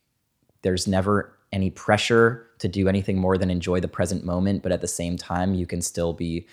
there's 0.61 0.87
never 0.87 1.37
any 1.51 1.69
pressure 1.69 2.47
to 2.59 2.67
do 2.67 2.87
anything 2.87 3.17
more 3.17 3.37
than 3.37 3.49
enjoy 3.49 3.79
the 3.79 3.87
present 3.87 4.25
moment 4.25 4.63
but 4.63 4.71
at 4.71 4.81
the 4.81 4.87
same 4.87 5.17
time 5.17 5.53
you 5.53 5.65
can 5.65 5.81
still 5.81 6.13
be 6.13 6.47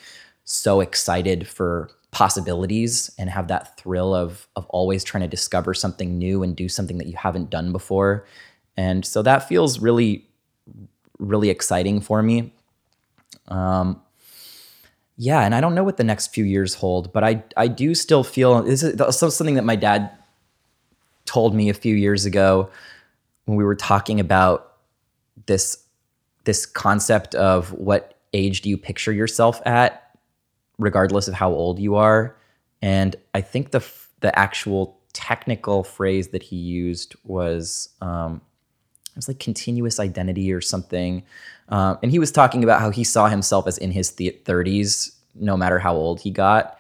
so 0.45 0.81
excited 0.81 1.47
for 1.47 1.91
possibilities 2.11 3.11
and 3.19 3.29
have 3.29 3.49
that 3.49 3.77
thrill 3.77 4.15
of 4.15 4.49
of 4.57 4.65
always 4.71 5.05
trying 5.05 5.21
to 5.21 5.29
discover 5.29 5.75
something 5.75 6.17
new 6.17 6.43
and 6.43 6.57
do 6.57 6.69
something 6.69 6.97
that 6.99 7.07
you 7.07 7.17
haven't 7.17 7.51
done 7.51 7.71
before. 7.71 8.27
And 8.77 9.05
so 9.05 9.23
that 9.23 9.47
feels 9.47 9.79
really 9.79 10.27
really 11.19 11.51
exciting 11.51 12.01
for 12.01 12.23
me. 12.23 12.53
Um 13.49 14.01
yeah, 15.21 15.41
and 15.41 15.53
I 15.53 15.61
don't 15.61 15.75
know 15.75 15.83
what 15.83 15.97
the 15.97 16.05
next 16.05 16.29
few 16.29 16.45
years 16.45 16.75
hold, 16.75 17.13
but 17.13 17.25
I 17.25 17.43
I 17.57 17.67
do 17.67 17.95
still 17.97 18.23
feel 18.23 18.63
this 18.63 18.85
is 18.85 19.37
something 19.37 19.57
that 19.57 19.65
my 19.65 19.75
dad 19.75 20.11
told 21.25 21.55
me 21.55 21.69
a 21.69 21.75
few 21.75 21.97
years 21.97 22.25
ago 22.25 22.71
when 23.45 23.57
we 23.57 23.65
were 23.65 23.75
talking 23.75 24.21
about 24.21 24.77
this 25.47 25.85
this 26.45 26.65
concept 26.65 27.35
of 27.35 27.73
what 27.73 28.15
age 28.33 28.63
do 28.63 28.71
you 28.71 28.79
picture 28.79 29.13
yourself 29.13 29.61
at 29.67 30.17
regardless 30.79 31.27
of 31.27 31.35
how 31.35 31.51
old 31.51 31.81
you 31.81 31.97
are. 31.97 32.37
And 32.81 33.17
i 33.35 33.41
think 33.41 33.73
the 33.73 33.85
the 34.21 34.37
actual 34.39 35.01
technical 35.13 35.83
phrase 35.83 36.29
that 36.29 36.45
he 36.45 36.57
used 36.57 37.17
was 37.25 37.89
um, 38.01 38.41
it 39.19 39.27
was 39.27 39.29
like 39.29 39.41
continuous 39.41 39.99
identity 39.99 40.53
or 40.53 40.61
something 40.61 41.23
um, 41.71 41.99
and 42.03 42.11
he 42.11 42.19
was 42.19 42.31
talking 42.31 42.63
about 42.63 42.81
how 42.81 42.91
he 42.91 43.05
saw 43.05 43.29
himself 43.29 43.67
as 43.67 43.79
in 43.79 43.91
his 43.91 44.13
th- 44.13 44.45
30s 44.45 45.15
no 45.35 45.57
matter 45.57 45.79
how 45.79 45.95
old 45.95 46.21
he 46.21 46.31
got 46.31 46.79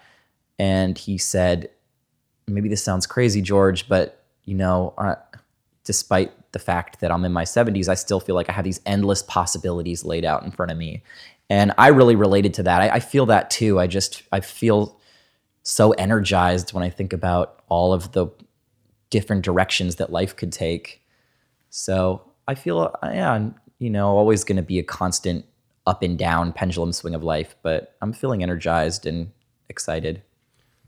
and 0.59 0.97
he 0.97 1.19
said 1.19 1.69
maybe 2.47 2.69
this 2.69 2.83
sounds 2.83 3.07
crazy 3.07 3.43
george 3.43 3.89
but 3.89 4.25
you 4.45 4.55
know 4.55 4.95
uh, 4.99 5.15
despite 5.85 6.33
the 6.53 6.59
fact 6.59 7.01
that 7.01 7.11
I'm 7.11 7.25
in 7.25 7.33
my 7.33 7.45
70s, 7.45 7.89
I 7.89 7.95
still 7.95 8.21
feel 8.21 8.35
like 8.35 8.49
I 8.49 8.53
have 8.53 8.65
these 8.65 8.81
endless 8.87 9.23
possibilities 9.23 10.05
laid 10.05 10.25
out 10.25 10.43
in 10.43 10.51
front 10.51 10.71
of 10.71 10.79
me. 10.79 11.03
And 11.51 11.73
I 11.79 11.89
really 11.89 12.17
related 12.17 12.55
to 12.55 12.63
that. 12.65 12.83
I, 12.83 12.89
I 12.97 13.01
feel 13.01 13.27
that 13.27 13.51
too. 13.51 13.79
I 13.81 13.87
just, 13.87 14.23
I 14.33 14.41
feel 14.41 14.99
so 15.63 15.93
energized 15.93 16.73
when 16.73 16.83
I 16.83 16.91
think 16.91 17.13
about 17.13 17.63
all 17.69 17.93
of 17.93 18.13
the 18.13 18.29
different 19.11 19.43
directions 19.43 19.97
that 19.97 20.13
life 20.13 20.37
could 20.37 20.53
take. 20.53 21.03
So 21.71 22.28
I 22.49 22.57
feel, 22.57 22.93
yeah, 23.05 23.31
I'm, 23.31 23.55
you 23.79 23.91
know, 23.91 24.09
always 24.09 24.43
going 24.43 24.57
to 24.57 24.63
be 24.63 24.81
a 24.81 24.83
constant 24.83 25.45
up 25.87 26.03
and 26.03 26.19
down 26.19 26.53
pendulum 26.53 26.93
swing 26.93 27.15
of 27.15 27.23
life, 27.23 27.55
but 27.63 27.95
I'm 28.03 28.13
feeling 28.13 28.43
energized 28.43 29.07
and 29.07 29.31
excited. 29.69 30.23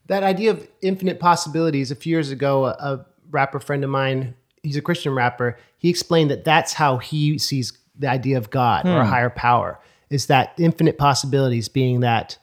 That 0.07 0.25
idea 0.25 0.51
of 0.51 0.67
infinite 0.83 1.21
possibilities, 1.21 1.93
a 1.93 1.95
few 1.95 2.11
years 2.11 2.33
ago, 2.33 2.65
a, 2.65 2.71
a 2.71 3.07
rapper 3.31 3.61
friend 3.61 3.85
of 3.85 3.91
mine 3.91 4.35
he's 4.63 4.77
a 4.77 4.83
Christian 4.83 5.15
rapper. 5.15 5.59
He 5.79 5.89
explained 5.89 6.31
that 6.31 6.45
that's 6.45 6.73
how 6.73 6.99
he 6.99 7.39
sees 7.39 7.73
the 7.99 8.09
idea 8.09 8.39
of 8.39 8.51
God 8.51 8.83
hmm. 8.83 8.89
or 8.89 9.01
a 9.01 9.05
hmm. 9.05 9.11
higher 9.11 9.31
power 9.31 9.79
is 10.09 10.27
that 10.27 10.55
infinite 10.59 10.99
possibilities 10.99 11.69
being 11.69 12.01
that 12.01 12.37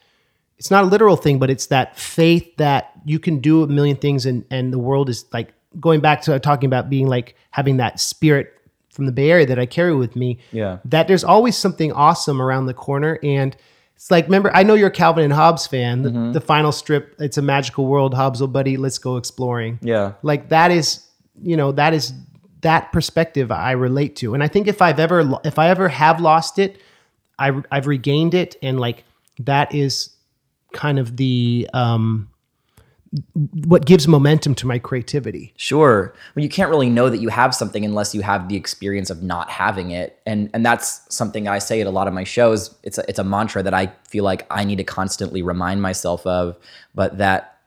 it's 0.58 0.72
not 0.72 0.84
a 0.84 0.88
literal 0.88 1.16
thing, 1.16 1.38
but 1.38 1.50
it's 1.50 1.68
that 1.68 2.00
faith 2.00 2.56
that 2.58 2.92
you 3.06 3.20
can 3.20 3.40
do 3.40 3.64
a 3.64 3.68
million 3.68 3.96
things 3.96 4.26
and 4.26 4.46
and 4.50 4.74
the 4.74 4.80
world 4.80 5.10
is 5.10 5.26
like 5.32 5.54
going 5.80 6.00
back 6.00 6.22
to 6.24 6.40
talking 6.40 6.68
about 6.68 6.90
being 6.90 7.08
like 7.08 7.36
having 7.52 7.78
that 7.78 8.00
spirit 8.00 8.57
from 8.98 9.06
the 9.06 9.14
Bay 9.14 9.32
Area 9.32 9.46
that 9.46 9.58
I 9.58 9.66
carry 9.66 9.96
with 9.96 10.18
me. 10.18 10.40
Yeah. 10.52 10.80
That 10.84 11.08
there's 11.08 11.24
always 11.24 11.56
something 11.56 11.94
awesome 11.94 12.42
around 12.42 12.66
the 12.66 12.74
corner. 12.74 13.18
And 13.24 13.56
it's 13.96 14.12
like, 14.12 14.26
remember, 14.26 14.52
I 14.54 14.64
know 14.64 14.74
you're 14.74 14.90
a 14.90 14.92
Calvin 14.92 15.24
and 15.24 15.32
Hobbes 15.32 15.66
fan. 15.66 16.02
The, 16.02 16.10
mm-hmm. 16.10 16.32
the 16.34 16.42
final 16.42 16.74
strip, 16.74 17.16
it's 17.20 17.38
a 17.38 17.42
magical 17.42 17.86
world, 17.86 18.14
Hobbes, 18.14 18.42
oh 18.42 18.48
buddy, 18.48 18.76
let's 18.76 18.98
go 18.98 19.16
exploring. 19.16 19.80
Yeah. 19.82 20.14
Like 20.22 20.50
that 20.50 20.72
is 20.72 21.08
you 21.42 21.58
know 21.58 21.72
that 21.74 21.94
is 21.94 22.14
that 22.62 22.92
perspective 22.92 23.52
I 23.52 23.72
relate 23.72 24.16
to. 24.18 24.34
And 24.34 24.44
I 24.44 24.48
think 24.48 24.68
if 24.68 24.82
I've 24.82 25.00
ever 25.00 25.40
if 25.44 25.60
I 25.60 25.70
ever 25.70 25.88
have 25.90 26.20
lost 26.20 26.60
it, 26.60 26.82
I 27.38 27.62
I've 27.72 27.88
regained 27.88 28.34
it 28.34 28.56
and 28.62 28.80
like 28.80 29.04
that 29.40 29.74
is 29.74 30.10
kind 30.74 31.00
of 31.00 31.18
the 31.18 31.70
um 31.74 32.30
what 33.66 33.86
gives 33.86 34.08
momentum 34.08 34.56
to 34.56 34.68
my 34.68 34.80
creativity. 34.80 35.54
Sure. 35.58 36.14
Well, 36.36 36.44
you 36.44 36.50
can't 36.50 36.70
really 36.70 36.90
know 36.90 37.10
that 37.10 37.20
you 37.20 37.30
have 37.30 37.54
something 37.54 37.86
unless 37.86 38.16
you 38.16 38.22
have 38.22 38.50
the 38.50 38.56
experience 38.56 39.10
of 39.10 39.24
not 39.24 39.50
having 39.50 39.92
it. 39.92 40.20
And 40.26 40.50
and 40.54 40.66
that's 40.66 41.02
something 41.14 41.48
I 41.48 41.60
say 41.60 41.82
at 41.82 41.88
a 41.88 41.92
lot 41.92 42.08
of 42.08 42.14
my 42.14 42.24
shows. 42.24 42.76
It's 42.84 42.98
a, 42.98 43.04
it's 43.10 43.20
a 43.20 43.24
mantra 43.24 43.64
that 43.64 43.74
I 43.74 43.94
feel 44.08 44.24
like 44.24 44.46
I 44.50 44.64
need 44.64 44.78
to 44.78 44.84
constantly 44.84 45.42
remind 45.42 45.82
myself 45.82 46.26
of, 46.26 46.58
but 46.96 47.18
that 47.18 47.60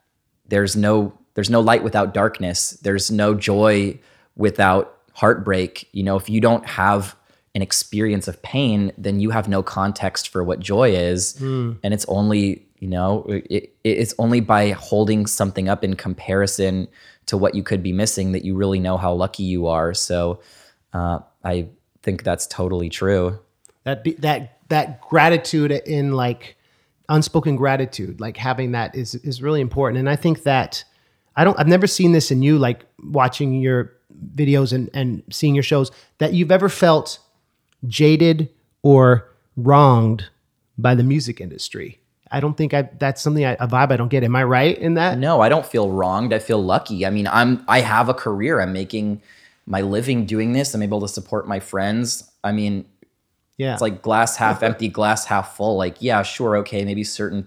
there's 0.46 0.76
no 0.76 1.12
there's 1.34 1.50
no 1.50 1.60
light 1.60 1.82
without 1.82 2.14
darkness. 2.14 2.70
There's 2.82 3.10
no 3.10 3.34
joy 3.34 3.98
without 4.36 4.98
heartbreak. 5.12 5.88
You 5.92 6.02
know, 6.02 6.16
if 6.16 6.28
you 6.28 6.40
don't 6.40 6.66
have 6.66 7.16
an 7.54 7.62
experience 7.62 8.28
of 8.28 8.40
pain, 8.42 8.92
then 8.96 9.20
you 9.20 9.30
have 9.30 9.48
no 9.48 9.62
context 9.62 10.28
for 10.28 10.44
what 10.44 10.60
joy 10.60 10.90
is. 10.90 11.34
Mm. 11.34 11.78
And 11.82 11.92
it's 11.92 12.06
only, 12.06 12.64
you 12.80 12.88
know, 12.88 13.24
it, 13.28 13.76
it's 13.84 14.14
only 14.18 14.40
by 14.40 14.70
holding 14.70 15.26
something 15.26 15.68
up 15.68 15.84
in 15.84 15.94
comparison 15.94 16.88
to 17.26 17.36
what 17.36 17.54
you 17.54 17.62
could 17.62 17.82
be 17.82 17.92
missing 17.92 18.32
that 18.32 18.44
you 18.44 18.54
really 18.54 18.80
know 18.80 18.96
how 18.96 19.12
lucky 19.12 19.42
you 19.42 19.66
are. 19.66 19.92
So 19.92 20.40
uh, 20.94 21.20
I 21.44 21.68
think 22.02 22.24
that's 22.24 22.46
totally 22.46 22.88
true. 22.88 23.38
That 23.84 24.02
be, 24.02 24.14
that 24.14 24.60
that 24.70 25.00
gratitude 25.02 25.70
in 25.72 26.12
like 26.12 26.56
unspoken 27.10 27.54
gratitude, 27.54 28.18
like 28.18 28.38
having 28.38 28.72
that 28.72 28.94
is 28.94 29.14
is 29.16 29.42
really 29.42 29.60
important. 29.60 29.98
And 29.98 30.08
I 30.08 30.16
think 30.16 30.44
that 30.44 30.82
I 31.36 31.44
don't 31.44 31.58
I've 31.60 31.68
never 31.68 31.86
seen 31.86 32.12
this 32.12 32.30
in 32.30 32.42
you 32.42 32.58
like 32.58 32.86
watching 33.02 33.60
your 33.60 33.92
videos 34.34 34.72
and 34.72 34.88
and 34.94 35.22
seeing 35.30 35.54
your 35.54 35.62
shows 35.62 35.90
that 36.16 36.32
you've 36.32 36.50
ever 36.50 36.70
felt 36.70 37.18
jaded 37.86 38.48
or 38.82 39.30
wronged 39.56 40.30
by 40.78 40.94
the 40.94 41.04
music 41.04 41.42
industry. 41.42 42.00
I 42.30 42.40
don't 42.40 42.56
think 42.56 42.74
I 42.74 42.82
that's 42.82 43.20
something 43.20 43.44
I, 43.44 43.52
a 43.52 43.66
vibe 43.66 43.92
I 43.92 43.96
don't 43.96 44.08
get. 44.08 44.22
Am 44.22 44.36
I 44.36 44.44
right 44.44 44.76
in 44.78 44.94
that? 44.94 45.18
No, 45.18 45.40
I 45.40 45.48
don't 45.48 45.66
feel 45.66 45.90
wronged. 45.90 46.32
I 46.32 46.38
feel 46.38 46.62
lucky. 46.62 47.04
I 47.04 47.10
mean, 47.10 47.26
I'm 47.26 47.64
I 47.68 47.80
have 47.80 48.08
a 48.08 48.14
career. 48.14 48.60
I'm 48.60 48.72
making 48.72 49.22
my 49.66 49.80
living 49.80 50.26
doing 50.26 50.52
this. 50.52 50.74
I'm 50.74 50.82
able 50.82 51.00
to 51.00 51.08
support 51.08 51.46
my 51.48 51.60
friends. 51.60 52.30
I 52.42 52.52
mean, 52.52 52.86
yeah. 53.60 53.74
It's 53.74 53.82
like 53.82 54.00
glass 54.00 54.36
half 54.36 54.62
empty, 54.62 54.88
glass 54.88 55.26
half 55.26 55.54
full. 55.54 55.76
Like, 55.76 55.96
yeah, 56.00 56.22
sure, 56.22 56.56
okay, 56.58 56.82
maybe 56.82 57.04
certain 57.04 57.46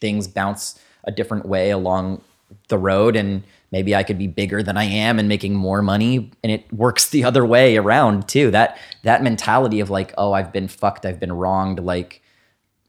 things 0.00 0.26
bounce 0.26 0.80
a 1.04 1.12
different 1.12 1.46
way 1.46 1.70
along 1.70 2.22
the 2.66 2.76
road 2.76 3.14
and 3.14 3.44
maybe 3.70 3.94
I 3.94 4.02
could 4.02 4.18
be 4.18 4.26
bigger 4.26 4.64
than 4.64 4.76
I 4.76 4.82
am 4.82 5.16
and 5.16 5.28
making 5.28 5.54
more 5.54 5.80
money 5.80 6.32
and 6.42 6.50
it 6.50 6.72
works 6.72 7.10
the 7.10 7.22
other 7.22 7.46
way 7.46 7.76
around 7.76 8.26
too. 8.26 8.50
That 8.50 8.78
that 9.04 9.22
mentality 9.22 9.78
of 9.78 9.90
like, 9.90 10.12
oh, 10.18 10.32
I've 10.32 10.52
been 10.52 10.66
fucked, 10.66 11.06
I've 11.06 11.20
been 11.20 11.32
wronged, 11.32 11.78
like 11.78 12.20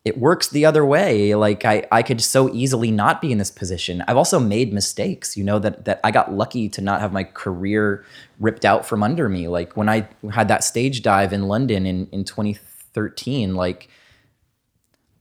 it 0.06 0.18
works 0.18 0.48
the 0.48 0.66
other 0.66 0.86
way. 0.86 1.36
Like 1.36 1.66
I 1.66 1.86
I 1.92 2.04
could 2.04 2.22
so 2.22 2.54
easily 2.54 2.92
not 2.92 3.22
be 3.22 3.32
in 3.32 3.38
this 3.38 3.52
position. 3.52 4.04
I've 4.08 4.18
also 4.18 4.40
made 4.40 4.74
mistakes, 4.74 5.36
you 5.36 5.44
know, 5.44 5.60
that 5.60 5.86
that 5.86 6.00
I 6.04 6.12
got 6.12 6.34
lucky 6.34 6.70
to 6.70 6.82
not 6.82 7.02
have 7.02 7.12
my 7.12 7.24
career 7.24 8.06
ripped 8.40 8.66
out 8.66 8.86
from 8.86 9.04
under 9.04 9.28
me. 9.28 9.48
Like 9.48 9.76
when 9.76 9.90
I 9.90 10.08
had 10.32 10.48
that 10.48 10.64
stage 10.64 11.02
dive 11.02 11.34
in 11.34 11.48
London 11.48 11.86
in 11.86 12.08
in 12.12 12.24
2013, 12.24 13.56
like 13.56 13.90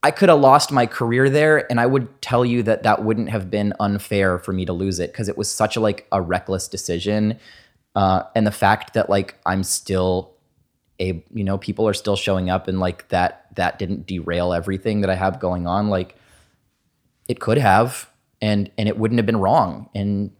I 0.03 0.13
could 0.13 0.29
have 0.29 0.39
lost 0.39 0.71
my 0.71 0.87
career 0.87 1.29
there, 1.29 1.69
and 1.71 1.81
I 1.81 1.87
would 1.87 2.23
tell 2.23 2.45
you 2.45 2.63
that 2.63 2.85
that 2.85 3.05
wouldn't 3.05 3.31
have 3.31 3.51
been 3.51 3.75
unfair 3.81 4.39
for 4.39 4.53
me 4.53 4.65
to 4.65 4.73
lose 4.73 5.01
it 5.01 5.13
because 5.13 5.29
it 5.29 5.37
was 5.37 5.51
such 5.51 5.77
a 5.77 5.81
like 5.81 6.07
a 6.13 6.23
reckless 6.23 6.69
decision, 6.69 7.39
uh, 7.97 8.23
and 8.37 8.47
the 8.47 8.53
fact 8.53 8.95
that 8.95 9.11
like 9.11 9.35
I'm 9.45 9.65
still 9.65 10.38
a 11.01 11.25
you 11.33 11.45
know 11.45 11.59
people 11.59 11.87
are 11.89 11.95
still 11.95 12.17
showing 12.17 12.51
up 12.51 12.69
and 12.69 12.81
like 12.81 13.09
that 13.09 13.47
that 13.57 13.79
didn't 13.79 14.07
derail 14.07 14.53
everything 14.53 15.01
that 15.03 15.11
I 15.11 15.15
have 15.15 15.41
going 15.41 15.67
on. 15.67 15.89
Like 15.89 16.17
it 17.29 17.41
could 17.41 17.59
have, 17.59 18.09
and 18.41 18.71
and 18.79 18.89
it 18.89 18.99
wouldn't 18.99 19.19
have 19.19 19.27
been 19.27 19.39
wrong, 19.39 19.89
and 19.95 20.31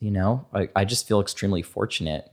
you 0.00 0.10
know 0.10 0.46
I, 0.52 0.68
I 0.74 0.84
just 0.84 1.06
feel 1.06 1.20
extremely 1.20 1.62
fortunate 1.62 2.30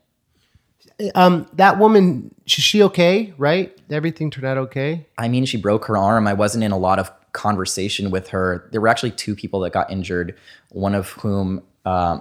um, 1.16 1.48
that 1.54 1.80
woman, 1.80 2.34
is 2.46 2.52
she 2.52 2.84
okay? 2.84 3.34
Right? 3.38 3.76
Everything 3.89 4.30
turned 4.30 4.46
out 4.46 4.58
okay. 4.58 5.06
I 5.18 5.28
mean, 5.28 5.46
she 5.46 5.58
broke 5.58 5.86
her 5.86 5.98
arm. 5.98 6.28
I 6.28 6.34
wasn't 6.34 6.64
in 6.64 6.72
a 6.72 6.78
lot 6.78 7.00
of 7.00 7.12
conversation 7.32 8.12
with 8.12 8.30
her. 8.30 8.70
There 8.72 8.82
were 8.82 8.88
actually 8.88 9.12
two 9.12 9.36
people 9.36 9.60
that 9.62 9.72
got 9.72 9.91
injured. 9.91 10.38
One 10.70 10.96
of 10.96 11.10
whom 11.12 11.64
uh, 11.86 12.20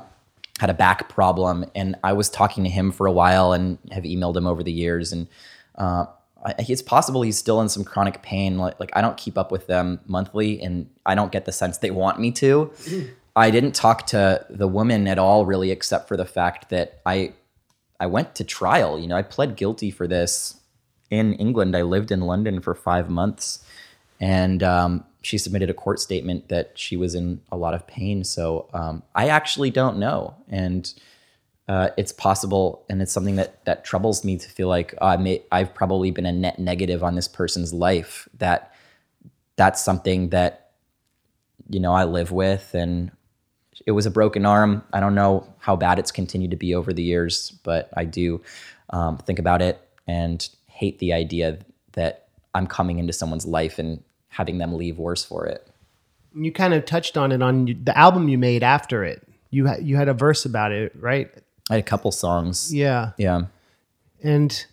had 0.62 0.70
a 0.70 0.74
back 0.74 1.08
problem, 1.08 1.64
and 1.74 1.96
I 2.04 2.12
was 2.12 2.30
talking 2.30 2.62
to 2.62 2.70
him 2.70 2.92
for 2.92 3.08
a 3.08 3.12
while 3.12 3.52
and 3.52 3.78
have 3.90 4.04
emailed 4.04 4.36
him 4.36 4.46
over 4.46 4.62
the 4.62 4.70
years. 4.70 5.12
And 5.12 5.26
uh, 5.74 6.06
it's 6.56 6.80
possible 6.82 7.22
he's 7.22 7.36
still 7.36 7.60
in 7.60 7.68
some 7.68 7.82
chronic 7.82 8.22
pain. 8.22 8.58
Like, 8.58 8.78
like 8.78 8.92
I 8.94 9.00
don't 9.00 9.16
keep 9.16 9.36
up 9.36 9.50
with 9.50 9.66
them 9.66 9.98
monthly, 10.06 10.62
and 10.62 10.88
I 11.04 11.16
don't 11.16 11.32
get 11.32 11.46
the 11.46 11.50
sense 11.50 11.78
they 11.78 11.90
want 11.90 12.20
me 12.20 12.30
to. 12.30 12.70
I 13.34 13.50
didn't 13.50 13.72
talk 13.72 14.06
to 14.08 14.46
the 14.50 14.68
woman 14.68 15.08
at 15.08 15.18
all, 15.18 15.46
really, 15.46 15.72
except 15.72 16.06
for 16.06 16.16
the 16.16 16.24
fact 16.24 16.70
that 16.70 17.00
I 17.04 17.32
I 17.98 18.06
went 18.06 18.36
to 18.36 18.44
trial. 18.44 19.00
You 19.00 19.08
know, 19.08 19.16
I 19.16 19.22
pled 19.22 19.56
guilty 19.56 19.90
for 19.90 20.06
this 20.06 20.60
in 21.10 21.32
England. 21.34 21.76
I 21.76 21.82
lived 21.82 22.12
in 22.12 22.20
London 22.20 22.60
for 22.60 22.76
five 22.76 23.10
months, 23.10 23.64
and 24.20 24.62
um, 24.62 25.04
she 25.22 25.38
submitted 25.38 25.70
a 25.70 25.74
court 25.74 26.00
statement 26.00 26.48
that 26.48 26.72
she 26.74 26.96
was 26.96 27.14
in 27.14 27.40
a 27.50 27.56
lot 27.56 27.74
of 27.74 27.86
pain. 27.86 28.24
So 28.24 28.68
um, 28.74 29.02
I 29.14 29.28
actually 29.28 29.70
don't 29.70 29.98
know, 29.98 30.34
and 30.48 30.92
uh, 31.68 31.90
it's 31.96 32.12
possible, 32.12 32.84
and 32.90 33.00
it's 33.00 33.12
something 33.12 33.36
that 33.36 33.64
that 33.64 33.84
troubles 33.84 34.24
me 34.24 34.36
to 34.36 34.48
feel 34.48 34.68
like 34.68 34.94
oh, 35.00 35.06
I 35.06 35.16
may, 35.16 35.42
I've 35.50 35.72
probably 35.74 36.10
been 36.10 36.26
a 36.26 36.32
net 36.32 36.58
negative 36.58 37.02
on 37.02 37.14
this 37.14 37.28
person's 37.28 37.72
life. 37.72 38.28
That 38.38 38.74
that's 39.56 39.82
something 39.82 40.30
that 40.30 40.72
you 41.68 41.80
know 41.80 41.92
I 41.92 42.04
live 42.04 42.32
with, 42.32 42.74
and 42.74 43.12
it 43.86 43.92
was 43.92 44.06
a 44.06 44.10
broken 44.10 44.44
arm. 44.44 44.82
I 44.92 45.00
don't 45.00 45.14
know 45.14 45.46
how 45.58 45.76
bad 45.76 45.98
it's 45.98 46.12
continued 46.12 46.50
to 46.50 46.56
be 46.56 46.74
over 46.74 46.92
the 46.92 47.02
years, 47.02 47.52
but 47.62 47.90
I 47.96 48.04
do 48.04 48.42
um, 48.90 49.18
think 49.18 49.38
about 49.38 49.62
it 49.62 49.80
and 50.06 50.46
hate 50.66 50.98
the 50.98 51.12
idea 51.12 51.58
that 51.92 52.28
I'm 52.54 52.66
coming 52.66 52.98
into 52.98 53.12
someone's 53.12 53.46
life 53.46 53.78
and 53.78 54.02
having 54.32 54.58
them 54.58 54.74
leave 54.74 54.98
worse 54.98 55.24
for 55.24 55.46
it. 55.46 55.66
You 56.34 56.50
kind 56.52 56.74
of 56.74 56.84
touched 56.84 57.16
on 57.16 57.32
it 57.32 57.42
on 57.42 57.66
the 57.84 57.96
album 57.96 58.28
you 58.28 58.38
made 58.38 58.62
after 58.62 59.04
it. 59.04 59.26
You 59.50 59.66
had 59.66 59.86
you 59.86 59.96
had 59.96 60.08
a 60.08 60.14
verse 60.14 60.44
about 60.44 60.72
it, 60.72 60.92
right? 60.98 61.30
I 61.70 61.74
had 61.74 61.80
a 61.80 61.82
couple 61.86 62.10
songs. 62.12 62.74
Yeah. 62.74 63.12
Yeah. 63.18 63.42
And 64.22 64.64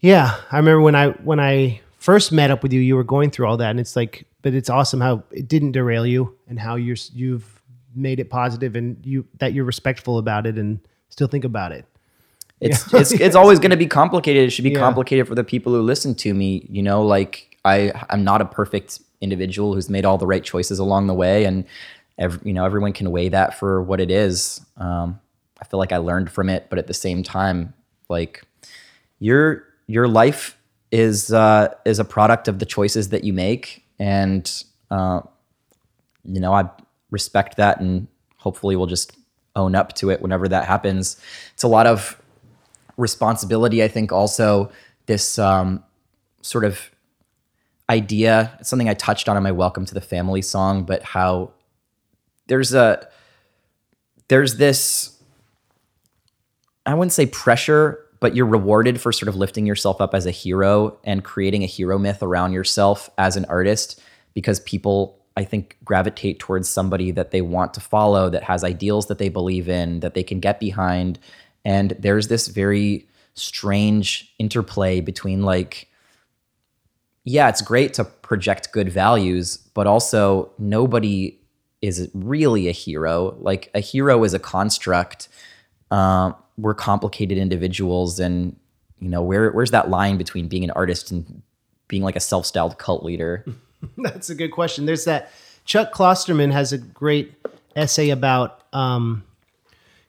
yeah, 0.00 0.36
I 0.52 0.58
remember 0.58 0.82
when 0.82 0.94
I 0.94 1.08
when 1.10 1.40
I 1.40 1.80
first 1.98 2.32
met 2.32 2.50
up 2.50 2.62
with 2.62 2.72
you, 2.72 2.80
you 2.80 2.96
were 2.96 3.04
going 3.04 3.30
through 3.30 3.46
all 3.46 3.56
that, 3.56 3.70
and 3.70 3.80
it's 3.80 3.96
like, 3.96 4.26
but 4.42 4.52
it's 4.54 4.68
awesome 4.68 5.00
how 5.00 5.22
it 5.30 5.48
didn't 5.48 5.72
derail 5.72 6.06
you, 6.06 6.36
and 6.48 6.58
how 6.58 6.74
you're 6.76 6.96
you've 7.14 7.62
made 7.94 8.20
it 8.20 8.28
positive, 8.28 8.76
and 8.76 8.98
you 9.06 9.24
that 9.38 9.54
you're 9.54 9.64
respectful 9.64 10.18
about 10.18 10.46
it, 10.46 10.58
and 10.58 10.80
still 11.08 11.28
think 11.28 11.44
about 11.44 11.72
it. 11.72 11.86
It's 12.60 12.92
it's 13.00 13.12
it's 13.12 13.36
always 13.36 13.58
going 13.58 13.70
to 13.70 13.76
be 13.78 13.86
complicated. 13.86 14.44
It 14.44 14.50
should 14.50 14.64
be 14.64 14.70
Yeah. 14.70 14.80
complicated 14.80 15.26
for 15.26 15.34
the 15.34 15.44
people 15.44 15.72
who 15.72 15.80
listen 15.80 16.14
to 16.16 16.34
me. 16.34 16.66
You 16.68 16.82
know, 16.82 17.02
like 17.06 17.53
I'm 17.64 18.24
not 18.24 18.40
a 18.40 18.44
perfect 18.44 19.00
individual 19.20 19.74
who's 19.74 19.88
made 19.88 20.04
all 20.04 20.18
the 20.18 20.26
right 20.26 20.44
choices 20.44 20.78
along 20.78 21.06
the 21.06 21.14
way, 21.14 21.44
and 21.44 21.64
ev- 22.18 22.40
you 22.44 22.52
know 22.52 22.64
everyone 22.64 22.92
can 22.92 23.10
weigh 23.10 23.28
that 23.30 23.58
for 23.58 23.82
what 23.82 24.00
it 24.00 24.10
is. 24.10 24.60
Um, 24.76 25.20
I 25.60 25.64
feel 25.64 25.78
like 25.78 25.92
I 25.92 25.96
learned 25.96 26.30
from 26.30 26.48
it, 26.48 26.66
but 26.68 26.78
at 26.78 26.86
the 26.86 26.94
same 26.94 27.22
time, 27.22 27.74
like 28.08 28.42
your 29.18 29.64
your 29.86 30.08
life 30.08 30.58
is 30.90 31.32
uh, 31.32 31.74
is 31.84 31.98
a 31.98 32.04
product 32.04 32.48
of 32.48 32.58
the 32.58 32.66
choices 32.66 33.08
that 33.10 33.24
you 33.24 33.32
make, 33.32 33.84
and 33.98 34.64
uh, 34.90 35.20
you 36.24 36.40
know 36.40 36.52
I 36.52 36.68
respect 37.10 37.56
that, 37.56 37.80
and 37.80 38.06
hopefully 38.36 38.76
we'll 38.76 38.86
just 38.86 39.16
own 39.56 39.74
up 39.74 39.94
to 39.94 40.10
it 40.10 40.20
whenever 40.20 40.48
that 40.48 40.66
happens. 40.66 41.16
It's 41.54 41.62
a 41.62 41.68
lot 41.68 41.86
of 41.86 42.20
responsibility. 42.96 43.82
I 43.82 43.88
think 43.88 44.12
also 44.12 44.70
this 45.06 45.38
um, 45.38 45.82
sort 46.42 46.64
of 46.64 46.90
idea. 47.90 48.56
It's 48.60 48.68
something 48.68 48.88
I 48.88 48.94
touched 48.94 49.28
on 49.28 49.36
in 49.36 49.42
my 49.42 49.52
"Welcome 49.52 49.84
to 49.86 49.94
the 49.94 50.00
Family" 50.00 50.42
song, 50.42 50.84
but 50.84 51.02
how 51.02 51.52
there's 52.46 52.74
a 52.74 53.08
there's 54.28 54.56
this 54.56 55.22
I 56.86 56.94
wouldn't 56.94 57.12
say 57.12 57.26
pressure, 57.26 58.04
but 58.20 58.34
you're 58.34 58.46
rewarded 58.46 59.00
for 59.00 59.12
sort 59.12 59.28
of 59.28 59.36
lifting 59.36 59.66
yourself 59.66 60.00
up 60.00 60.14
as 60.14 60.26
a 60.26 60.30
hero 60.30 60.98
and 61.04 61.24
creating 61.24 61.62
a 61.62 61.66
hero 61.66 61.98
myth 61.98 62.22
around 62.22 62.52
yourself 62.52 63.08
as 63.18 63.36
an 63.36 63.44
artist 63.46 64.00
because 64.34 64.60
people 64.60 65.18
I 65.36 65.44
think 65.44 65.76
gravitate 65.84 66.38
towards 66.38 66.68
somebody 66.68 67.10
that 67.10 67.32
they 67.32 67.40
want 67.40 67.74
to 67.74 67.80
follow 67.80 68.30
that 68.30 68.44
has 68.44 68.62
ideals 68.62 69.06
that 69.08 69.18
they 69.18 69.28
believe 69.28 69.68
in 69.68 70.00
that 70.00 70.14
they 70.14 70.22
can 70.22 70.40
get 70.40 70.60
behind 70.60 71.18
and 71.64 71.90
there's 71.98 72.28
this 72.28 72.48
very 72.48 73.08
strange 73.34 74.32
interplay 74.38 75.00
between 75.00 75.42
like 75.42 75.88
yeah, 77.24 77.48
it's 77.48 77.62
great 77.62 77.94
to 77.94 78.04
project 78.04 78.72
good 78.72 78.90
values, 78.90 79.56
but 79.74 79.86
also 79.86 80.50
nobody 80.58 81.38
is 81.80 82.08
really 82.12 82.68
a 82.68 82.72
hero. 82.72 83.36
Like 83.40 83.70
a 83.74 83.80
hero 83.80 84.22
is 84.24 84.34
a 84.34 84.38
construct. 84.38 85.28
Um, 85.90 86.34
we're 86.58 86.74
complicated 86.74 87.38
individuals, 87.38 88.20
and 88.20 88.56
you 89.00 89.08
know 89.08 89.22
where 89.22 89.50
where's 89.50 89.70
that 89.70 89.88
line 89.88 90.18
between 90.18 90.48
being 90.48 90.64
an 90.64 90.70
artist 90.72 91.10
and 91.10 91.42
being 91.88 92.02
like 92.02 92.16
a 92.16 92.20
self-styled 92.20 92.78
cult 92.78 93.02
leader? 93.02 93.44
That's 93.98 94.30
a 94.30 94.34
good 94.34 94.50
question. 94.50 94.86
There's 94.86 95.04
that 95.04 95.30
Chuck 95.64 95.92
Klosterman 95.92 96.52
has 96.52 96.72
a 96.72 96.78
great 96.78 97.34
essay 97.74 98.10
about 98.10 98.62
um, 98.74 99.24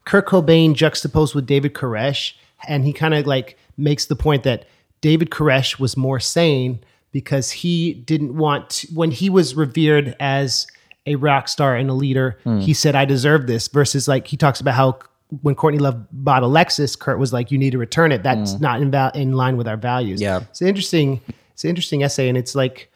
Kurt 0.04 0.28
Cobain 0.28 0.74
juxtaposed 0.74 1.34
with 1.34 1.46
David 1.46 1.74
Koresh, 1.74 2.34
and 2.68 2.84
he 2.84 2.92
kind 2.92 3.14
of 3.14 3.26
like 3.26 3.58
makes 3.78 4.06
the 4.06 4.16
point 4.18 4.44
that 4.44 4.66
David 5.00 5.30
Koresh 5.30 5.80
was 5.80 5.96
more 5.96 6.20
sane 6.20 6.80
because 7.16 7.50
he 7.50 7.94
didn't 7.94 8.36
want 8.36 8.70
to, 8.72 8.88
when 8.88 9.10
he 9.10 9.30
was 9.30 9.56
revered 9.56 10.18
as 10.20 10.68
a 11.06 11.16
rock 11.16 11.48
star 11.48 11.74
and 11.74 11.90
a 11.90 11.94
leader, 11.94 12.38
hmm. 12.44 12.60
he 12.60 12.74
said, 12.74 12.94
"I 12.94 13.06
deserve 13.06 13.48
this." 13.48 13.70
Versus 13.70 14.06
like 14.06 14.28
he 14.28 14.36
talks 14.36 14.60
about 14.60 14.74
how 14.74 15.00
when 15.42 15.56
Courtney 15.56 15.80
Love 15.80 16.06
bought 16.12 16.44
a 16.44 16.46
Lexus, 16.46 17.00
Kurt 17.00 17.18
was 17.18 17.32
like, 17.32 17.52
"You 17.52 17.58
need 17.58 17.70
to 17.70 17.78
return 17.78 18.12
it. 18.12 18.22
That's 18.22 18.56
hmm. 18.56 18.62
not 18.62 18.82
in, 18.82 18.92
val- 18.92 19.12
in 19.12 19.32
line 19.32 19.56
with 19.56 19.66
our 19.66 19.78
values." 19.78 20.20
Yeah. 20.20 20.42
it's 20.42 20.60
an 20.60 20.68
interesting, 20.68 21.22
it's 21.54 21.64
an 21.64 21.70
interesting 21.70 22.04
essay, 22.04 22.28
and 22.28 22.38
it's 22.38 22.54
like 22.54 22.92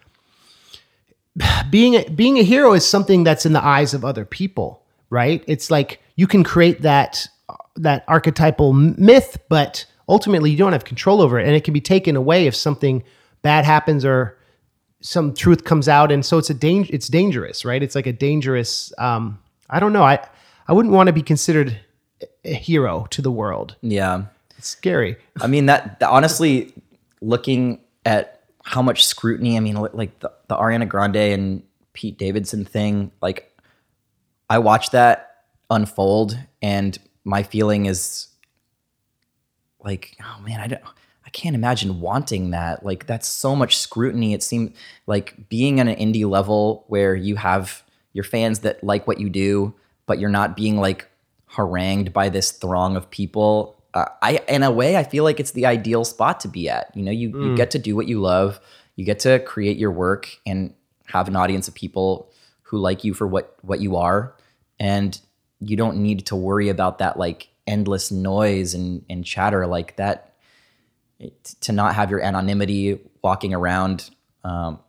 being 1.70 1.96
a, 1.96 2.10
being 2.10 2.40
a 2.40 2.44
hero 2.44 2.74
is 2.74 2.86
something 2.86 3.24
that's 3.24 3.46
in 3.46 3.54
the 3.54 3.64
eyes 3.64 3.94
of 3.94 4.04
other 4.04 4.26
people, 4.26 4.84
right? 5.10 5.46
It's 5.48 5.72
like 5.72 6.02
you 6.18 6.28
can 6.28 6.44
create 6.44 6.82
that 6.82 7.26
that 7.78 8.04
archetypal 8.10 8.74
myth, 8.74 9.38
but 9.48 9.86
ultimately 10.10 10.52
you 10.52 10.58
don't 10.58 10.74
have 10.74 10.84
control 10.84 11.22
over 11.22 11.40
it, 11.40 11.48
and 11.48 11.56
it 11.56 11.64
can 11.64 11.74
be 11.74 11.80
taken 11.80 12.18
away 12.18 12.48
if 12.48 12.54
something 12.54 13.02
bad 13.42 13.66
happens 13.66 14.06
or 14.06 14.38
some 15.02 15.34
truth 15.34 15.64
comes 15.64 15.88
out, 15.88 16.12
and 16.12 16.26
so 16.26 16.38
it's 16.38 16.50
a 16.50 16.54
danger. 16.54 16.94
It's 16.94 17.08
dangerous, 17.08 17.64
right? 17.64 17.82
It's 17.82 17.96
like 17.96 18.08
a 18.08 18.14
dangerous. 18.14 18.92
Um, 18.98 19.40
I 19.70 19.80
don't 19.80 19.94
know. 19.94 20.04
I 20.04 20.20
I 20.68 20.74
wouldn't 20.74 20.94
want 20.94 21.08
to 21.08 21.14
be 21.14 21.22
considered 21.22 21.80
a 22.44 22.54
hero 22.54 23.08
to 23.12 23.22
the 23.22 23.32
world. 23.32 23.76
Yeah. 23.82 24.26
It's 24.58 24.68
scary. 24.68 25.18
I 25.42 25.48
mean 25.48 25.68
that, 25.68 26.02
honestly, 26.04 26.74
looking 27.22 27.82
at 28.06 28.44
how 28.64 28.82
much 28.82 29.06
scrutiny. 29.06 29.58
I 29.58 29.62
mean, 29.62 29.76
like 29.76 30.20
the, 30.20 30.32
the 30.48 30.56
Ariana 30.56 30.88
Grande 30.88 31.16
and 31.16 31.64
Pete 31.94 32.18
Davidson 32.18 32.66
thing. 32.66 33.12
Like, 33.22 33.58
I 34.50 34.60
watched 34.60 34.92
that 34.92 35.46
unfold, 35.70 36.38
and 36.62 36.98
my 37.24 37.44
feeling 37.44 37.86
is 37.86 38.28
like, 39.80 40.18
oh 40.22 40.42
man, 40.42 40.60
I 40.60 40.68
don't. 40.68 40.82
I 41.30 41.32
can't 41.32 41.54
imagine 41.54 42.02
wanting 42.02 42.50
that. 42.50 42.84
Like 42.84 43.06
that's 43.06 43.28
so 43.28 43.56
much 43.56 43.78
scrutiny. 43.78 44.34
It 44.34 44.42
seemed 44.42 44.74
like 45.06 45.48
being 45.48 45.80
on 45.80 45.88
an 45.88 45.96
indie 45.96 46.28
level 46.28 46.86
where 46.88 47.14
you 47.14 47.36
have 47.36 47.84
your 48.14 48.24
fans 48.24 48.62
that 48.62 48.84
like 48.84 49.06
what 49.06 49.20
you 49.20 49.30
do, 49.30 49.76
but 50.08 50.18
you're 50.18 50.32
not 50.32 50.56
being 50.56 50.78
like 50.78 51.08
harangued 51.46 52.14
by 52.14 52.30
this 52.30 52.52
throng 52.52 52.96
of 52.96 53.12
people. 53.12 53.80
Uh, 53.94 54.06
I, 54.24 54.40
in 54.48 54.64
a 54.64 54.72
way, 54.72 54.98
I 54.98 55.04
feel 55.04 55.24
like 55.24 55.40
it's 55.40 55.52
the 55.52 55.68
ideal 55.68 56.04
spot 56.04 56.40
to 56.40 56.48
be 56.48 56.68
at. 56.68 56.92
You 56.98 57.04
know, 57.04 57.12
you, 57.12 57.30
you 57.44 57.56
get 57.56 57.70
to 57.72 57.78
do 57.78 57.96
what 57.96 58.08
you 58.08 58.20
love, 58.20 58.60
you 58.96 59.06
get 59.06 59.20
to 59.20 59.38
create 59.38 59.78
your 59.78 59.92
work 59.92 60.36
and 60.48 60.74
have 61.06 61.28
an 61.28 61.36
audience 61.36 61.68
of 61.68 61.76
people 61.76 62.32
who 62.64 62.80
like 62.80 63.04
you 63.04 63.14
for 63.14 63.28
what 63.28 63.56
what 63.62 63.82
you 63.82 63.98
are, 63.98 64.34
and 64.80 65.20
you 65.60 65.78
don't 65.78 65.98
need 65.98 66.26
to 66.26 66.36
worry 66.36 66.70
about 66.70 66.98
that 66.98 67.20
like 67.20 67.50
endless 67.68 68.10
noise 68.10 68.74
and 68.74 69.06
and 69.12 69.24
chatter 69.24 69.68
like 69.68 69.96
that. 69.98 70.29
To 71.62 71.72
not 71.72 71.96
have 71.96 72.10
your 72.10 72.22
anonymity 72.22 73.00
walking 73.22 73.54
around. 73.54 74.10
Um, 74.44 74.80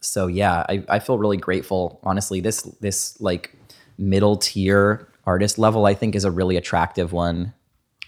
so 0.00 0.26
yeah, 0.26 0.64
I, 0.68 0.84
I 0.88 0.98
feel 0.98 1.18
really 1.18 1.38
grateful. 1.38 1.98
Honestly, 2.02 2.40
this 2.40 2.62
this 2.80 3.20
like 3.20 3.56
middle 3.98 4.36
tier 4.36 5.08
artist 5.24 5.58
level, 5.58 5.86
I 5.86 5.94
think, 5.94 6.14
is 6.14 6.24
a 6.24 6.30
really 6.30 6.56
attractive 6.56 7.12
one 7.12 7.54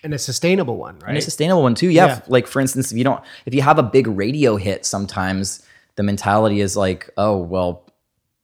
And 0.04 0.14
a 0.14 0.18
sustainable 0.18 0.76
one, 0.76 0.98
right? 1.00 1.08
and 1.08 1.18
a 1.18 1.22
sustainable 1.22 1.62
one 1.62 1.74
too. 1.74 1.88
Yeah, 1.88 2.06
Yeah. 2.06 2.20
Like 2.28 2.46
for 2.46 2.60
instance, 2.60 2.92
if 2.92 2.98
you 2.98 3.04
don't, 3.04 3.22
if 3.46 3.54
you 3.54 3.62
have 3.62 3.78
a 3.78 3.82
big 3.82 4.06
radio 4.06 4.56
hit, 4.56 4.84
sometimes 4.84 5.62
the 5.96 6.02
mentality 6.02 6.60
is 6.60 6.76
like, 6.76 7.10
oh 7.16 7.36
well, 7.38 7.90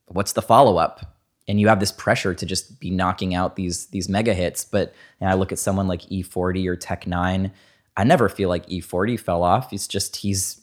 what's 0.06 0.32
the 0.32 0.42
follow 0.42 0.78
up? 0.78 1.14
And 1.46 1.60
you 1.60 1.68
have 1.68 1.78
this 1.78 1.92
pressure 1.92 2.34
to 2.34 2.46
just 2.46 2.80
be 2.80 2.90
knocking 2.90 3.34
out 3.34 3.54
these 3.56 3.86
these 3.88 4.08
mega 4.08 4.32
hits. 4.34 4.64
But 4.64 4.94
and 5.20 5.28
I 5.28 5.34
look 5.34 5.52
at 5.52 5.58
someone 5.58 5.86
like 5.86 6.10
E-40 6.10 6.66
or 6.66 6.74
Tech 6.74 7.04
N9ne, 7.04 7.52
I 7.96 8.04
never 8.04 8.28
feel 8.28 8.48
like 8.48 8.64
E-40 8.68 9.18
fell 9.18 9.42
off. 9.42 9.70
He's 9.70 9.86
just 9.86 10.16
he's 10.16 10.60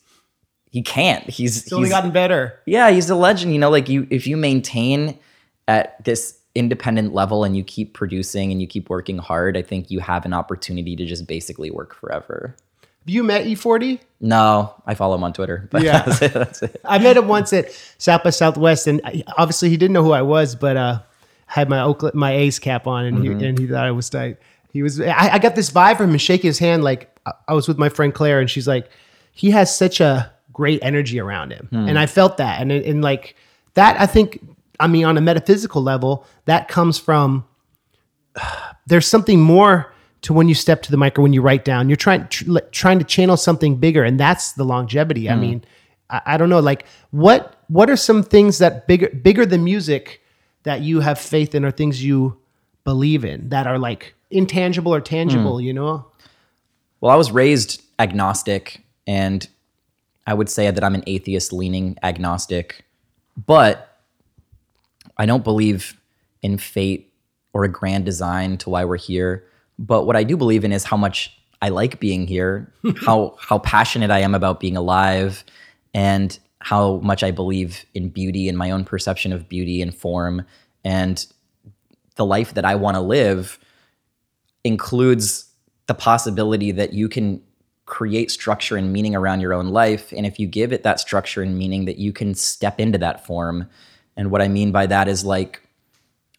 he 0.69 0.81
can't. 0.81 1.29
He's 1.29 1.63
it's 1.63 1.73
only 1.73 1.87
he's 1.87 1.93
gotten 1.93 2.11
better. 2.11 2.59
yeah, 2.65 2.91
he's 2.91 3.09
a 3.09 3.15
legend. 3.15 3.53
You 3.53 3.59
know, 3.59 3.69
like 3.69 3.89
you 3.89 4.07
if 4.09 4.27
you 4.27 4.37
maintain 4.37 5.17
at 5.67 6.03
this 6.03 6.37
independent 6.55 7.13
level 7.13 7.43
and 7.43 7.55
you 7.55 7.63
keep 7.63 7.93
producing 7.93 8.51
and 8.51 8.61
you 8.61 8.67
keep 8.67 8.89
working 8.89 9.17
hard, 9.17 9.55
I 9.57 9.61
think 9.61 9.89
you 9.91 9.99
have 9.99 10.25
an 10.25 10.33
opportunity 10.33 10.95
to 10.95 11.05
just 11.05 11.27
basically 11.27 11.71
work 11.71 11.93
forever. 11.95 12.55
Have 12.81 13.09
you 13.09 13.23
met 13.23 13.47
E 13.47 13.51
E-40? 13.53 13.99
No, 14.19 14.75
I 14.85 14.93
follow 14.93 15.15
him 15.15 15.23
on 15.23 15.33
Twitter. 15.33 15.67
But 15.71 15.81
Yeah. 15.81 16.01
that's 16.05 16.21
it. 16.21 16.33
That's 16.33 16.61
it. 16.61 16.81
I 16.85 16.99
met 16.99 17.17
him 17.17 17.27
once 17.27 17.51
at 17.53 17.71
South 17.97 18.23
by 18.23 18.29
Southwest, 18.29 18.85
and 18.87 19.01
I, 19.03 19.23
obviously 19.37 19.69
he 19.69 19.77
didn't 19.77 19.93
know 19.93 20.03
who 20.03 20.11
I 20.11 20.21
was, 20.21 20.55
but 20.55 20.77
uh, 20.77 20.99
had 21.47 21.67
my 21.67 21.81
Oakland, 21.81 22.13
my 22.15 22.31
A's 22.33 22.59
cap 22.59 22.85
on, 22.87 23.05
and 23.05 23.23
he 23.23 23.31
and 23.45 23.57
he 23.57 23.67
thought 23.67 23.85
I 23.87 23.91
was 23.91 24.09
tight. 24.09 24.37
He 24.71 24.83
was. 24.83 24.99
I, 25.01 25.33
I 25.33 25.39
got 25.39 25.55
this 25.55 25.69
vibe 25.69 25.97
from 25.97 26.11
him, 26.11 26.17
shaking 26.17 26.47
his 26.47 26.59
hand. 26.59 26.83
Like 26.83 27.15
I, 27.25 27.33
I 27.49 27.53
was 27.53 27.67
with 27.67 27.77
my 27.77 27.89
friend 27.89 28.13
Claire, 28.13 28.39
and 28.39 28.49
she's 28.49 28.67
like, 28.67 28.89
he 29.33 29.51
has 29.51 29.75
such 29.75 29.99
a 29.99 30.31
great 30.53 30.79
energy 30.81 31.19
around 31.19 31.51
him, 31.51 31.67
hmm. 31.69 31.87
and 31.87 31.99
I 31.99 32.05
felt 32.05 32.37
that, 32.37 32.61
and 32.61 32.71
and 32.71 33.01
like 33.01 33.35
that. 33.73 33.99
I 33.99 34.05
think. 34.05 34.39
I 34.79 34.87
mean, 34.87 35.05
on 35.05 35.15
a 35.15 35.21
metaphysical 35.21 35.83
level, 35.83 36.25
that 36.45 36.67
comes 36.67 36.97
from 36.97 37.45
there's 38.87 39.05
something 39.05 39.39
more 39.39 39.93
to 40.21 40.33
when 40.33 40.47
you 40.47 40.55
step 40.55 40.81
to 40.83 40.91
the 40.91 40.97
mic 40.97 41.19
or 41.19 41.21
when 41.21 41.33
you 41.33 41.41
write 41.41 41.65
down. 41.65 41.89
You're 41.89 41.97
trying 41.97 42.27
tr- 42.27 42.59
trying 42.71 42.99
to 42.99 43.05
channel 43.05 43.37
something 43.37 43.75
bigger, 43.75 44.03
and 44.03 44.19
that's 44.19 44.53
the 44.53 44.63
longevity. 44.63 45.29
I 45.29 45.35
hmm. 45.35 45.41
mean, 45.41 45.65
I, 46.09 46.21
I 46.25 46.37
don't 46.37 46.49
know, 46.49 46.59
like 46.59 46.85
what 47.11 47.55
what 47.67 47.89
are 47.89 47.95
some 47.95 48.23
things 48.23 48.57
that 48.59 48.87
bigger 48.87 49.09
bigger 49.09 49.45
than 49.45 49.63
music 49.63 50.21
that 50.63 50.81
you 50.81 50.99
have 50.99 51.19
faith 51.19 51.55
in 51.55 51.65
or 51.65 51.71
things 51.71 52.03
you 52.03 52.37
believe 52.83 53.25
in 53.25 53.49
that 53.49 53.67
are 53.67 53.79
like 53.79 54.13
intangible 54.31 54.93
or 54.93 55.01
tangible, 55.01 55.57
Hmm. 55.57 55.63
you 55.65 55.73
know? 55.73 56.05
Well, 56.99 57.11
I 57.11 57.15
was 57.15 57.31
raised 57.31 57.81
agnostic, 57.99 58.83
and 59.07 59.47
I 60.27 60.33
would 60.33 60.49
say 60.49 60.69
that 60.69 60.83
I'm 60.83 60.95
an 60.95 61.03
atheist 61.07 61.51
leaning 61.51 61.97
agnostic, 62.03 62.85
but 63.45 63.97
I 65.17 65.25
don't 65.25 65.43
believe 65.43 65.99
in 66.41 66.57
fate 66.57 67.11
or 67.53 67.63
a 67.63 67.67
grand 67.69 68.05
design 68.05 68.57
to 68.57 68.69
why 68.69 68.85
we're 68.85 68.97
here. 68.97 69.43
But 69.77 70.05
what 70.05 70.15
I 70.15 70.23
do 70.23 70.37
believe 70.37 70.63
in 70.63 70.71
is 70.71 70.83
how 70.83 70.97
much 70.97 71.37
I 71.61 71.69
like 71.69 71.99
being 71.99 72.27
here, 72.27 72.71
how 73.05 73.35
how 73.39 73.59
passionate 73.59 74.11
I 74.11 74.19
am 74.19 74.33
about 74.35 74.59
being 74.59 74.77
alive, 74.77 75.43
and 75.93 76.37
how 76.59 76.97
much 76.97 77.23
I 77.23 77.31
believe 77.31 77.85
in 77.95 78.09
beauty 78.09 78.47
and 78.47 78.57
my 78.57 78.69
own 78.71 78.85
perception 78.85 79.33
of 79.33 79.49
beauty 79.49 79.81
and 79.81 79.93
form 79.93 80.45
and 80.83 81.25
the 82.15 82.25
life 82.25 82.53
that 82.53 82.65
I 82.65 82.75
want 82.75 82.95
to 82.95 83.01
live 83.01 83.57
includes 84.63 85.49
the 85.87 85.93
possibility 85.93 86.71
that 86.71 86.93
you 86.93 87.09
can 87.09 87.41
create 87.85 88.31
structure 88.31 88.77
and 88.77 88.93
meaning 88.93 89.15
around 89.15 89.41
your 89.41 89.53
own 89.53 89.67
life. 89.67 90.13
And 90.15 90.25
if 90.25 90.39
you 90.39 90.47
give 90.47 90.71
it 90.71 90.83
that 90.83 90.99
structure 90.99 91.41
and 91.41 91.57
meaning, 91.57 91.85
that 91.85 91.97
you 91.97 92.13
can 92.13 92.35
step 92.35 92.79
into 92.79 92.97
that 92.99 93.25
form. 93.25 93.67
And 94.15 94.31
what 94.31 94.41
I 94.41 94.47
mean 94.47 94.71
by 94.71 94.85
that 94.85 95.07
is 95.07 95.25
like, 95.25 95.61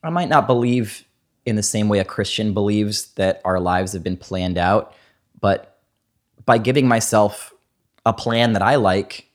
I 0.02 0.10
might 0.10 0.28
not 0.28 0.46
believe 0.46 1.04
in 1.44 1.56
the 1.56 1.62
same 1.62 1.88
way 1.88 1.98
a 1.98 2.04
Christian 2.04 2.54
believes 2.54 3.12
that 3.14 3.40
our 3.44 3.60
lives 3.60 3.92
have 3.92 4.02
been 4.02 4.16
planned 4.16 4.58
out, 4.58 4.94
but 5.40 5.80
by 6.44 6.58
giving 6.58 6.88
myself 6.88 7.52
a 8.06 8.12
plan 8.12 8.52
that 8.52 8.62
I 8.62 8.76
like 8.76 9.28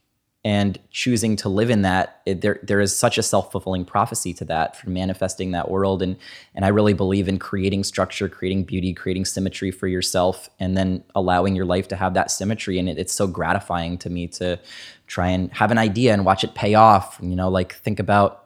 and 0.48 0.80
choosing 0.92 1.36
to 1.36 1.50
live 1.50 1.70
in 1.70 1.82
that, 1.82 2.22
it, 2.26 2.40
there 2.40 2.58
there 2.64 2.80
is 2.80 2.96
such 2.96 3.18
a 3.18 3.22
self 3.22 3.52
fulfilling 3.52 3.84
prophecy 3.84 4.34
to 4.36 4.46
that 4.46 4.78
for 4.78 4.90
manifesting 4.90 5.52
that 5.52 5.70
world, 5.70 6.02
and 6.02 6.16
and 6.56 6.64
I 6.64 6.70
really 6.70 6.94
believe 6.94 7.28
in 7.28 7.38
creating 7.38 7.84
structure, 7.84 8.30
creating 8.30 8.64
beauty, 8.64 8.94
creating 8.94 9.26
symmetry 9.26 9.72
for 9.72 9.88
yourself, 9.88 10.50
and 10.58 10.78
then 10.78 11.04
allowing 11.16 11.54
your 11.54 11.66
life 11.66 11.90
to 11.90 11.98
have 11.98 12.14
that 12.14 12.32
symmetry. 12.32 12.80
And 12.80 12.88
it, 12.88 12.98
it's 12.98 13.12
so 13.12 13.28
gratifying 13.28 13.98
to 13.98 14.10
me 14.10 14.26
to 14.40 14.58
try 15.06 15.28
and 15.28 15.52
have 15.52 15.70
an 15.70 15.78
idea 15.78 16.14
and 16.14 16.24
watch 16.24 16.46
it 16.46 16.56
pay 16.56 16.76
off. 16.76 17.20
You 17.22 17.36
know, 17.36 17.50
like 17.50 17.76
think 17.76 18.00
about 18.00 18.46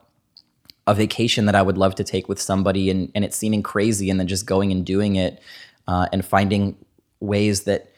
a 0.87 0.95
vacation 0.95 1.45
that 1.45 1.53
I 1.53 1.61
would 1.61 1.77
love 1.77 1.93
to 1.95 2.03
take 2.03 2.27
with 2.27 2.41
somebody 2.41 2.89
and, 2.89 3.11
and 3.13 3.23
it 3.23 3.31
seeming 3.31 3.61
crazy 3.61 4.09
and 4.09 4.19
then 4.19 4.25
just 4.25 4.47
going 4.47 4.71
and 4.71 4.83
doing 4.83 5.17
it 5.17 5.39
uh, 5.87 6.07
and 6.11 6.25
finding 6.25 6.77
ways 7.19 7.65
that, 7.65 7.91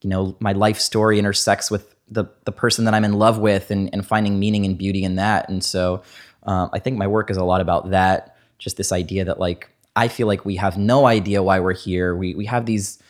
you 0.00 0.08
know, 0.08 0.34
my 0.40 0.52
life 0.52 0.78
story 0.78 1.18
intersects 1.18 1.70
with 1.70 1.95
the, 2.08 2.26
the 2.44 2.52
person 2.52 2.84
that 2.84 2.94
I'm 2.94 3.04
in 3.04 3.14
love 3.14 3.38
with 3.38 3.70
and, 3.70 3.90
and 3.92 4.06
finding 4.06 4.38
meaning 4.38 4.64
and 4.64 4.78
beauty 4.78 5.04
in 5.04 5.16
that. 5.16 5.48
And 5.48 5.62
so 5.62 6.02
um, 6.44 6.70
I 6.72 6.78
think 6.78 6.96
my 6.96 7.06
work 7.06 7.30
is 7.30 7.36
a 7.36 7.44
lot 7.44 7.60
about 7.60 7.90
that. 7.90 8.36
Just 8.58 8.76
this 8.76 8.92
idea 8.92 9.24
that 9.24 9.40
like, 9.40 9.70
I 9.96 10.08
feel 10.08 10.26
like 10.26 10.44
we 10.44 10.56
have 10.56 10.76
no 10.76 11.06
idea 11.06 11.42
why 11.42 11.60
we're 11.60 11.74
here. 11.74 12.14
We, 12.14 12.34
we 12.34 12.46
have 12.46 12.66
these, 12.66 13.02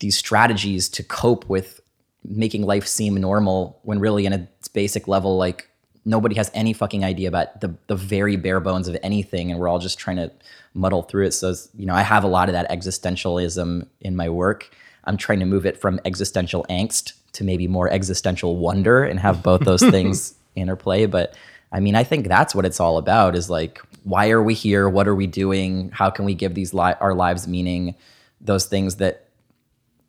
these 0.00 0.16
strategies 0.16 0.88
to 0.90 1.02
cope 1.02 1.48
with 1.48 1.80
making 2.24 2.62
life 2.62 2.86
seem 2.86 3.16
normal 3.16 3.80
when 3.82 3.98
really 3.98 4.26
in 4.26 4.32
its 4.32 4.68
basic 4.68 5.08
level, 5.08 5.36
like 5.36 5.68
nobody 6.04 6.34
has 6.34 6.50
any 6.54 6.72
fucking 6.72 7.04
idea 7.04 7.28
about 7.28 7.60
the 7.60 7.74
the 7.86 7.94
very 7.94 8.36
bare 8.36 8.60
bones 8.60 8.88
of 8.88 8.96
anything 9.02 9.50
and 9.50 9.60
we're 9.60 9.68
all 9.68 9.78
just 9.78 9.98
trying 9.98 10.16
to 10.16 10.30
muddle 10.74 11.02
through 11.02 11.26
it 11.26 11.32
so 11.32 11.54
you 11.74 11.86
know 11.86 11.94
i 11.94 12.02
have 12.02 12.24
a 12.24 12.28
lot 12.28 12.48
of 12.48 12.52
that 12.54 12.68
existentialism 12.70 13.86
in 14.00 14.16
my 14.16 14.28
work 14.28 14.74
i'm 15.04 15.16
trying 15.16 15.40
to 15.40 15.46
move 15.46 15.66
it 15.66 15.80
from 15.80 16.00
existential 16.04 16.64
angst 16.68 17.12
to 17.32 17.44
maybe 17.44 17.66
more 17.66 17.88
existential 17.90 18.56
wonder 18.56 19.04
and 19.04 19.18
have 19.18 19.42
both 19.42 19.62
those 19.62 19.82
things 19.82 20.34
interplay. 20.54 21.06
But 21.06 21.34
i 21.72 21.80
mean 21.80 21.94
i 21.94 22.04
think 22.04 22.28
that's 22.28 22.54
what 22.54 22.64
it's 22.64 22.80
all 22.80 22.98
about 22.98 23.34
is 23.34 23.48
like 23.48 23.80
why 24.04 24.30
are 24.30 24.42
we 24.42 24.52
here? 24.52 24.88
What 24.88 25.06
are 25.06 25.14
we 25.14 25.28
doing? 25.28 25.90
How 25.90 26.10
can 26.10 26.24
we 26.24 26.34
give 26.34 26.54
these 26.54 26.74
li- 26.74 26.96
our 27.00 27.14
lives 27.14 27.46
meaning? 27.46 27.94
Those 28.40 28.66
things 28.66 28.96
that 28.96 29.28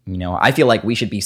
you 0.06 0.18
know 0.18 0.38
i 0.42 0.52
feel 0.52 0.68
like 0.68 0.84
we 0.84 0.96
should 0.96 1.10
be 1.10 1.22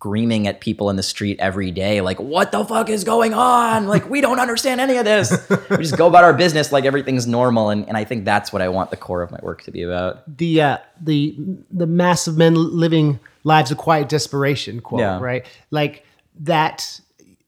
screaming 0.00 0.46
at 0.46 0.62
people 0.62 0.88
in 0.88 0.96
the 0.96 1.02
street 1.02 1.38
every 1.40 1.70
day, 1.70 2.00
like, 2.00 2.18
what 2.18 2.52
the 2.52 2.64
fuck 2.64 2.88
is 2.88 3.04
going 3.04 3.34
on? 3.34 3.86
Like, 3.86 4.08
we 4.08 4.22
don't 4.22 4.40
understand 4.40 4.80
any 4.80 4.96
of 4.96 5.04
this. 5.04 5.30
we 5.70 5.76
just 5.76 5.98
go 5.98 6.06
about 6.06 6.24
our 6.24 6.32
business 6.32 6.72
like 6.72 6.86
everything's 6.86 7.26
normal. 7.26 7.68
And, 7.68 7.86
and 7.86 7.98
I 7.98 8.04
think 8.04 8.24
that's 8.24 8.50
what 8.50 8.62
I 8.62 8.70
want 8.70 8.90
the 8.90 8.96
core 8.96 9.20
of 9.20 9.30
my 9.30 9.38
work 9.42 9.60
to 9.64 9.70
be 9.70 9.82
about. 9.82 10.22
The 10.38 10.62
uh, 10.62 10.78
the 11.02 11.36
the 11.70 11.86
mass 11.86 12.26
of 12.26 12.38
men 12.38 12.54
living 12.54 13.20
lives 13.44 13.70
of 13.70 13.76
quiet 13.76 14.08
desperation 14.08 14.80
quote, 14.80 15.00
Yeah. 15.00 15.20
right? 15.20 15.44
Like 15.70 16.06
that 16.40 16.98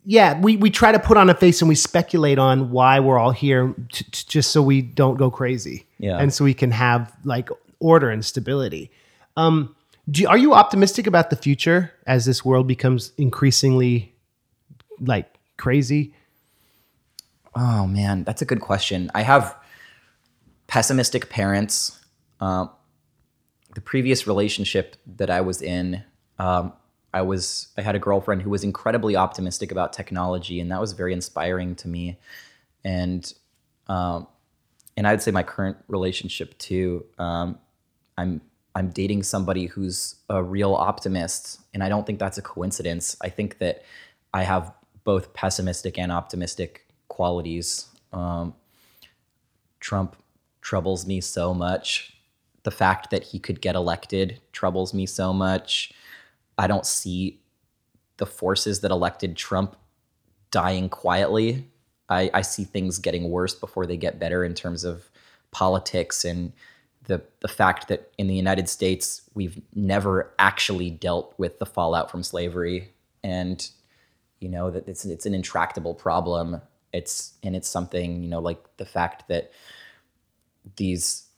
yeah, 0.05 0.39
we, 0.39 0.57
we 0.59 0.69
try 0.69 0.91
to 0.93 0.99
put 0.99 1.17
on 1.17 1.31
a 1.31 1.35
face 1.35 1.63
and 1.63 1.69
we 1.71 1.75
speculate 1.77 2.39
on 2.39 2.71
why 2.71 2.99
we're 3.01 3.19
all 3.19 3.31
here 3.31 3.73
t- 3.93 4.05
t- 4.11 4.25
just 4.29 4.51
so 4.51 4.61
we 4.61 4.83
don't 4.83 5.17
go 5.17 5.31
crazy. 5.31 5.87
Yeah. 5.99 6.19
And 6.19 6.35
so 6.35 6.43
we 6.45 6.55
can 6.55 6.73
have 6.73 7.11
like 7.25 7.49
order 7.79 8.11
and 8.11 8.23
stability. 8.25 8.91
Um, 9.37 9.75
do 10.11 10.23
you, 10.23 10.29
are 10.29 10.39
you 10.39 10.55
optimistic 10.55 11.07
about 11.07 11.31
the 11.31 11.37
future 11.37 11.93
as 12.07 12.25
this 12.25 12.45
world 12.45 12.67
becomes 12.67 13.13
increasingly 13.19 14.15
like 15.01 15.39
crazy? 15.57 16.15
Oh 17.55 17.87
man, 17.87 18.25
that's 18.25 18.43
a 18.43 18.45
good 18.45 18.61
question. 18.61 19.11
I 19.15 19.23
have 19.23 19.57
pessimistic 20.67 21.29
parents. 21.29 21.99
Um, 22.41 22.71
the 23.75 23.81
previous 23.81 24.27
relationship 24.27 24.97
that 25.17 25.31
I 25.31 25.41
was 25.41 25.63
in, 25.63 26.03
um, 26.39 26.73
I 27.15 27.23
was 27.23 27.69
I 27.77 27.83
had 27.83 27.95
a 27.95 27.99
girlfriend 27.99 28.43
who 28.43 28.51
was 28.51 28.65
incredibly 28.65 29.17
optimistic 29.17 29.71
about 29.71 29.93
technology, 29.93 30.61
and 30.61 30.71
that 30.73 30.81
was 30.81 30.93
very 30.93 31.13
inspiring 31.13 31.75
to 31.77 31.89
me. 31.89 32.19
And 32.85 33.33
um, 33.87 34.27
and 34.97 35.07
I'd 35.07 35.23
say 35.23 35.31
my 35.31 35.43
current 35.43 35.77
relationship 35.89 36.57
too. 36.59 37.05
Um, 37.19 37.59
I'm 38.17 38.41
I'm 38.75 38.91
dating 38.91 39.23
somebody 39.23 39.67
who's 39.67 40.17
a 40.29 40.43
real 40.43 40.75
optimist, 40.75 41.61
and 41.75 41.83
I 41.83 41.89
don't 41.89 42.07
think 42.07 42.19
that's 42.19 42.39
a 42.39 42.43
coincidence. 42.43 43.17
I 43.21 43.29
think 43.29 43.59
that 43.59 43.83
I 44.33 44.45
have 44.45 44.73
both 45.05 45.35
pessimistic 45.35 45.99
and 45.99 46.11
optimistic 46.11 46.87
qualities. 47.09 47.87
Um, 48.13 48.55
Trump 49.81 50.17
troubles 50.63 51.07
me 51.07 51.21
so 51.21 51.53
much. 51.53 52.15
The 52.63 52.71
fact 52.71 53.11
that 53.11 53.25
he 53.25 53.39
could 53.39 53.61
get 53.61 53.75
elected 53.75 54.41
troubles 54.53 54.95
me 54.95 55.07
so 55.07 55.33
much. 55.33 55.93
I 56.57 56.67
don't 56.67 56.87
see 56.87 57.41
the 58.17 58.27
forces 58.27 58.81
that 58.81 58.91
elected 58.91 59.37
Trump 59.37 59.77
dying 60.51 60.89
quietly. 60.89 61.67
I, 62.09 62.31
I 62.33 62.43
see 62.43 62.65
things 62.65 62.99
getting 62.99 63.31
worse 63.31 63.55
before 63.55 63.87
they 63.87 63.97
get 63.97 64.21
better 64.21 64.45
in 64.45 64.55
terms 64.55 64.85
of 64.85 65.11
politics 65.51 66.25
and 66.25 66.53
the 67.05 67.23
the 67.41 67.49
fact 67.49 67.89
that 67.89 68.11
in 68.19 68.27
the 68.27 68.35
United 68.35 68.69
States 68.69 69.23
we've 69.35 69.61
never 69.75 70.33
actually 70.39 70.91
dealt 70.91 71.35
with 71.39 71.59
the 71.59 71.67
fallout 71.67 72.11
from 72.11 72.23
slavery 72.23 72.91
and 73.25 73.71
you 74.41 74.49
know 74.49 74.71
that 74.71 74.89
it's 74.89 75.05
it's 75.05 75.27
an 75.27 75.35
intractable 75.35 75.95
problem. 75.95 76.61
It's 76.93 77.35
and 77.43 77.57
it's 77.57 77.69
something 77.69 78.23
you 78.23 78.29
know 78.29 78.41
like 78.41 78.63
the 78.77 78.85
fact 78.85 79.29
that 79.29 79.53
these 80.77 81.29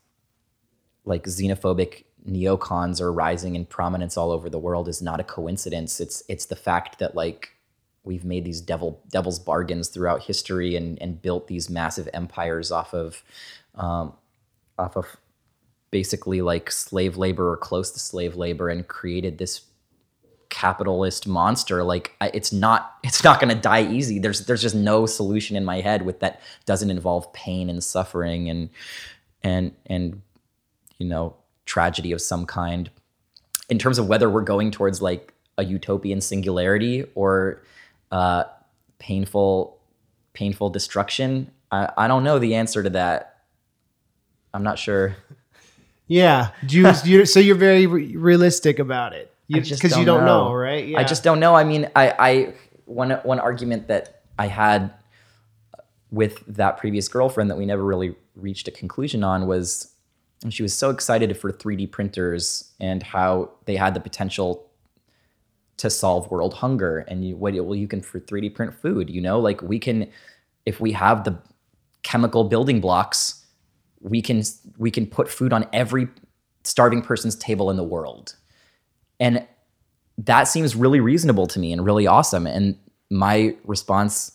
like 1.05 1.25
xenophobic 1.25 2.05
neocons 2.27 3.01
are 3.01 3.13
rising 3.13 3.55
in 3.55 3.67
prominence 3.67 4.17
all 4.17 4.31
over 4.31 4.49
the 4.49 4.59
world 4.59 4.89
is 4.89 5.03
not 5.03 5.21
a 5.21 5.25
coincidence. 5.25 6.01
It's 6.01 6.23
it's 6.29 6.47
the 6.47 6.57
fact 6.57 6.99
that 6.99 7.15
like 7.15 7.51
we've 8.05 8.25
made 8.25 8.45
these 8.45 8.61
devil 8.61 9.03
devil's 9.11 9.39
bargains 9.39 9.89
throughout 9.89 10.23
history 10.23 10.75
and 10.75 11.01
and 11.01 11.21
built 11.21 11.47
these 11.47 11.69
massive 11.69 12.09
empires 12.15 12.73
off 12.73 12.95
of 12.95 13.23
um, 13.75 14.15
off 14.79 14.97
of 14.97 15.17
basically 15.95 16.43
like 16.43 16.73
slave 16.73 17.17
labor 17.17 17.53
or 17.53 17.57
close 17.57 17.93
to 17.93 18.01
slave 18.01 18.35
labor 18.35 18.69
and 18.69 18.89
created 18.89 19.39
this 19.39 19.61
capitalist 20.49 21.29
monster 21.29 21.85
like 21.85 22.17
it's 22.21 22.53
not 22.53 22.97
it's 23.05 23.23
not 23.23 23.39
going 23.39 23.55
to 23.55 23.61
die 23.61 23.87
easy. 23.87 24.19
There's 24.19 24.45
there's 24.47 24.61
just 24.61 24.75
no 24.75 25.07
solution 25.07 25.55
in 25.57 25.65
my 25.65 25.81
head 25.81 26.05
with 26.05 26.19
that 26.19 26.41
doesn't 26.67 26.91
involve 26.91 27.33
pain 27.33 27.71
and 27.71 27.83
suffering 27.83 28.51
and 28.51 28.71
and 29.45 29.73
and 29.87 30.21
you 30.99 31.07
know 31.07 31.37
tragedy 31.65 32.11
of 32.11 32.21
some 32.21 32.45
kind. 32.45 32.91
In 33.69 33.79
terms 33.79 34.01
of 34.01 34.09
whether 34.09 34.29
we're 34.29 34.43
going 34.43 34.73
towards 34.73 35.01
like 35.01 35.33
a 35.59 35.65
utopian 35.65 36.21
singularity 36.21 37.07
or 37.15 37.63
uh 38.11 38.43
painful 38.99 39.79
painful 40.33 40.71
destruction 40.71 41.53
i 41.71 41.89
i 41.97 42.09
don't 42.09 42.25
know 42.25 42.41
the 42.41 42.57
answer 42.57 42.83
to 42.83 42.91
that. 42.91 43.31
I'm 44.53 44.65
not 44.65 44.77
sure 44.77 45.15
Yeah. 46.07 46.51
Do 46.67 46.77
you, 46.77 46.93
you 47.05 47.27
so 47.27 47.41
you're 47.41 47.57
very 47.57 47.87
re- 47.87 48.17
realistic 48.17 48.79
about 48.79 49.13
it. 49.13 49.33
You, 49.47 49.59
I 49.59 49.61
just 49.61 49.83
because 49.83 49.99
you 49.99 50.05
don't 50.05 50.25
know, 50.25 50.53
right? 50.53 50.87
Yeah. 50.87 50.99
I 50.99 51.05
just 51.05 51.23
don't 51.23 51.41
know. 51.41 51.55
I 51.55 51.65
mean, 51.65 51.91
I, 51.95 52.15
I 52.19 52.55
one 52.87 53.11
one 53.11 53.39
argument 53.39 53.89
that 53.89 54.23
I 54.39 54.47
had 54.47 54.93
with 56.11 56.43
that 56.47 56.79
previous 56.79 57.09
girlfriend 57.09 57.51
that 57.51 57.57
we 57.57 57.67
never 57.67 57.85
really 57.85 58.15
reached 58.37 58.69
a 58.69 58.71
conclusion 58.71 59.25
on 59.25 59.47
was 59.47 59.93
she 60.49 60.63
was 60.63 60.75
so 60.75 60.91
excited 60.91 61.37
for 61.37 61.51
3D 61.51 61.91
printers 61.91 62.73
and 62.81 63.03
how 63.03 63.51
they 63.65 63.77
had 63.77 63.95
the 63.95 64.01
potential 64.01 64.69
to 65.77 65.91
solve 65.91 66.31
world 66.31 66.55
hunger 66.55 66.99
and 67.09 67.27
you 67.27 67.37
what 67.37 67.55
well 67.55 67.75
you 67.75 67.89
can 67.89 68.01
for 68.01 68.21
3D 68.21 68.55
print 68.55 68.75
food, 68.75 69.11
you 69.11 69.21
know? 69.21 69.41
Like 69.41 69.61
we 69.63 69.79
can 69.79 70.11
if 70.67 70.81
we 70.81 70.93
have 70.93 71.25
the 71.25 71.39
chemical 72.03 72.45
building 72.45 72.81
blocks, 72.81 73.44
we 74.05 74.23
can 74.23 74.43
we 74.79 74.91
can 74.91 75.07
put 75.07 75.29
food 75.29 75.53
on 75.53 75.67
every 75.73 76.09
starving 76.63 77.03
person's 77.03 77.35
table 77.35 77.71
in 77.71 77.77
the 77.77 77.85
world. 77.85 78.37
And 79.19 79.47
that 80.19 80.45
seems 80.45 80.77
really 80.77 81.01
reasonable 81.01 81.47
to 81.49 81.59
me 81.59 81.73
and 81.73 81.85
really 81.85 82.07
awesome. 82.07 82.47
And 82.47 82.79
my 83.11 83.57
response 83.65 84.33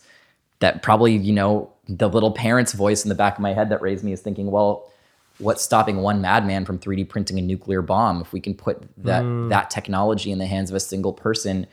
that 0.58 0.82
probably, 0.82 1.16
you 1.16 1.32
know, 1.32 1.72
the 1.88 2.08
little 2.08 2.32
parent's 2.32 2.72
voice 2.72 3.04
in 3.04 3.08
the 3.08 3.14
back 3.14 3.36
of 3.36 3.40
my 3.40 3.52
head 3.52 3.70
that 3.70 3.80
raised 3.80 4.04
me 4.04 4.12
is 4.12 4.20
thinking, 4.20 4.50
well, 4.50 4.90
what's 5.38 5.62
stopping 5.62 5.98
one 5.98 6.20
madman 6.20 6.64
from 6.64 6.78
3D 6.78 7.08
printing 7.08 7.38
a 7.38 7.42
nuclear 7.42 7.80
bomb? 7.80 8.20
If 8.20 8.32
we 8.32 8.40
can 8.40 8.54
put 8.54 8.82
that 8.98 9.22
mm. 9.22 9.48
that 9.50 9.70
technology 9.70 10.30
in 10.30 10.38
the 10.38 10.46
hands 10.46 10.70
of 10.70 10.76
a 10.76 10.80
single 10.80 11.12
person, 11.12 11.66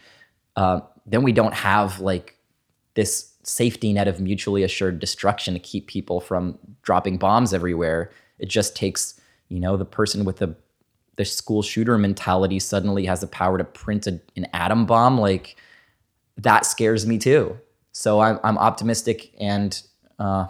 uh, 0.56 0.82
then 1.06 1.24
we 1.24 1.32
don't 1.32 1.54
have 1.54 2.00
like 2.00 2.38
this 2.94 3.34
safety 3.48 3.94
net 3.94 4.08
of 4.08 4.20
mutually 4.20 4.62
assured 4.62 5.00
destruction 5.00 5.54
to 5.54 5.60
keep 5.60 5.88
people 5.88 6.20
from 6.20 6.60
dropping 6.82 7.18
bombs 7.18 7.54
everywhere. 7.54 8.12
It 8.40 8.50
just 8.50 8.76
takes, 8.76 9.20
you 9.48 9.60
know, 9.60 9.78
the 9.78 9.86
person 9.86 10.26
with 10.26 10.38
the 10.38 10.56
the 11.16 11.26
school 11.26 11.64
shooter 11.64 11.98
mentality 11.98 12.60
suddenly 12.60 13.06
has 13.06 13.22
the 13.22 13.28
power 13.28 13.58
to 13.58 13.64
print 13.64 14.06
a, 14.06 14.20
an 14.36 14.46
atom 14.54 14.86
bomb. 14.86 15.18
Like 15.18 15.56
that 16.38 16.66
scares 16.66 17.08
me 17.08 17.18
too. 17.18 17.58
So 17.92 18.20
I'm 18.20 18.40
I'm 18.44 18.58
optimistic 18.58 19.32
and 19.40 19.82
uh, 20.20 20.48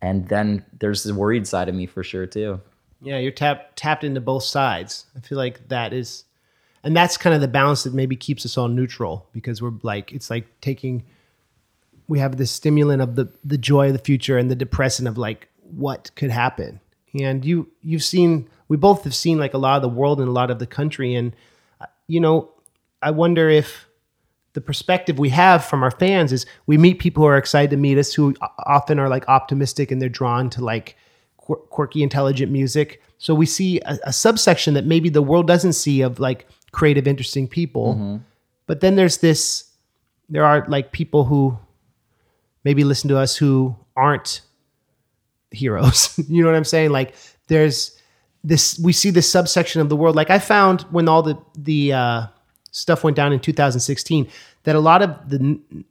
and 0.00 0.28
then 0.28 0.64
there's 0.78 1.02
the 1.02 1.14
worried 1.14 1.46
side 1.48 1.68
of 1.68 1.74
me 1.74 1.86
for 1.86 2.04
sure 2.04 2.26
too. 2.26 2.60
Yeah, 3.00 3.18
you're 3.18 3.32
tapped 3.32 3.76
tapped 3.76 4.04
into 4.04 4.20
both 4.20 4.44
sides. 4.44 5.06
I 5.16 5.20
feel 5.20 5.38
like 5.38 5.68
that 5.68 5.92
is, 5.92 6.24
and 6.84 6.96
that's 6.96 7.16
kind 7.16 7.34
of 7.34 7.40
the 7.40 7.48
balance 7.48 7.84
that 7.84 7.94
maybe 7.94 8.16
keeps 8.16 8.44
us 8.44 8.56
all 8.56 8.68
neutral 8.68 9.28
because 9.32 9.62
we're 9.62 9.72
like 9.82 10.12
it's 10.12 10.30
like 10.30 10.46
taking 10.60 11.04
we 12.08 12.18
have 12.18 12.36
the 12.36 12.46
stimulant 12.46 13.02
of 13.02 13.16
the 13.16 13.28
the 13.44 13.58
joy 13.58 13.88
of 13.88 13.92
the 13.92 13.98
future 13.98 14.38
and 14.38 14.50
the 14.50 14.56
depressant 14.56 15.08
of 15.08 15.18
like 15.18 15.48
what 15.62 16.10
could 16.16 16.30
happen. 16.30 16.80
And 17.18 17.44
you 17.44 17.68
you've 17.82 18.04
seen 18.04 18.48
we 18.68 18.76
both 18.76 19.04
have 19.04 19.14
seen 19.14 19.38
like 19.38 19.54
a 19.54 19.58
lot 19.58 19.76
of 19.76 19.82
the 19.82 19.88
world 19.88 20.20
and 20.20 20.28
a 20.28 20.32
lot 20.32 20.50
of 20.50 20.58
the 20.58 20.66
country 20.66 21.14
and 21.14 21.34
uh, 21.80 21.86
you 22.06 22.20
know 22.20 22.50
I 23.02 23.10
wonder 23.10 23.48
if 23.48 23.86
the 24.52 24.60
perspective 24.60 25.18
we 25.18 25.28
have 25.30 25.64
from 25.64 25.82
our 25.82 25.90
fans 25.90 26.32
is 26.32 26.46
we 26.66 26.78
meet 26.78 26.98
people 26.98 27.22
who 27.22 27.28
are 27.28 27.36
excited 27.36 27.70
to 27.70 27.76
meet 27.76 27.98
us 27.98 28.14
who 28.14 28.34
often 28.66 28.98
are 28.98 29.08
like 29.08 29.28
optimistic 29.28 29.90
and 29.90 30.00
they're 30.00 30.08
drawn 30.08 30.48
to 30.50 30.64
like 30.64 30.96
quirky 31.36 32.02
intelligent 32.02 32.50
music 32.50 33.02
so 33.18 33.34
we 33.34 33.46
see 33.46 33.78
a, 33.80 33.98
a 34.04 34.12
subsection 34.12 34.74
that 34.74 34.86
maybe 34.86 35.08
the 35.08 35.22
world 35.22 35.46
doesn't 35.46 35.74
see 35.74 36.00
of 36.00 36.18
like 36.18 36.46
creative 36.72 37.06
interesting 37.06 37.46
people 37.46 37.94
mm-hmm. 37.94 38.16
but 38.66 38.80
then 38.80 38.96
there's 38.96 39.18
this 39.18 39.70
there 40.28 40.44
are 40.44 40.64
like 40.68 40.90
people 40.90 41.24
who 41.24 41.56
maybe 42.66 42.82
listen 42.82 43.08
to 43.08 43.16
us 43.16 43.36
who 43.36 43.76
aren't 43.94 44.40
heroes. 45.52 46.18
you 46.28 46.42
know 46.42 46.48
what 46.48 46.56
I'm 46.56 46.64
saying? 46.64 46.90
Like 46.90 47.14
there's 47.46 47.96
this 48.42 48.76
we 48.80 48.92
see 48.92 49.10
this 49.10 49.30
subsection 49.30 49.80
of 49.80 49.88
the 49.88 49.94
world. 49.94 50.16
Like 50.16 50.30
I 50.30 50.40
found 50.40 50.82
when 50.90 51.08
all 51.08 51.22
the 51.22 51.38
the 51.56 51.92
uh, 51.92 52.26
stuff 52.72 53.04
went 53.04 53.16
down 53.16 53.32
in 53.32 53.38
2016 53.38 54.28
that 54.64 54.74
a 54.74 54.80
lot 54.80 55.00
of 55.00 55.30
the 55.30 55.38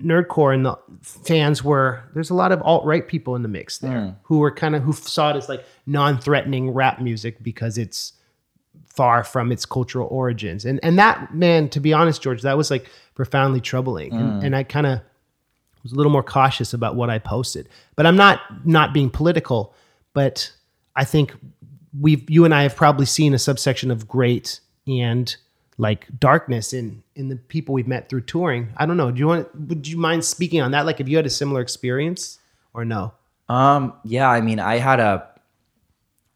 nerdcore 0.04 0.54
and 0.54 0.66
the 0.66 0.78
fans 1.02 1.64
were 1.64 2.04
there's 2.14 2.30
a 2.30 2.34
lot 2.34 2.52
of 2.52 2.62
alt 2.64 2.84
right 2.84 3.08
people 3.08 3.38
in 3.38 3.42
the 3.42 3.48
mix 3.48 3.78
there 3.78 3.92
mm. 3.92 4.16
who 4.24 4.40
were 4.40 4.52
kind 4.52 4.76
of 4.76 4.84
who 4.84 4.92
saw 4.92 5.30
it 5.30 5.38
as 5.38 5.48
like 5.48 5.64
non-threatening 5.86 6.72
rap 6.72 7.00
music 7.00 7.42
because 7.42 7.78
it's 7.78 8.12
far 8.86 9.24
from 9.24 9.50
its 9.50 9.66
cultural 9.66 10.10
origins. 10.12 10.66
And 10.66 10.82
and 10.84 11.00
that 11.00 11.34
man, 11.34 11.70
to 11.70 11.80
be 11.80 11.94
honest, 11.94 12.22
George, 12.22 12.42
that 12.42 12.58
was 12.58 12.70
like 12.70 12.90
profoundly 13.14 13.62
troubling. 13.62 14.12
Mm. 14.12 14.20
And, 14.20 14.44
and 14.44 14.56
I 14.58 14.64
kind 14.64 14.88
of 14.88 15.00
was 15.86 15.94
a 15.94 15.96
little 15.96 16.12
more 16.12 16.24
cautious 16.24 16.74
about 16.74 16.96
what 16.96 17.12
I 17.12 17.20
posted. 17.20 17.70
But 17.96 18.06
I'm 18.08 18.16
not 18.16 18.42
not 18.66 18.94
being 18.94 19.10
political, 19.10 19.74
but 20.14 20.52
I 20.96 21.06
think 21.06 21.34
we've 22.00 22.28
you 22.30 22.44
and 22.44 22.54
I 22.54 22.64
have 22.64 22.76
probably 22.76 23.06
seen 23.06 23.34
a 23.36 23.40
subsection 23.40 23.92
of 23.92 24.08
great 24.08 24.60
and 24.88 25.34
like 25.78 26.08
darkness 26.20 26.74
in 26.74 27.04
in 27.16 27.30
the 27.30 27.36
people 27.36 27.74
we've 27.76 27.88
met 27.88 28.10
through 28.10 28.22
touring. 28.22 28.70
I 28.78 28.88
don't 28.88 28.98
know. 28.98 29.12
Do 29.12 29.20
you 29.20 29.28
want 29.28 29.56
would 29.68 29.88
you 29.88 29.98
mind 29.98 30.26
speaking 30.26 30.60
on 30.60 30.72
that 30.72 30.88
like 30.88 31.00
if 31.00 31.08
you 31.08 31.18
had 31.18 31.28
a 31.28 31.30
similar 31.30 31.62
experience 31.62 32.40
or 32.74 32.84
no? 32.84 33.14
Um 33.48 33.94
yeah, 34.04 34.28
I 34.28 34.42
mean, 34.42 34.60
I 34.60 34.78
had 34.78 35.00
a 35.00 35.30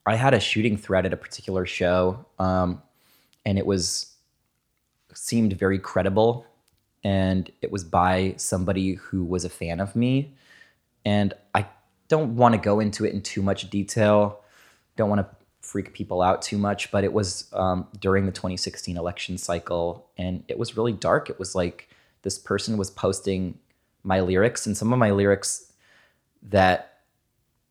I 0.06 0.16
had 0.16 0.36
a 0.36 0.40
shooting 0.40 0.78
threat 0.78 1.06
at 1.08 1.14
a 1.14 1.18
particular 1.18 1.66
show 1.66 2.26
um 2.38 2.84
and 3.46 3.58
it 3.58 3.66
was 3.66 4.14
seemed 5.14 5.54
very 5.54 5.80
credible 5.80 6.46
and 7.04 7.50
it 7.62 7.72
was 7.72 7.84
by 7.84 8.34
somebody 8.38 8.96
who 8.96 9.24
was 9.24 9.46
a 9.46 9.50
fan 9.50 9.80
of 9.80 9.96
me. 9.96 10.34
And 11.06 11.34
I 11.56 11.68
don't 12.08 12.36
want 12.36 12.56
to 12.56 12.60
go 12.60 12.80
into 12.80 13.06
it 13.06 13.14
in 13.14 13.22
too 13.22 13.42
much 13.42 13.70
detail. 13.70 14.42
Don't 14.96 15.10
want 15.10 15.22
to 15.22 15.36
freak 15.62 15.94
people 15.94 16.22
out 16.22 16.42
too 16.42 16.58
much, 16.58 16.92
but 16.92 17.04
it 17.04 17.14
was 17.14 17.48
um, 17.54 17.88
during 18.00 18.26
the 18.26 18.32
2016 18.32 18.98
election 18.98 19.38
cycle, 19.38 20.10
and 20.18 20.44
it 20.48 20.58
was 20.58 20.76
really 20.76 20.94
dark. 20.94 21.30
It 21.30 21.40
was 21.40 21.56
like 21.56 21.90
this 22.24 22.38
person 22.38 22.78
was 22.78 22.90
posting 22.90 23.58
my 24.04 24.20
lyrics, 24.20 24.66
and 24.66 24.76
some 24.76 24.92
of 24.92 25.00
my 25.00 25.12
lyrics 25.12 25.72
that 26.44 27.02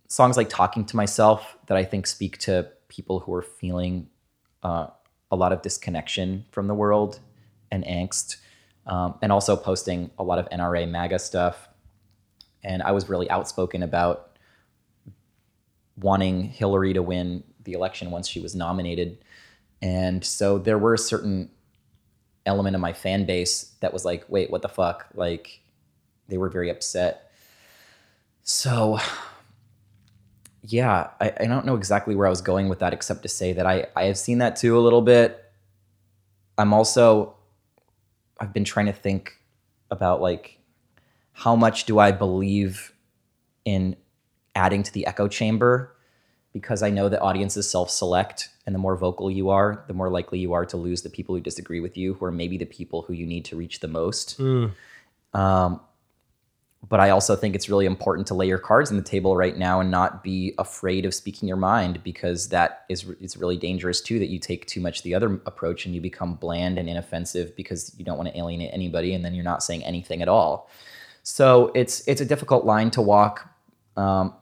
songs 0.07 0.37
like 0.37 0.49
"Talking 0.49 0.85
to 0.87 0.97
Myself" 0.97 1.57
that 1.66 1.76
I 1.76 1.85
think 1.85 2.07
speak 2.07 2.39
to 2.39 2.68
people 2.89 3.20
who 3.20 3.35
are 3.35 3.43
feeling 3.43 4.09
uh, 4.62 4.89
a 5.31 5.37
lot 5.37 5.53
of 5.53 5.62
disconnection 5.62 6.45
from 6.51 6.66
the 6.66 6.74
world 6.74 7.20
and 7.70 7.85
angst 7.85 8.37
um, 8.89 9.14
and 9.22 9.30
also 9.30 9.55
posting 9.55 10.11
a 10.18 10.24
lot 10.24 10.39
of 10.39 10.49
NRA 10.49 10.89
MAGA 10.89 11.18
stuff. 11.18 11.68
And 12.64 12.82
I 12.82 12.91
was 12.93 13.09
really 13.09 13.30
outspoken 13.30 13.82
about 13.82 14.36
wanting 15.97 16.45
Hillary 16.45 16.95
to 16.95 17.03
win 17.03 17.45
the 17.64 17.74
election 17.74 18.11
once 18.11 18.26
she 18.28 18.41
was 18.41 18.55
nominated. 18.55 19.18
And 19.82 20.24
so 20.24 20.59
there 20.59 20.78
were 20.78 20.95
a 20.95 20.99
certain 20.99 21.51
element 22.47 22.74
of 22.74 22.80
my 22.80 22.93
fan 22.93 23.26
base 23.26 23.74
that 23.80 23.93
was 23.93 24.05
like, 24.05 24.24
wait, 24.28 24.51
what 24.51 24.62
the 24.62 24.68
fuck? 24.68 25.07
Like, 25.14 25.61
they 26.28 26.39
were 26.39 26.49
very 26.49 26.70
upset. 26.70 27.30
So, 28.43 28.99
yeah, 30.62 31.11
I, 31.20 31.32
I 31.41 31.47
don't 31.47 31.66
know 31.66 31.76
exactly 31.76 32.14
where 32.14 32.26
I 32.26 32.30
was 32.30 32.41
going 32.41 32.68
with 32.68 32.78
that, 32.78 32.93
except 32.93 33.22
to 33.22 33.28
say 33.28 33.53
that 33.53 33.66
I, 33.66 33.86
I 33.95 34.05
have 34.05 34.18
seen 34.18 34.39
that 34.39 34.57
too 34.57 34.78
a 34.78 34.80
little 34.80 35.03
bit. 35.03 35.45
I'm 36.57 36.72
also 36.72 37.38
I've 38.41 38.53
been 38.53 38.64
trying 38.64 38.86
to 38.86 38.93
think 38.93 39.41
about 39.91 40.20
like 40.20 40.59
how 41.32 41.57
much 41.57 41.84
do 41.84 41.99
I 41.99 42.12
believe 42.12 42.93
in 43.64 43.97
adding 44.55 44.82
to 44.82 44.93
the 44.93 45.07
echo 45.07 45.28
chamber 45.28 45.95
because 46.53 46.82
I 46.82 46.91
know 46.91 47.09
that 47.09 47.20
audiences 47.20 47.70
self-select 47.70 48.49
and 48.66 48.74
the 48.74 48.78
more 48.78 48.97
vocal 48.97 49.30
you 49.30 49.51
are, 49.51 49.84
the 49.86 49.95
more 49.95 50.11
likely 50.11 50.39
you 50.39 50.53
are 50.53 50.66
to 50.66 50.76
lose 50.76 51.03
the 51.03 51.11
people 51.11 51.34
who 51.34 51.41
disagree 51.41 51.80
with 51.80 51.97
you, 51.97 52.14
who 52.14 52.24
are 52.24 52.32
maybe 52.32 52.57
the 52.59 52.64
people 52.64 53.03
who 53.03 53.12
you 53.12 53.26
need 53.26 53.45
to 53.47 53.57
reach 53.57 53.80
the 53.80 53.89
most. 53.89 54.39
Mm. 54.39 54.72
Um, 55.34 55.80
but 56.87 57.01
I 57.01 57.11
also 57.11 57.35
think 57.35 57.55
it's 57.55 57.68
really 57.68 57.87
important 57.87 58.26
to 58.29 58.35
lay 58.35 58.47
your 58.47 58.59
cards 58.59 58.91
on 58.91 58.97
the 58.97 59.03
table 59.03 59.37
right 59.37 59.57
now 59.57 59.81
and 59.81 59.91
not 59.91 60.22
be 60.22 60.55
afraid 60.59 61.05
of 61.05 61.12
speaking 61.12 61.49
your 61.49 61.57
mind 61.57 62.03
because 62.05 62.49
that 62.51 62.85
is 62.89 63.05
it's 63.20 63.37
really 63.37 63.57
dangerous 63.57 64.01
too 64.01 64.18
that 64.20 64.29
you 64.29 64.39
take 64.39 64.66
too 64.66 64.81
much 64.81 65.03
the 65.03 65.14
other 65.14 65.41
approach 65.45 65.87
and 65.87 65.95
you 65.95 66.01
become 66.01 66.35
bland 66.35 66.79
and 66.79 66.89
inoffensive 66.89 67.55
because 67.57 67.95
you 67.99 68.05
don't 68.05 68.16
want 68.16 68.29
to 68.29 68.39
alienate 68.39 68.70
anybody 68.72 69.12
and 69.12 69.24
then 69.24 69.35
you're 69.35 69.45
not 69.45 69.62
saying 69.62 69.83
anything 69.85 70.22
at 70.22 70.29
all. 70.29 70.70
So 71.24 71.72
it's 71.74 72.07
it's 72.07 72.20
a 72.20 72.24
difficult 72.24 72.64
line 72.64 72.91
to 72.93 73.03
walk. 73.03 73.49
Um, 73.97 74.35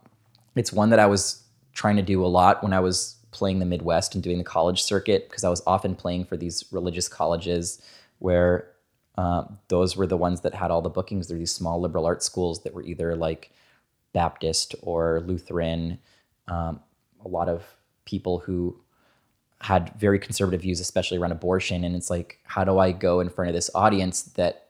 it's 0.55 0.73
one 0.73 0.91
that 0.91 0.99
I 0.99 1.07
was 1.07 1.43
trying 1.73 1.97
to 1.97 2.03
do 2.03 2.25
a 2.25 2.29
lot 2.29 2.63
when 2.63 2.75
I 2.75 2.81
was 2.81 3.17
playing 3.31 3.59
the 3.59 3.67
Midwest 3.67 4.15
and 4.15 4.23
doing 4.23 4.39
the 4.39 4.45
college 4.45 4.83
circuit 4.83 5.29
because 5.29 5.43
I 5.43 5.49
was 5.49 5.63
often 5.67 5.95
playing 5.95 6.27
for 6.27 6.37
these 6.37 6.65
religious 6.71 7.09
colleges 7.09 7.83
where 8.19 8.71
uh, 9.17 9.45
those 9.69 9.97
were 9.97 10.07
the 10.07 10.17
ones 10.17 10.43
that 10.43 10.55
had 10.55 10.71
all 10.71 10.83
the 10.83 10.91
bookings. 10.91 11.29
They're 11.29 11.39
these 11.39 11.53
small 11.53 11.81
liberal 11.81 12.07
arts 12.07 12.27
schools 12.27 12.63
that 12.65 12.75
were 12.75 12.83
either 12.83 13.17
like 13.17 13.51
Baptist 14.13 14.75
or 14.83 15.23
Lutheran. 15.27 15.99
Um, 16.49 16.81
a 17.25 17.29
lot 17.29 17.49
of 17.49 17.65
people 18.05 18.39
who 18.39 18.79
had 19.61 19.93
very 19.99 20.19
conservative 20.19 20.61
views, 20.61 20.81
especially 20.81 21.19
around 21.19 21.33
abortion. 21.33 21.83
And 21.83 21.97
it's 21.97 22.11
like, 22.11 22.39
how 22.45 22.65
do 22.65 22.79
I 22.79 22.93
go 22.93 23.21
in 23.21 23.31
front 23.31 23.49
of 23.49 23.55
this 23.55 23.71
audience 23.75 24.23
that, 24.23 24.69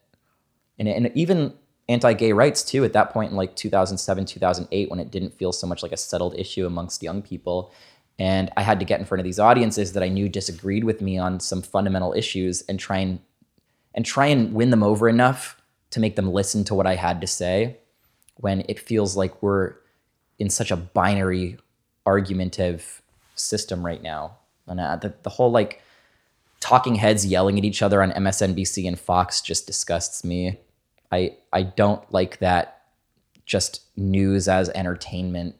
and, 0.78 0.88
and 0.88 1.10
even 1.14 1.54
anti-gay 1.88 2.32
rights 2.32 2.62
too, 2.62 2.84
at 2.84 2.92
that 2.92 3.10
point 3.10 3.30
in 3.30 3.36
like 3.36 3.56
2007, 3.56 4.26
2008, 4.26 4.90
when 4.90 5.00
it 5.00 5.10
didn't 5.10 5.34
feel 5.34 5.52
so 5.52 5.66
much 5.66 5.82
like 5.82 5.92
a 5.92 5.96
settled 5.96 6.38
issue 6.38 6.66
amongst 6.66 7.02
young 7.02 7.20
people. 7.20 7.72
And 8.18 8.50
I 8.56 8.62
had 8.62 8.78
to 8.78 8.86
get 8.86 9.00
in 9.00 9.06
front 9.06 9.20
of 9.20 9.24
these 9.24 9.40
audiences 9.40 9.92
that 9.92 10.02
I 10.02 10.08
knew 10.08 10.28
disagreed 10.28 10.84
with 10.84 11.00
me 11.00 11.18
on 11.18 11.40
some 11.40 11.62
fundamental 11.62 12.12
issues 12.12 12.62
and 12.62 12.78
try 12.78 12.98
and 12.98 13.18
and 13.96 14.04
try 14.04 14.26
and 14.26 14.52
win 14.52 14.70
them 14.70 14.82
over 14.82 15.08
enough 15.08 15.60
to 15.90 16.00
make 16.00 16.14
them 16.14 16.30
listen 16.32 16.62
to 16.64 16.74
what 16.74 16.86
I 16.86 16.94
had 16.94 17.20
to 17.22 17.26
say 17.26 17.78
when 18.36 18.64
it 18.68 18.78
feels 18.78 19.16
like 19.16 19.42
we're 19.42 19.74
in 20.38 20.50
such 20.50 20.70
a 20.70 20.76
binary 20.76 21.56
argumentative 22.04 23.02
system 23.34 23.84
right 23.84 24.02
now. 24.02 24.36
And 24.66 24.78
uh, 24.78 24.96
the, 24.96 25.14
the 25.22 25.30
whole 25.30 25.50
like 25.50 25.82
talking 26.60 26.96
heads 26.96 27.24
yelling 27.24 27.58
at 27.58 27.64
each 27.64 27.82
other 27.82 28.02
on 28.02 28.12
MSNBC 28.12 28.86
and 28.86 28.98
Fox 28.98 29.40
just 29.40 29.66
disgusts 29.66 30.24
me. 30.24 30.58
I 31.10 31.36
I 31.52 31.62
don't 31.62 32.02
like 32.12 32.38
that 32.38 32.82
just 33.46 33.82
news 33.96 34.48
as 34.48 34.68
entertainment 34.70 35.54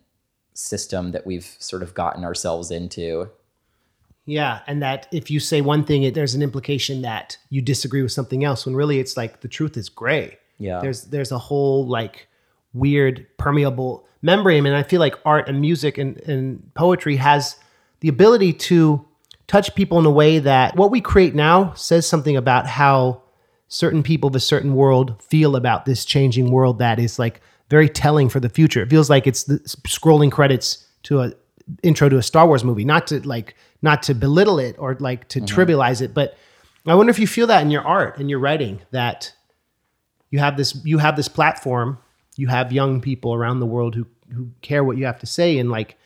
system 0.54 1.12
that 1.12 1.26
we've 1.26 1.56
sort 1.58 1.82
of 1.82 1.94
gotten 1.94 2.24
ourselves 2.24 2.70
into. 2.70 3.30
Yeah, 4.26 4.60
and 4.66 4.82
that 4.82 5.06
if 5.12 5.30
you 5.30 5.38
say 5.40 5.60
one 5.60 5.84
thing, 5.84 6.02
it, 6.02 6.14
there's 6.14 6.34
an 6.34 6.42
implication 6.42 7.02
that 7.02 7.38
you 7.48 7.62
disagree 7.62 8.02
with 8.02 8.12
something 8.12 8.44
else. 8.44 8.66
When 8.66 8.74
really, 8.74 8.98
it's 8.98 9.16
like 9.16 9.40
the 9.40 9.48
truth 9.48 9.76
is 9.76 9.88
gray. 9.88 10.38
Yeah. 10.58 10.80
there's 10.80 11.04
there's 11.04 11.32
a 11.32 11.38
whole 11.38 11.86
like 11.86 12.28
weird 12.72 13.26
permeable 13.38 14.06
membrane, 14.22 14.66
and 14.66 14.76
I 14.76 14.82
feel 14.82 15.00
like 15.00 15.14
art 15.24 15.48
and 15.48 15.60
music 15.60 15.96
and, 15.96 16.18
and 16.22 16.74
poetry 16.74 17.16
has 17.16 17.56
the 18.00 18.08
ability 18.08 18.52
to 18.52 19.06
touch 19.46 19.74
people 19.74 19.98
in 19.98 20.06
a 20.06 20.10
way 20.10 20.40
that 20.40 20.76
what 20.76 20.90
we 20.90 21.00
create 21.00 21.34
now 21.34 21.72
says 21.74 22.06
something 22.06 22.36
about 22.36 22.66
how 22.66 23.22
certain 23.68 24.02
people 24.02 24.28
of 24.28 24.34
a 24.34 24.40
certain 24.40 24.74
world 24.74 25.22
feel 25.22 25.56
about 25.56 25.84
this 25.84 26.04
changing 26.04 26.50
world 26.50 26.78
that 26.78 26.98
is 26.98 27.18
like 27.18 27.40
very 27.68 27.88
telling 27.88 28.28
for 28.28 28.40
the 28.40 28.48
future. 28.48 28.82
It 28.82 28.90
feels 28.90 29.10
like 29.10 29.26
it's 29.26 29.44
the 29.44 29.58
scrolling 29.86 30.30
credits 30.30 30.86
to 31.04 31.20
a 31.20 31.32
intro 31.82 32.08
to 32.08 32.16
a 32.16 32.22
Star 32.22 32.46
Wars 32.46 32.64
movie, 32.64 32.84
not 32.84 33.06
to 33.08 33.26
like 33.26 33.56
not 33.82 34.02
to 34.04 34.14
belittle 34.14 34.58
it 34.58 34.76
or 34.78 34.96
like 35.00 35.28
to 35.28 35.40
trivialize 35.40 36.00
it, 36.00 36.14
but 36.14 36.36
I 36.86 36.94
wonder 36.94 37.10
if 37.10 37.18
you 37.18 37.26
feel 37.26 37.46
that 37.48 37.62
in 37.62 37.70
your 37.70 37.82
art 37.82 38.18
and 38.18 38.30
your 38.30 38.38
writing 38.38 38.80
that 38.90 39.32
you 40.30 40.38
have 40.38 40.56
this 40.56 40.84
you 40.84 40.98
have 40.98 41.16
this 41.16 41.28
platform, 41.28 41.98
you 42.36 42.48
have 42.48 42.72
young 42.72 43.00
people 43.00 43.34
around 43.34 43.60
the 43.60 43.66
world 43.66 43.94
who 43.94 44.06
who 44.32 44.50
care 44.60 44.82
what 44.84 44.96
you 44.96 45.06
have 45.06 45.18
to 45.20 45.26
say 45.26 45.58
and 45.58 45.70
like 45.70 45.96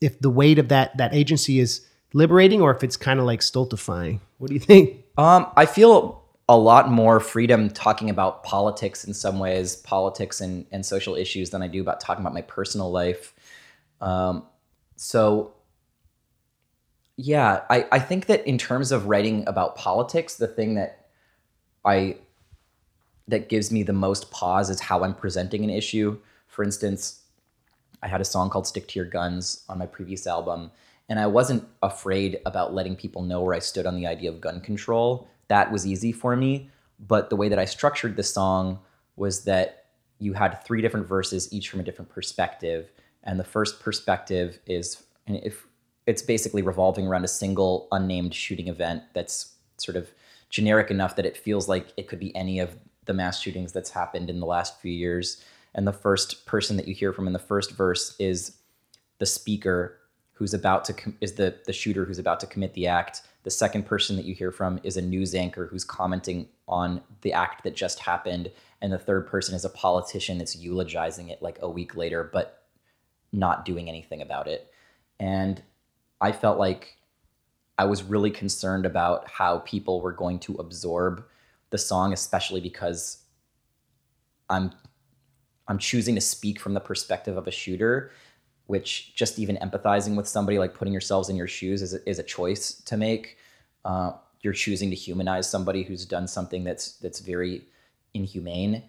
if 0.00 0.20
the 0.20 0.30
weight 0.30 0.58
of 0.58 0.68
that 0.68 0.96
that 0.96 1.14
agency 1.14 1.60
is 1.60 1.86
liberating 2.12 2.60
or 2.62 2.70
if 2.70 2.82
it's 2.82 2.96
kind 2.96 3.20
of 3.20 3.26
like 3.26 3.42
stultifying. 3.42 4.20
What 4.38 4.48
do 4.48 4.54
you 4.54 4.60
think? 4.60 5.04
Um, 5.16 5.46
I 5.56 5.66
feel 5.66 6.24
a 6.48 6.56
lot 6.56 6.90
more 6.90 7.20
freedom 7.20 7.70
talking 7.70 8.10
about 8.10 8.44
politics 8.44 9.04
in 9.04 9.14
some 9.14 9.38
ways, 9.38 9.76
politics 9.76 10.40
and, 10.40 10.66
and 10.72 10.84
social 10.84 11.14
issues 11.14 11.50
than 11.50 11.62
I 11.62 11.68
do 11.68 11.80
about 11.80 12.00
talking 12.00 12.22
about 12.22 12.34
my 12.34 12.42
personal 12.42 12.90
life. 12.90 13.34
Um, 14.00 14.44
so 14.96 15.54
yeah, 17.16 17.62
I, 17.70 17.86
I 17.92 17.98
think 17.98 18.26
that 18.26 18.46
in 18.46 18.58
terms 18.58 18.90
of 18.90 19.06
writing 19.06 19.44
about 19.46 19.76
politics, 19.76 20.34
the 20.36 20.48
thing 20.48 20.74
that 20.74 21.06
I 21.84 22.16
that 23.28 23.48
gives 23.48 23.70
me 23.70 23.82
the 23.82 23.92
most 23.92 24.30
pause 24.30 24.68
is 24.68 24.80
how 24.80 25.02
I'm 25.02 25.14
presenting 25.14 25.64
an 25.64 25.70
issue. 25.70 26.18
For 26.46 26.62
instance, 26.62 27.22
I 28.02 28.08
had 28.08 28.20
a 28.20 28.24
song 28.24 28.50
called 28.50 28.66
Stick 28.66 28.86
to 28.88 28.98
Your 28.98 29.08
Guns 29.08 29.64
on 29.68 29.78
my 29.78 29.86
previous 29.86 30.26
album, 30.26 30.70
and 31.08 31.18
I 31.18 31.26
wasn't 31.26 31.66
afraid 31.82 32.40
about 32.44 32.74
letting 32.74 32.96
people 32.96 33.22
know 33.22 33.42
where 33.42 33.54
I 33.54 33.60
stood 33.60 33.86
on 33.86 33.96
the 33.96 34.06
idea 34.06 34.30
of 34.30 34.40
gun 34.40 34.60
control. 34.60 35.28
That 35.48 35.70
was 35.72 35.86
easy 35.86 36.12
for 36.12 36.36
me. 36.36 36.70
But 36.98 37.30
the 37.30 37.36
way 37.36 37.48
that 37.48 37.58
I 37.58 37.64
structured 37.64 38.16
the 38.16 38.22
song 38.22 38.78
was 39.16 39.44
that 39.44 39.86
you 40.18 40.32
had 40.32 40.64
three 40.64 40.80
different 40.80 41.06
verses, 41.06 41.52
each 41.52 41.68
from 41.68 41.80
a 41.80 41.82
different 41.82 42.10
perspective. 42.10 42.90
And 43.22 43.38
the 43.38 43.44
first 43.44 43.80
perspective 43.80 44.58
is, 44.66 45.02
and 45.26 45.36
if 45.42 45.66
it's 46.06 46.22
basically 46.22 46.62
revolving 46.62 47.06
around 47.06 47.24
a 47.24 47.28
single 47.28 47.88
unnamed 47.92 48.34
shooting 48.34 48.68
event 48.68 49.02
that's 49.14 49.54
sort 49.78 49.96
of 49.96 50.10
generic 50.50 50.90
enough 50.90 51.16
that 51.16 51.26
it 51.26 51.36
feels 51.36 51.68
like 51.68 51.88
it 51.96 52.08
could 52.08 52.20
be 52.20 52.34
any 52.36 52.58
of 52.58 52.76
the 53.06 53.14
mass 53.14 53.40
shootings 53.40 53.72
that's 53.72 53.90
happened 53.90 54.30
in 54.30 54.40
the 54.40 54.46
last 54.46 54.80
few 54.80 54.92
years. 54.92 55.42
And 55.74 55.86
the 55.86 55.92
first 55.92 56.46
person 56.46 56.76
that 56.76 56.86
you 56.86 56.94
hear 56.94 57.12
from 57.12 57.26
in 57.26 57.32
the 57.32 57.38
first 57.38 57.72
verse 57.72 58.14
is 58.18 58.56
the 59.18 59.26
speaker 59.26 59.98
who's 60.34 60.54
about 60.54 60.84
to 60.84 60.92
com- 60.92 61.16
is 61.20 61.34
the 61.34 61.56
the 61.66 61.72
shooter 61.72 62.04
who's 62.04 62.18
about 62.18 62.40
to 62.40 62.46
commit 62.46 62.74
the 62.74 62.86
act. 62.86 63.22
The 63.44 63.50
second 63.50 63.84
person 63.86 64.16
that 64.16 64.24
you 64.24 64.34
hear 64.34 64.50
from 64.50 64.80
is 64.82 64.96
a 64.96 65.02
news 65.02 65.34
anchor 65.34 65.66
who's 65.66 65.84
commenting 65.84 66.48
on 66.66 67.02
the 67.22 67.32
act 67.32 67.62
that 67.64 67.76
just 67.76 68.00
happened, 68.00 68.50
and 68.80 68.92
the 68.92 68.98
third 68.98 69.26
person 69.26 69.54
is 69.54 69.64
a 69.64 69.70
politician 69.70 70.38
that's 70.38 70.56
eulogizing 70.56 71.28
it 71.28 71.42
like 71.42 71.58
a 71.60 71.68
week 71.68 71.96
later, 71.96 72.24
but 72.24 72.64
not 73.32 73.64
doing 73.64 73.88
anything 73.88 74.22
about 74.22 74.46
it. 74.46 74.70
And 75.20 75.62
I 76.20 76.32
felt 76.32 76.58
like 76.58 76.98
I 77.78 77.84
was 77.84 78.02
really 78.02 78.30
concerned 78.30 78.86
about 78.86 79.28
how 79.28 79.58
people 79.58 80.00
were 80.00 80.12
going 80.12 80.38
to 80.40 80.54
absorb 80.54 81.24
the 81.70 81.78
song, 81.78 82.12
especially 82.12 82.60
because 82.60 83.22
I'm 84.48 84.72
I'm 85.66 85.78
choosing 85.78 86.14
to 86.14 86.20
speak 86.20 86.60
from 86.60 86.74
the 86.74 86.80
perspective 86.80 87.36
of 87.36 87.46
a 87.48 87.50
shooter, 87.50 88.12
which 88.66 89.14
just 89.14 89.38
even 89.38 89.56
empathizing 89.56 90.14
with 90.14 90.28
somebody, 90.28 90.58
like 90.58 90.74
putting 90.74 90.92
yourselves 90.92 91.30
in 91.30 91.36
your 91.36 91.48
shoes, 91.48 91.80
is 91.80 91.94
a, 91.94 92.08
is 92.08 92.18
a 92.18 92.22
choice 92.22 92.74
to 92.82 92.96
make. 92.96 93.38
Uh, 93.84 94.12
you're 94.42 94.52
choosing 94.52 94.90
to 94.90 94.96
humanize 94.96 95.48
somebody 95.48 95.82
who's 95.82 96.04
done 96.04 96.28
something 96.28 96.64
that's 96.64 96.92
that's 96.98 97.20
very 97.20 97.62
inhumane, 98.12 98.84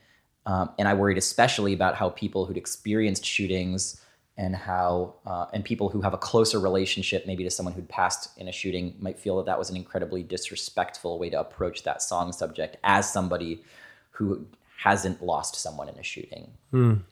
um, 0.46 0.70
and 0.78 0.88
I 0.88 0.94
worried 0.94 1.18
especially 1.18 1.74
about 1.74 1.96
how 1.96 2.10
people 2.10 2.46
who'd 2.46 2.58
experienced 2.58 3.26
shootings 3.26 4.02
and 4.38 4.56
how 4.56 5.16
uh, 5.26 5.46
and 5.54 5.64
people 5.64 5.90
who 5.90 6.02
have 6.02 6.14
a 6.14 6.18
closer 6.18 6.60
relationship 6.60 7.26
maybe 7.26 7.44
to 7.44 7.50
someone 7.50 7.74
who'd 7.74 7.88
passed 7.88 8.38
in 8.38 8.48
a 8.48 8.52
shooting 8.52 8.96
might 9.00 9.18
feel 9.18 9.38
that 9.38 9.46
that 9.46 9.58
was 9.58 9.70
an 9.70 9.78
incredibly 9.78 10.24
disrespectful 10.24 11.18
way 11.18 11.30
to 11.30 11.40
approach 11.40 11.84
that 11.84 12.02
song 12.02 12.32
subject 12.34 12.78
as 12.84 13.12
somebody 13.12 13.64
who 14.12 14.46
hasn't 14.78 15.24
lost 15.24 15.56
someone 15.56 15.88
in 15.88 15.96
a 15.96 16.04
shooting. 16.04 16.52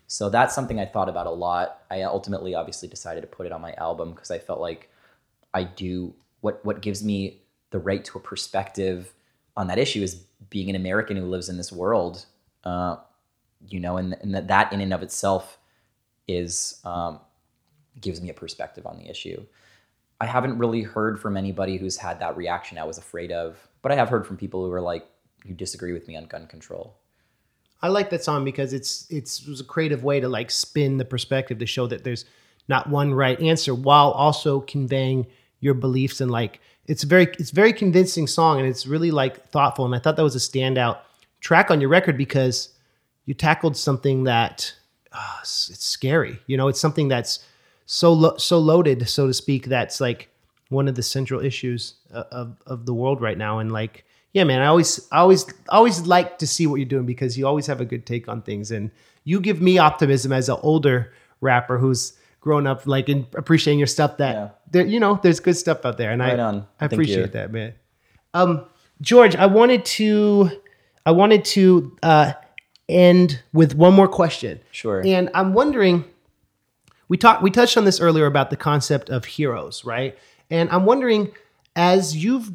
So 0.07 0.29
that's 0.29 0.53
something 0.53 0.79
I 0.79 0.85
thought 0.85 1.09
about 1.09 1.27
a 1.27 1.31
lot. 1.31 1.81
I 1.89 2.03
ultimately 2.03 2.55
obviously 2.55 2.89
decided 2.89 3.21
to 3.21 3.27
put 3.27 3.45
it 3.45 3.51
on 3.51 3.61
my 3.61 3.73
album 3.73 4.11
because 4.11 4.29
I 4.29 4.39
felt 4.39 4.59
like 4.59 4.89
I 5.53 5.63
do 5.63 6.13
what 6.41 6.63
what 6.65 6.81
gives 6.81 7.03
me 7.03 7.41
the 7.71 7.79
right 7.79 8.03
to 8.05 8.17
a 8.17 8.21
perspective 8.21 9.13
on 9.55 9.67
that 9.67 9.79
issue 9.79 10.01
is 10.01 10.23
being 10.49 10.69
an 10.69 10.75
American 10.75 11.15
who 11.15 11.25
lives 11.25 11.47
in 11.47 11.57
this 11.57 11.71
world. 11.71 12.25
Uh, 12.65 12.97
you 13.69 13.79
know, 13.79 13.95
and, 13.95 14.17
and 14.21 14.35
that 14.35 14.49
that 14.49 14.73
in 14.73 14.81
and 14.81 14.93
of 14.93 15.01
itself 15.01 15.57
is 16.27 16.79
um, 16.85 17.19
gives 17.99 18.21
me 18.21 18.29
a 18.29 18.33
perspective 18.33 18.85
on 18.85 18.97
the 18.97 19.09
issue. 19.09 19.45
I 20.21 20.25
haven't 20.25 20.57
really 20.57 20.83
heard 20.83 21.19
from 21.19 21.35
anybody 21.35 21.77
who's 21.77 21.97
had 21.97 22.19
that 22.19 22.37
reaction 22.37 22.77
I 22.77 22.85
was 22.85 22.97
afraid 22.97 23.31
of, 23.31 23.57
but 23.81 23.91
I 23.91 23.95
have 23.95 24.09
heard 24.09 24.25
from 24.25 24.37
people 24.37 24.65
who 24.65 24.71
are 24.71 24.81
like, 24.81 25.05
you 25.43 25.53
disagree 25.53 25.91
with 25.91 26.07
me 26.07 26.15
on 26.15 26.25
gun 26.25 26.47
control. 26.47 26.95
I 27.81 27.89
like 27.89 28.09
that 28.11 28.23
song 28.23 28.45
because 28.45 28.71
it's 28.71 29.05
it's 29.09 29.41
it 29.41 29.49
was 29.49 29.59
a 29.59 29.65
creative 29.65 30.05
way 30.05 30.21
to 30.21 30.29
like 30.29 30.49
spin 30.49 30.97
the 30.97 31.05
perspective 31.05 31.59
to 31.59 31.65
show 31.65 31.85
that 31.87 32.05
there's 32.05 32.23
not 32.69 32.89
one 32.89 33.13
right 33.13 33.39
answer 33.41 33.75
while 33.75 34.11
also 34.11 34.61
conveying 34.61 35.27
your 35.59 35.73
beliefs 35.73 36.21
and 36.21 36.31
like 36.31 36.61
it's 36.85 37.03
very 37.03 37.25
it's 37.39 37.51
very 37.51 37.73
convincing 37.73 38.25
song 38.25 38.59
and 38.59 38.69
it's 38.69 38.87
really 38.87 39.11
like 39.11 39.49
thoughtful 39.49 39.83
and 39.83 39.93
I 39.93 39.99
thought 39.99 40.15
that 40.15 40.23
was 40.23 40.35
a 40.35 40.39
standout 40.39 40.99
track 41.41 41.69
on 41.69 41.81
your 41.81 41.89
record 41.89 42.17
because 42.17 42.69
you 43.25 43.33
tackled 43.33 43.75
something 43.75 44.23
that 44.23 44.73
uh, 45.13 45.37
it's 45.41 45.69
it's 45.69 45.85
scary 45.85 46.39
you 46.47 46.57
know 46.57 46.67
it's 46.67 46.79
something 46.79 47.07
that's 47.07 47.45
so 47.85 48.11
lo- 48.13 48.37
so 48.37 48.57
loaded 48.59 49.07
so 49.09 49.27
to 49.27 49.33
speak 49.33 49.65
that's 49.67 49.99
like 50.01 50.29
one 50.69 50.87
of 50.87 50.95
the 50.95 51.03
central 51.03 51.39
issues 51.41 51.95
of, 52.11 52.25
of, 52.31 52.57
of 52.65 52.85
the 52.85 52.93
world 52.93 53.21
right 53.21 53.37
now 53.37 53.59
and 53.59 53.71
like 53.71 54.05
yeah 54.33 54.43
man 54.43 54.61
i 54.61 54.65
always 54.65 55.07
I 55.11 55.17
always 55.19 55.45
always 55.69 56.01
like 56.07 56.39
to 56.39 56.47
see 56.47 56.65
what 56.67 56.77
you're 56.77 56.85
doing 56.89 57.05
because 57.05 57.37
you 57.37 57.45
always 57.45 57.67
have 57.67 57.79
a 57.81 57.85
good 57.85 58.05
take 58.05 58.27
on 58.27 58.41
things 58.41 58.71
and 58.71 58.89
you 59.23 59.39
give 59.39 59.61
me 59.61 59.77
optimism 59.77 60.31
as 60.33 60.49
an 60.49 60.57
older 60.63 61.13
rapper 61.41 61.77
who's 61.77 62.13
grown 62.41 62.65
up 62.67 62.87
like 62.87 63.07
in 63.09 63.27
appreciating 63.35 63.79
your 63.79 63.87
stuff 63.87 64.17
that 64.17 64.33
Yeah. 64.35 64.49
there 64.71 64.85
you 64.85 64.99
know 64.99 65.19
there's 65.21 65.39
good 65.39 65.55
stuff 65.57 65.85
out 65.85 65.97
there 65.97 66.11
and 66.11 66.21
Right 66.21 66.39
i 66.39 66.43
on. 66.43 66.65
i 66.79 66.87
Thank 66.87 66.93
appreciate 66.93 67.19
you. 67.19 67.27
that 67.27 67.51
man 67.51 67.73
um 68.33 68.65
george 69.01 69.35
i 69.35 69.45
wanted 69.45 69.85
to 69.85 70.49
i 71.05 71.11
wanted 71.11 71.45
to 71.45 71.95
uh 72.01 72.33
end 72.89 73.41
with 73.53 73.75
one 73.75 73.93
more 73.93 74.07
question. 74.07 74.59
Sure. 74.71 75.01
and 75.05 75.29
i'm 75.33 75.53
wondering 75.53 76.05
we 77.07 77.17
talked 77.17 77.41
we 77.41 77.51
touched 77.51 77.77
on 77.77 77.85
this 77.85 77.99
earlier 77.99 78.25
about 78.25 78.49
the 78.49 78.57
concept 78.57 79.09
of 79.09 79.25
heroes 79.25 79.85
right? 79.85 80.17
And 80.49 80.69
i'm 80.69 80.85
wondering 80.85 81.31
as 81.75 82.15
you've 82.15 82.51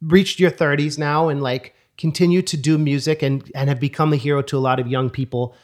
reached 0.00 0.38
your 0.38 0.50
30s 0.50 0.98
now 0.98 1.28
and 1.28 1.42
like 1.42 1.74
continue 1.98 2.42
to 2.42 2.56
do 2.56 2.78
music 2.78 3.22
and 3.22 3.50
and 3.54 3.68
have 3.68 3.80
become 3.80 4.12
a 4.12 4.16
hero 4.16 4.42
to 4.42 4.56
a 4.56 4.60
lot 4.60 4.78
of 4.78 4.86
young 4.86 5.10
people 5.10 5.54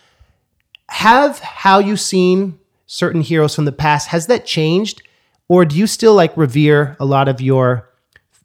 have 0.89 1.39
how 1.39 1.79
you 1.79 1.97
seen 1.97 2.59
certain 2.87 3.23
heroes 3.23 3.55
from 3.55 3.65
the 3.65 3.73
past 3.73 4.09
has 4.09 4.27
that 4.27 4.45
changed? 4.45 5.03
Or 5.49 5.65
do 5.65 5.77
you 5.77 5.87
still 5.87 6.15
like 6.15 6.37
revere 6.37 6.97
a 7.01 7.07
lot 7.07 7.29
of 7.29 7.41
your 7.41 7.89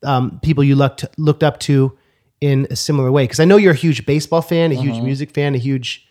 um, 0.04 0.40
people 0.42 0.64
you 0.64 0.76
looked 0.76 1.04
looked 1.18 1.44
up 1.44 1.60
to 1.62 1.98
in 2.42 2.68
a 2.70 2.76
similar 2.76 3.12
way 3.12 3.24
because 3.24 3.40
i 3.40 3.46
know 3.46 3.58
you're 3.58 3.74
a 3.74 3.76
huge 3.76 4.06
baseball 4.06 4.42
fan 4.42 4.72
a 4.72 4.76
huge 4.76 4.96
uh-huh. 4.96 5.04
music 5.04 5.32
fan 5.32 5.56
a 5.56 5.58
huge 5.58 6.08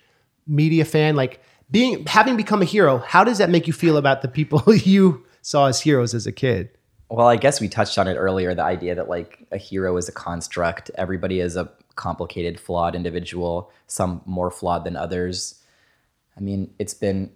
media 0.46 0.84
fan 0.84 1.16
like 1.16 1.40
being 1.70 2.04
having 2.06 2.36
become 2.36 2.62
a 2.62 2.64
hero 2.64 2.98
how 2.98 3.24
does 3.24 3.38
that 3.38 3.50
make 3.50 3.66
you 3.66 3.72
feel 3.72 3.96
about 3.96 4.22
the 4.22 4.28
people 4.28 4.62
you 4.74 5.24
saw 5.42 5.66
as 5.66 5.80
heroes 5.80 6.14
as 6.14 6.26
a 6.26 6.32
kid 6.32 6.70
Well, 7.08 7.28
I 7.28 7.36
guess 7.36 7.60
we 7.60 7.68
touched 7.68 7.98
on 7.98 8.08
it 8.08 8.14
earlier 8.14 8.54
the 8.54 8.64
idea 8.64 8.94
that 8.96 9.08
like 9.08 9.46
a 9.52 9.58
hero 9.58 9.96
is 9.96 10.08
a 10.08 10.12
construct. 10.12 10.90
Everybody 10.96 11.38
is 11.38 11.54
a 11.56 11.70
complicated, 11.94 12.58
flawed 12.58 12.96
individual, 12.96 13.70
some 13.86 14.22
more 14.26 14.50
flawed 14.50 14.84
than 14.84 14.96
others. 14.96 15.62
I 16.36 16.40
mean, 16.40 16.74
it's 16.78 16.94
been 16.94 17.30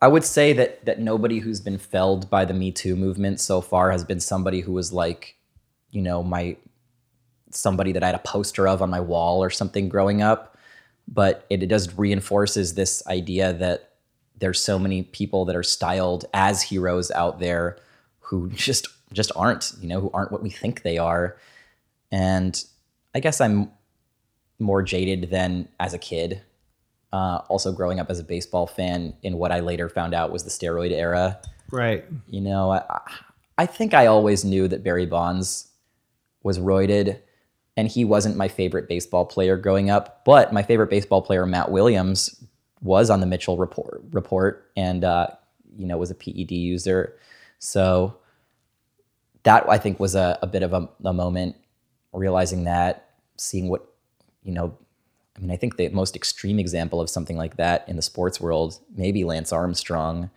I 0.00 0.08
would 0.08 0.24
say 0.24 0.52
that 0.54 0.84
that 0.84 0.98
nobody 0.98 1.40
who's 1.40 1.60
been 1.60 1.78
felled 1.78 2.30
by 2.30 2.44
the 2.44 2.54
Me 2.54 2.72
Too 2.72 2.96
movement 2.96 3.40
so 3.40 3.60
far 3.60 3.90
has 3.90 4.04
been 4.04 4.20
somebody 4.20 4.60
who 4.60 4.72
was 4.72 4.92
like, 4.92 5.36
you 5.90 6.02
know, 6.02 6.22
my 6.22 6.56
somebody 7.50 7.92
that 7.92 8.02
I 8.02 8.06
had 8.06 8.14
a 8.14 8.20
poster 8.20 8.66
of 8.68 8.82
on 8.82 8.90
my 8.90 9.00
wall 9.00 9.42
or 9.42 9.50
something 9.50 9.88
growing 9.88 10.22
up. 10.22 10.56
but 11.08 11.44
it, 11.50 11.62
it 11.62 11.66
does 11.66 11.98
reinforces 11.98 12.74
this 12.74 13.02
idea 13.08 13.52
that 13.54 13.94
there's 14.38 14.60
so 14.60 14.78
many 14.78 15.02
people 15.02 15.44
that 15.44 15.56
are 15.56 15.62
styled 15.62 16.24
as 16.32 16.62
heroes 16.62 17.10
out 17.10 17.40
there 17.40 17.76
who 18.20 18.48
just 18.54 18.86
just 19.12 19.32
aren't, 19.34 19.72
you 19.80 19.88
know, 19.88 20.00
who 20.00 20.10
aren't 20.14 20.30
what 20.30 20.42
we 20.42 20.50
think 20.50 20.82
they 20.82 20.96
are. 20.98 21.36
And 22.12 22.62
I 23.12 23.18
guess 23.20 23.40
I'm 23.40 23.70
more 24.60 24.82
jaded 24.82 25.30
than 25.30 25.68
as 25.80 25.94
a 25.94 25.98
kid. 25.98 26.42
Uh, 27.12 27.40
also, 27.48 27.72
growing 27.72 27.98
up 27.98 28.08
as 28.08 28.20
a 28.20 28.24
baseball 28.24 28.68
fan 28.68 29.14
in 29.24 29.36
what 29.36 29.50
I 29.50 29.60
later 29.60 29.88
found 29.88 30.14
out 30.14 30.30
was 30.30 30.44
the 30.44 30.50
steroid 30.50 30.92
era. 30.92 31.40
Right. 31.72 32.04
You 32.28 32.40
know, 32.40 32.70
I, 32.70 33.00
I 33.58 33.66
think 33.66 33.94
I 33.94 34.06
always 34.06 34.44
knew 34.44 34.68
that 34.68 34.84
Barry 34.84 35.06
Bonds 35.06 35.68
was 36.44 36.60
roided, 36.60 37.18
and 37.80 37.88
he 37.88 38.04
wasn't 38.04 38.36
my 38.36 38.46
favorite 38.46 38.90
baseball 38.90 39.24
player 39.24 39.56
growing 39.56 39.88
up. 39.88 40.22
But 40.26 40.52
my 40.52 40.62
favorite 40.62 40.90
baseball 40.90 41.22
player, 41.22 41.46
Matt 41.46 41.70
Williams, 41.70 42.44
was 42.82 43.08
on 43.08 43.20
the 43.20 43.26
Mitchell 43.26 43.56
report, 43.56 44.02
report 44.12 44.70
and 44.76 45.02
uh, 45.02 45.28
you 45.78 45.86
know 45.86 45.96
was 45.96 46.10
a 46.10 46.14
PED 46.14 46.52
user. 46.52 47.16
So 47.58 48.18
that 49.44 49.66
I 49.66 49.78
think 49.78 49.98
was 49.98 50.14
a, 50.14 50.38
a 50.42 50.46
bit 50.46 50.62
of 50.62 50.74
a, 50.74 50.90
a 51.06 51.14
moment, 51.14 51.56
realizing 52.12 52.64
that, 52.64 53.12
seeing 53.38 53.70
what 53.70 53.86
you 54.42 54.52
know 54.52 54.76
I 55.34 55.40
mean, 55.40 55.50
I 55.50 55.56
think 55.56 55.78
the 55.78 55.88
most 55.88 56.14
extreme 56.14 56.58
example 56.58 57.00
of 57.00 57.08
something 57.08 57.38
like 57.38 57.56
that 57.56 57.88
in 57.88 57.96
the 57.96 58.02
sports 58.02 58.42
world, 58.42 58.78
maybe 58.94 59.24
Lance 59.24 59.54
Armstrong, 59.54 60.28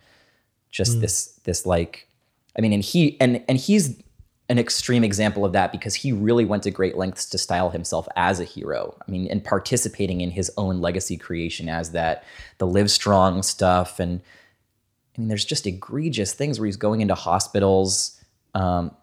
just 0.70 0.96
mm. 0.96 1.02
this 1.02 1.38
this 1.44 1.66
like, 1.66 2.08
I 2.56 2.62
mean, 2.62 2.72
and 2.72 2.82
he 2.82 3.20
and 3.20 3.44
and 3.46 3.58
he's 3.58 4.02
an 4.48 4.58
extreme 4.58 5.04
example 5.04 5.44
of 5.44 5.52
that 5.52 5.72
because 5.72 5.94
he 5.94 6.12
really 6.12 6.44
went 6.44 6.62
to 6.64 6.70
great 6.70 6.96
lengths 6.96 7.26
to 7.26 7.38
style 7.38 7.70
himself 7.70 8.06
as 8.14 8.40
a 8.40 8.44
hero. 8.44 8.94
I 9.06 9.10
mean, 9.10 9.26
and 9.28 9.42
participating 9.42 10.20
in 10.20 10.30
his 10.30 10.50
own 10.58 10.80
legacy 10.80 11.16
creation 11.16 11.68
as 11.68 11.92
that, 11.92 12.24
the 12.58 12.66
live 12.66 12.90
strong 12.90 13.42
stuff, 13.42 13.98
and 13.98 14.20
I 15.16 15.20
mean, 15.20 15.28
there's 15.28 15.44
just 15.44 15.66
egregious 15.66 16.34
things 16.34 16.58
where 16.58 16.66
he's 16.66 16.76
going 16.76 17.00
into 17.00 17.14
hospitals, 17.14 18.20
um, 18.54 18.94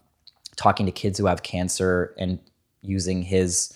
talking 0.58 0.86
to 0.86 0.92
kids 0.92 1.18
who 1.18 1.26
have 1.26 1.42
cancer, 1.42 2.14
and 2.20 2.38
using 2.82 3.24
his 3.24 3.74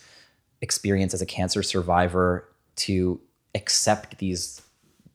experience 0.61 1.13
as 1.13 1.21
a 1.21 1.25
cancer 1.25 1.63
survivor 1.63 2.47
to 2.75 3.19
accept 3.53 4.17
these 4.17 4.61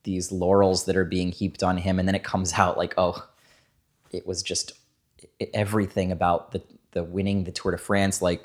these 0.03 0.32
laurels 0.32 0.86
that 0.86 0.96
are 0.96 1.05
being 1.05 1.30
heaped 1.30 1.62
on 1.62 1.76
him 1.76 1.98
and 1.98 2.09
then 2.09 2.14
it 2.14 2.24
comes 2.24 2.55
out 2.55 2.78
like 2.78 2.94
oh 2.96 3.28
it 4.12 4.26
was 4.26 4.42
just 4.42 4.72
everything 5.55 6.12
about 6.12 6.53
the 6.53 6.62
the 6.93 7.05
winning 7.05 7.45
the 7.45 7.53
Tour 7.53 7.73
de 7.73 7.79
France 7.79 8.21
like 8.21 8.45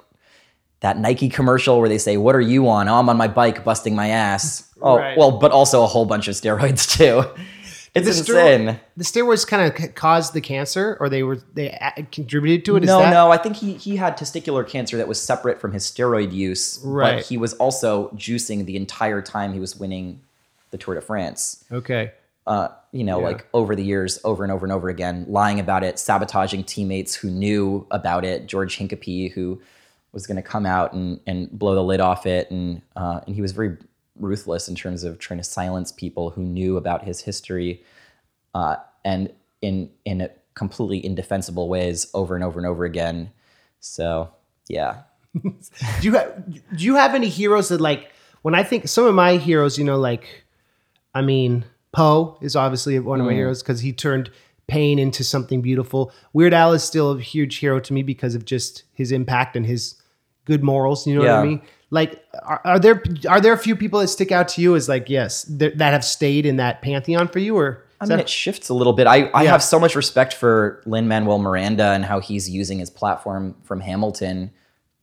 that 0.81 0.97
Nike 0.97 1.29
commercial 1.29 1.79
where 1.79 1.89
they 1.89 1.97
say 1.97 2.17
what 2.17 2.35
are 2.35 2.41
you 2.41 2.67
on 2.67 2.87
oh, 2.87 2.95
I'm 2.95 3.09
on 3.09 3.17
my 3.17 3.27
bike 3.27 3.63
busting 3.63 3.95
my 3.95 4.09
ass 4.09 4.71
oh 4.81 4.97
right. 4.97 5.17
well 5.17 5.31
but 5.39 5.51
also 5.51 5.83
a 5.83 5.87
whole 5.87 6.05
bunch 6.05 6.27
of 6.27 6.35
steroids 6.35 6.87
too 6.97 7.23
it's 7.95 8.05
the 8.05 8.33
insane. 8.33 8.67
Steroid, 8.67 8.79
the 8.97 9.03
steroids 9.05 9.47
kind 9.47 9.73
of 9.73 9.95
caused 9.95 10.33
the 10.33 10.41
cancer, 10.41 10.97
or 10.99 11.07
they 11.07 11.23
were 11.23 11.37
they 11.53 11.77
contributed 12.11 12.65
to 12.65 12.75
it. 12.75 12.83
no, 12.83 12.99
that- 12.99 13.09
no. 13.09 13.31
I 13.31 13.37
think 13.37 13.55
he 13.55 13.75
he 13.75 13.95
had 13.95 14.17
testicular 14.17 14.67
cancer 14.67 14.97
that 14.97 15.07
was 15.07 15.21
separate 15.21 15.61
from 15.61 15.71
his 15.71 15.85
steroid 15.85 16.33
use. 16.33 16.81
Right. 16.83 17.15
But 17.15 17.25
he 17.25 17.37
was 17.37 17.53
also 17.53 18.09
juicing 18.09 18.65
the 18.65 18.75
entire 18.75 19.21
time 19.21 19.53
he 19.53 19.61
was 19.61 19.77
winning 19.77 20.19
the 20.71 20.77
Tour 20.77 20.95
de 20.95 21.01
France. 21.01 21.63
Okay. 21.71 22.11
Uh, 22.47 22.67
you 22.91 23.03
know, 23.03 23.19
yeah. 23.19 23.25
like 23.25 23.47
over 23.53 23.75
the 23.75 23.83
years, 23.83 24.19
over 24.23 24.43
and 24.43 24.51
over 24.51 24.65
and 24.65 24.71
over 24.71 24.87
again, 24.87 25.25
lying 25.27 25.59
about 25.59 25.83
it, 25.83 25.97
sabotaging 25.97 26.63
teammates 26.63 27.15
who 27.15 27.29
knew 27.29 27.87
about 27.89 28.23
it. 28.23 28.45
George 28.45 28.77
Hincapie, 28.77 29.31
who 29.31 29.61
was 30.11 30.27
going 30.27 30.37
to 30.37 30.43
come 30.43 30.65
out 30.65 30.93
and 30.93 31.19
and 31.25 31.51
blow 31.51 31.75
the 31.75 31.83
lid 31.83 31.99
off 31.99 32.25
it, 32.25 32.49
and 32.51 32.81
uh, 32.95 33.21
and 33.25 33.35
he 33.35 33.41
was 33.41 33.51
very 33.51 33.77
ruthless 34.19 34.69
in 34.69 34.75
terms 34.75 35.03
of 35.03 35.19
trying 35.19 35.39
to 35.39 35.43
silence 35.43 35.91
people 35.91 36.29
who 36.29 36.43
knew 36.43 36.77
about 36.77 37.03
his 37.03 37.21
history 37.21 37.83
uh, 38.53 38.77
and 39.03 39.31
in 39.61 39.89
in 40.05 40.29
completely 40.53 41.05
indefensible 41.05 41.67
ways 41.67 42.07
over 42.13 42.35
and 42.35 42.43
over 42.43 42.59
and 42.59 42.67
over 42.67 42.85
again. 42.85 43.31
So 43.79 44.31
yeah. 44.67 45.01
do 45.43 45.51
you 46.01 46.13
have, 46.13 46.53
do 46.77 46.85
you 46.85 46.95
have 46.95 47.13
any 47.13 47.27
heroes 47.27 47.69
that 47.69 47.81
like 47.81 48.11
when 48.41 48.55
I 48.55 48.63
think 48.63 48.87
some 48.87 49.05
of 49.05 49.13
my 49.13 49.35
heroes, 49.35 49.77
you 49.77 49.83
know, 49.83 49.97
like 49.97 50.45
I 51.13 51.21
mean, 51.21 51.65
Poe 51.95 52.37
is 52.41 52.55
obviously 52.55 52.99
one 52.99 53.19
of 53.19 53.25
my 53.25 53.31
mm. 53.31 53.37
heroes 53.37 53.63
because 53.63 53.79
he 53.79 53.93
turned 53.93 54.29
pain 54.67 54.99
into 54.99 55.23
something 55.23 55.61
beautiful. 55.61 56.11
Weird 56.33 56.53
Al 56.53 56.73
is 56.73 56.83
still 56.83 57.11
a 57.11 57.21
huge 57.21 57.57
hero 57.57 57.79
to 57.79 57.93
me 57.93 58.03
because 58.03 58.35
of 58.35 58.45
just 58.45 58.83
his 58.93 59.11
impact 59.11 59.55
and 59.55 59.65
his 59.65 59.95
good 60.45 60.63
morals. 60.63 61.07
You 61.07 61.15
know 61.15 61.23
yeah. 61.23 61.37
what 61.37 61.45
I 61.45 61.47
mean? 61.47 61.61
like 61.91 62.23
are, 62.43 62.61
are, 62.65 62.79
there 62.79 63.03
are 63.29 63.39
there 63.39 63.53
a 63.53 63.57
few 63.57 63.75
people 63.75 63.99
that 63.99 64.07
stick 64.07 64.31
out 64.31 64.47
to 64.49 64.61
you 64.61 64.75
as 64.75 64.89
like 64.89 65.07
yes 65.09 65.43
th- 65.43 65.75
that 65.75 65.93
have 65.93 66.03
stayed 66.03 66.45
in 66.45 66.57
that 66.57 66.81
pantheon 66.81 67.27
for 67.27 67.39
you 67.39 67.55
or 67.55 67.85
I 68.01 68.05
mean, 68.05 68.09
that- 68.09 68.19
it 68.21 68.29
shifts 68.29 68.69
a 68.69 68.73
little 68.73 68.93
bit. 68.93 69.07
I, 69.07 69.27
I 69.27 69.43
yeah. 69.43 69.51
have 69.51 69.63
so 69.63 69.79
much 69.79 69.95
respect 69.95 70.33
for 70.33 70.81
Lin 70.85 71.07
Manuel 71.07 71.39
Miranda 71.39 71.91
and 71.91 72.03
how 72.03 72.19
he's 72.19 72.49
using 72.49 72.79
his 72.79 72.89
platform 72.89 73.55
from 73.63 73.79
Hamilton 73.79 74.51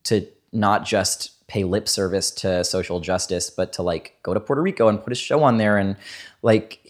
to 0.05 0.27
not 0.53 0.85
just 0.85 1.47
pay 1.47 1.65
lip 1.65 1.89
service 1.89 2.31
to 2.31 2.63
social 2.65 3.01
justice, 3.01 3.49
but 3.49 3.73
to 3.75 3.83
like 3.83 4.19
go 4.23 4.35
to 4.35 4.41
Puerto 4.41 4.61
Rico 4.61 4.89
and 4.89 5.03
put 5.03 5.13
a 5.13 5.17
show 5.17 5.43
on 5.43 5.57
there. 5.57 5.79
And 5.79 5.97
like, 6.43 6.82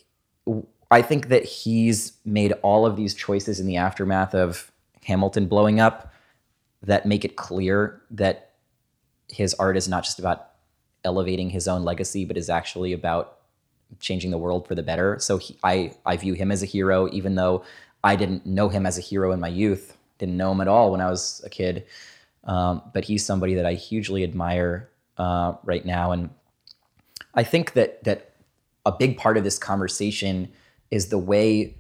I 0.93 1.01
think 1.01 1.29
that 1.29 1.45
he's 1.45 2.13
made 2.27 2.53
all 2.63 2.85
of 2.85 2.97
these 2.97 3.15
choices 3.15 3.59
in 3.59 3.67
the 3.67 3.79
aftermath 3.79 4.35
of 4.35 4.71
Hamilton 5.05 5.47
blowing 5.47 5.81
up 5.81 6.13
that 6.83 7.07
make 7.07 7.25
it 7.25 7.35
clear 7.37 8.03
that 8.11 8.51
his 9.29 9.55
art 9.55 9.79
is 9.79 9.89
not 9.89 10.05
just 10.05 10.19
about 10.19 10.51
elevating 11.03 11.49
his 11.49 11.67
own 11.67 11.83
legacy, 11.83 12.27
but 12.27 12.37
is 12.37 12.51
actually 12.51 12.93
about 12.93 13.39
changing 14.01 14.31
the 14.31 14.37
world 14.37 14.69
for 14.69 14.75
the 14.75 14.83
better. 14.83 15.19
So 15.19 15.39
he, 15.39 15.57
I 15.65 15.95
I 16.05 16.19
view 16.19 16.35
him 16.35 16.53
as 16.53 16.63
a 16.63 16.67
hero, 16.67 17.09
even 17.11 17.37
though 17.37 17.65
I 18.05 18.15
didn't 18.15 18.45
know 18.45 18.69
him 18.69 18.85
as 18.85 18.99
a 18.99 19.01
hero 19.01 19.33
in 19.33 19.41
my 19.41 19.49
youth. 19.49 19.97
Didn't 20.19 20.37
know 20.37 20.53
him 20.53 20.61
at 20.61 20.69
all 20.69 20.93
when 20.93 21.01
I 21.01 21.09
was 21.09 21.41
a 21.45 21.49
kid. 21.49 21.87
Um, 22.45 22.83
but 22.93 23.05
he's 23.05 23.25
somebody 23.25 23.55
that 23.55 23.65
I 23.65 23.75
hugely 23.75 24.25
admire 24.25 24.91
uh, 25.17 25.55
right 25.65 25.87
now, 25.87 26.13
and 26.13 26.29
I 27.35 27.45
think 27.45 27.73
that 27.73 28.05
that 28.05 28.33
a 28.85 28.93
big 28.93 29.17
part 29.17 29.39
of 29.39 29.45
this 29.45 29.59
conversation 29.59 30.53
is 30.93 31.09
the 31.09 31.19
way 31.19 31.75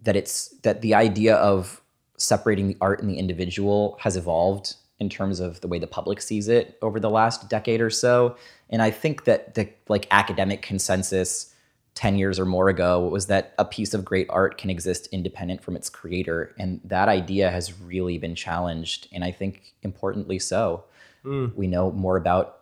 that 0.00 0.14
it's 0.16 0.48
that 0.62 0.80
the 0.80 0.94
idea 0.94 1.34
of 1.34 1.82
separating 2.16 2.68
the 2.68 2.76
art 2.80 3.00
and 3.00 3.10
the 3.10 3.18
individual 3.18 3.98
has 4.00 4.16
evolved 4.16 4.76
in 5.00 5.08
terms 5.08 5.40
of 5.40 5.60
the 5.60 5.68
way 5.68 5.78
the 5.78 5.86
public 5.86 6.20
sees 6.20 6.48
it 6.48 6.78
over 6.80 6.98
the 7.00 7.10
last 7.10 7.50
decade 7.50 7.80
or 7.80 7.90
so. 7.90 8.36
And 8.70 8.80
I 8.80 8.90
think 8.90 9.24
that 9.24 9.54
the 9.54 9.68
like 9.88 10.06
academic 10.10 10.62
consensus 10.62 11.52
10 11.94 12.16
years 12.16 12.38
or 12.38 12.44
more 12.44 12.68
ago 12.68 13.08
was 13.08 13.26
that 13.26 13.54
a 13.58 13.64
piece 13.64 13.92
of 13.92 14.04
great 14.04 14.28
art 14.30 14.56
can 14.56 14.70
exist 14.70 15.08
independent 15.10 15.60
from 15.60 15.74
its 15.74 15.90
creator. 15.90 16.54
And 16.58 16.80
that 16.84 17.08
idea 17.08 17.50
has 17.50 17.80
really 17.80 18.18
been 18.18 18.36
challenged. 18.36 19.08
And 19.12 19.24
I 19.24 19.32
think 19.32 19.74
importantly 19.82 20.38
so. 20.38 20.84
Mm. 21.24 21.56
We 21.56 21.66
know 21.66 21.90
more 21.90 22.16
about, 22.16 22.60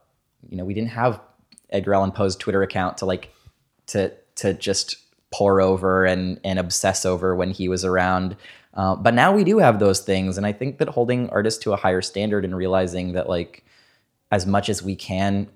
you 0.49 0.57
know, 0.57 0.65
we 0.65 0.73
didn't 0.73 0.91
have 0.91 1.21
Edgar 1.69 1.95
Allan 1.95 2.13
Poe's 2.13 2.35
Twitter 2.35 2.63
account 2.63 2.97
to 2.99 3.07
like 3.07 3.31
to 3.89 4.13
to 4.37 4.55
just 4.55 4.97
pour 5.33 5.61
over 5.61 6.05
and 6.05 6.41
and 6.45 6.59
obsess 6.59 7.05
over 7.05 7.35
when 7.35 7.51
he 7.51 7.69
was 7.69 7.85
around. 7.85 8.37
Uh, 8.75 8.95
but 8.95 9.15
now 9.15 9.33
we 9.33 9.43
do 9.43 9.59
have 9.59 9.79
those 9.79 10.01
things, 10.01 10.37
and 10.37 10.47
I 10.47 10.53
think 10.53 10.79
that 10.79 10.89
holding 10.89 11.31
artists 11.31 11.63
to 11.65 11.73
a 11.73 11.77
higher 11.77 12.03
standard 12.03 12.45
and 12.45 12.57
realizing 12.57 13.13
that 13.13 13.29
like 13.29 13.65
as 14.31 14.47
much 14.47 14.69
as 14.69 14.83
we 14.83 14.97
can 14.97 15.49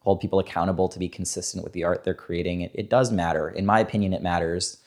hold 0.00 0.20
people 0.20 0.38
accountable 0.38 0.88
to 0.88 0.98
be 0.98 1.08
consistent 1.08 1.62
with 1.64 1.72
the 1.72 1.84
art 1.84 2.04
they're 2.04 2.14
creating, 2.14 2.62
it, 2.62 2.70
it 2.74 2.88
does 2.88 3.12
matter. 3.12 3.48
In 3.50 3.66
my 3.66 3.80
opinion, 3.80 4.12
it 4.12 4.22
matters. 4.22 4.78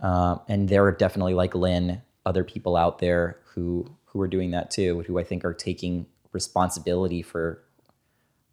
Uh, 0.00 0.36
and 0.48 0.68
there 0.68 0.84
are 0.84 0.92
definitely 0.92 1.34
like 1.34 1.54
Lin, 1.54 2.02
other 2.26 2.44
people 2.44 2.76
out 2.76 2.98
there 2.98 3.38
who 3.54 3.86
who 4.06 4.20
are 4.20 4.28
doing 4.28 4.50
that 4.50 4.70
too, 4.70 5.02
who 5.06 5.18
I 5.18 5.24
think 5.24 5.44
are 5.44 5.54
taking 5.54 6.06
responsibility 6.32 7.22
for 7.22 7.62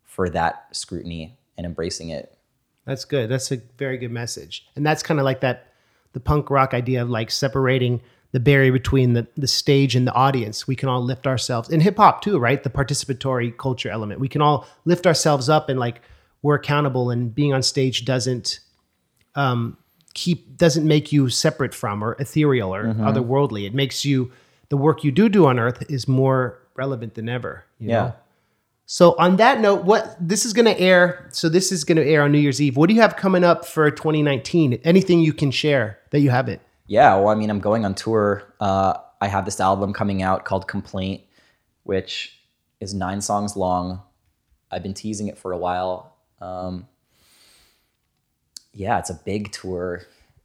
for 0.04 0.30
that 0.30 0.68
scrutiny 0.72 1.38
and 1.58 1.66
embracing 1.66 2.10
it. 2.10 2.37
That's 2.88 3.04
good. 3.04 3.30
That's 3.30 3.52
a 3.52 3.58
very 3.78 3.98
good 3.98 4.12
message. 4.12 4.66
And 4.78 4.86
that's 4.86 5.04
kind 5.04 5.20
of 5.20 5.26
like 5.26 5.42
that 5.42 5.74
the 6.14 6.22
punk 6.22 6.50
rock 6.50 6.74
idea 6.74 7.02
of 7.02 7.10
like 7.10 7.30
separating 7.30 8.02
the 8.32 8.40
barrier 8.40 8.72
between 8.72 9.14
the, 9.14 9.28
the 9.36 9.48
stage 9.48 9.94
and 9.94 10.08
the 10.08 10.14
audience. 10.14 10.68
We 10.68 10.76
can 10.76 10.88
all 10.88 11.04
lift 11.04 11.28
ourselves 11.28 11.70
in 11.70 11.82
hip 11.82 11.98
hop 11.98 12.22
too, 12.22 12.40
right? 12.40 12.64
The 12.64 12.70
participatory 12.70 13.56
culture 13.56 13.90
element. 13.90 14.22
We 14.22 14.30
can 14.30 14.42
all 14.42 14.66
lift 14.86 15.06
ourselves 15.06 15.50
up 15.50 15.68
and 15.70 15.78
like 15.78 16.02
we're 16.42 16.56
accountable 16.56 17.10
and 17.12 17.36
being 17.36 17.54
on 17.54 17.62
stage 17.62 18.06
doesn't 18.06 18.62
um, 19.36 19.78
keep 20.14 20.58
doesn't 20.58 20.88
make 20.88 21.12
you 21.12 21.30
separate 21.30 21.74
from 21.74 22.02
or 22.02 22.16
ethereal 22.20 22.74
or 22.74 22.86
mm-hmm. 22.86 23.04
otherworldly. 23.04 23.68
It 23.68 23.74
makes 23.74 24.06
you 24.06 24.32
the 24.70 24.78
work 24.78 25.04
you 25.04 25.12
do 25.12 25.28
do 25.28 25.46
on 25.46 25.60
earth 25.60 25.84
is 25.90 26.08
more 26.08 26.60
relevant 26.76 27.16
than 27.16 27.28
ever. 27.28 27.66
yeah. 27.80 27.96
Know? 27.96 28.14
So 28.90 29.16
on 29.20 29.36
that 29.36 29.60
note, 29.60 29.84
what 29.84 30.16
this 30.18 30.46
is 30.46 30.54
going 30.54 30.66
to 30.66 30.80
air. 30.80 31.28
So 31.34 31.50
this 31.50 31.74
is 31.74 31.84
going 31.84 31.98
to 31.98 32.08
air 32.08 32.24
on 32.24 32.32
New 32.32 32.40
Year's 32.40 32.62
Eve. 32.62 32.78
What 32.78 32.88
do 32.88 32.96
you 32.96 33.02
have 33.02 33.18
coming 33.18 33.44
up 33.44 33.66
for 33.66 33.92
2019? 33.92 34.80
Anything 34.86 35.20
you 35.20 35.34
can 35.34 35.52
share 35.52 36.00
that 36.12 36.22
you 36.22 36.30
have 36.30 36.48
it? 36.48 36.62
Yeah, 36.88 37.14
well, 37.18 37.28
I 37.28 37.36
mean, 37.36 37.50
I'm 37.50 37.60
going 37.60 37.84
on 37.84 37.96
tour. 37.96 38.44
Uh, 38.62 38.94
I 39.20 39.28
have 39.28 39.44
this 39.44 39.60
album 39.60 39.92
coming 39.92 40.22
out 40.22 40.46
called 40.46 40.70
Complaint, 40.70 41.22
which 41.84 42.40
is 42.80 42.94
nine 42.94 43.20
songs 43.20 43.58
long. 43.58 44.02
I've 44.72 44.84
been 44.84 44.94
teasing 44.94 45.28
it 45.28 45.38
for 45.38 45.52
a 45.52 45.58
while. 45.58 46.16
Um, 46.40 46.88
yeah, 48.74 49.00
it's 49.00 49.10
a 49.10 49.20
big 49.26 49.52
tour. 49.52 50.04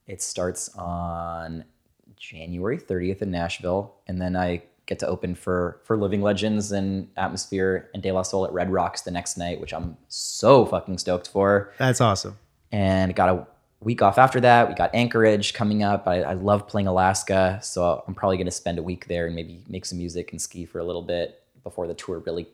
It 0.09 0.20
starts 0.20 0.68
on 0.74 1.64
January 2.16 2.78
30th 2.78 3.22
in 3.22 3.30
Nashville, 3.30 3.95
and 4.09 4.20
then 4.20 4.34
I 4.34 4.64
get 4.87 4.99
to 4.99 5.07
open 5.07 5.35
for 5.35 5.80
for 5.85 5.97
Living 5.97 6.22
Legends 6.22 6.72
and 6.72 7.09
Atmosphere 7.16 7.91
and 7.95 8.03
De 8.03 8.12
La 8.12 8.22
Soul 8.22 8.45
at 8.45 8.53
Red 8.53 8.70
Rocks 8.70 9.03
the 9.03 9.11
next 9.11 9.37
night, 9.37 9.61
which 9.61 9.72
I'm 9.72 9.97
so 10.09 10.66
fucking 10.66 10.99
stoked 10.99 11.28
for. 11.28 11.72
That's 11.78 12.01
awesome. 12.01 12.39
And 12.70 13.14
got 13.14 13.28
a 13.28 13.47
week 13.80 14.03
off 14.03 14.18
after 14.18 14.41
that. 14.41 14.68
We 14.68 14.74
got 14.74 14.95
Anchorage 14.95 15.55
coming 15.55 15.83
up. 15.83 16.07
I, 16.07 16.22
I 16.22 16.33
love 16.35 16.66
playing 16.66 16.87
Alaska, 16.87 17.59
so 17.62 18.03
I'm 18.07 18.14
probably 18.14 18.37
going 18.37 18.47
to 18.47 18.51
spend 18.51 18.78
a 18.78 18.83
week 18.83 19.07
there 19.07 19.26
and 19.26 19.35
maybe 19.35 19.62
make 19.68 19.85
some 19.85 19.99
music 19.99 20.33
and 20.33 20.41
ski 20.41 20.64
for 20.64 20.78
a 20.78 20.85
little 20.85 21.03
bit 21.03 21.43
before 21.62 21.87
the 21.87 21.95
tour 21.95 22.18
really 22.20 22.47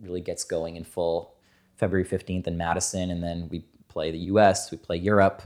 really 0.00 0.20
gets 0.20 0.44
going 0.44 0.76
in 0.76 0.84
full. 0.84 1.34
February 1.76 2.06
15th 2.06 2.46
in 2.46 2.56
Madison, 2.56 3.10
and 3.10 3.22
then 3.22 3.48
we 3.50 3.64
play 3.88 4.10
the 4.10 4.18
U.S. 4.18 4.70
We 4.70 4.78
play 4.78 4.96
Europe. 4.96 5.42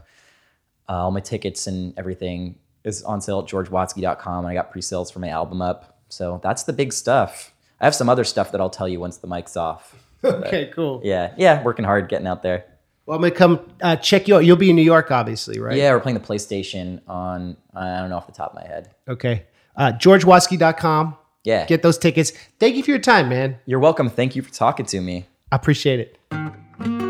Uh, 0.88 1.04
all 1.04 1.10
my 1.10 1.20
tickets 1.20 1.66
and 1.66 1.96
everything 1.98 2.58
is 2.84 3.02
on 3.02 3.20
sale 3.20 3.40
at 3.40 3.46
georgewatsky.com, 3.46 4.44
and 4.44 4.48
I 4.48 4.54
got 4.54 4.70
pre-sales 4.70 5.10
for 5.10 5.18
my 5.18 5.28
album 5.28 5.60
up. 5.60 5.99
So 6.10 6.40
that's 6.42 6.64
the 6.64 6.72
big 6.72 6.92
stuff. 6.92 7.52
I 7.80 7.84
have 7.86 7.94
some 7.94 8.08
other 8.10 8.24
stuff 8.24 8.52
that 8.52 8.60
I'll 8.60 8.68
tell 8.70 8.88
you 8.88 9.00
once 9.00 9.16
the 9.16 9.26
mic's 9.26 9.56
off. 9.56 9.94
Okay, 10.22 10.70
cool. 10.74 11.00
Yeah, 11.02 11.32
yeah, 11.38 11.62
working 11.62 11.86
hard, 11.86 12.10
getting 12.10 12.26
out 12.26 12.42
there. 12.42 12.66
Well, 13.06 13.16
I'm 13.16 13.22
gonna 13.22 13.34
come 13.34 13.60
uh, 13.80 13.96
check 13.96 14.28
you 14.28 14.36
out. 14.36 14.44
You'll 14.44 14.58
be 14.58 14.68
in 14.68 14.76
New 14.76 14.82
York, 14.82 15.10
obviously, 15.10 15.58
right? 15.58 15.78
Yeah, 15.78 15.94
we're 15.94 16.00
playing 16.00 16.18
the 16.18 16.24
PlayStation 16.26 17.00
on 17.08 17.56
I 17.74 18.00
don't 18.00 18.10
know 18.10 18.18
off 18.18 18.26
the 18.26 18.32
top 18.32 18.50
of 18.50 18.56
my 18.56 18.66
head. 18.68 18.90
Okay. 19.08 19.46
Uh, 19.74 19.92
GeorgeWatsky.com. 19.92 21.16
Yeah, 21.44 21.64
Get 21.64 21.80
those 21.80 21.96
tickets. 21.96 22.32
Thank 22.58 22.76
you 22.76 22.82
for 22.82 22.90
your 22.90 22.98
time, 23.00 23.30
man. 23.30 23.58
you're 23.64 23.80
welcome. 23.80 24.10
Thank 24.10 24.36
you 24.36 24.42
for 24.42 24.52
talking 24.52 24.84
to 24.86 25.00
me. 25.00 25.26
I 25.50 25.56
appreciate 25.56 26.00
it. 26.00 27.09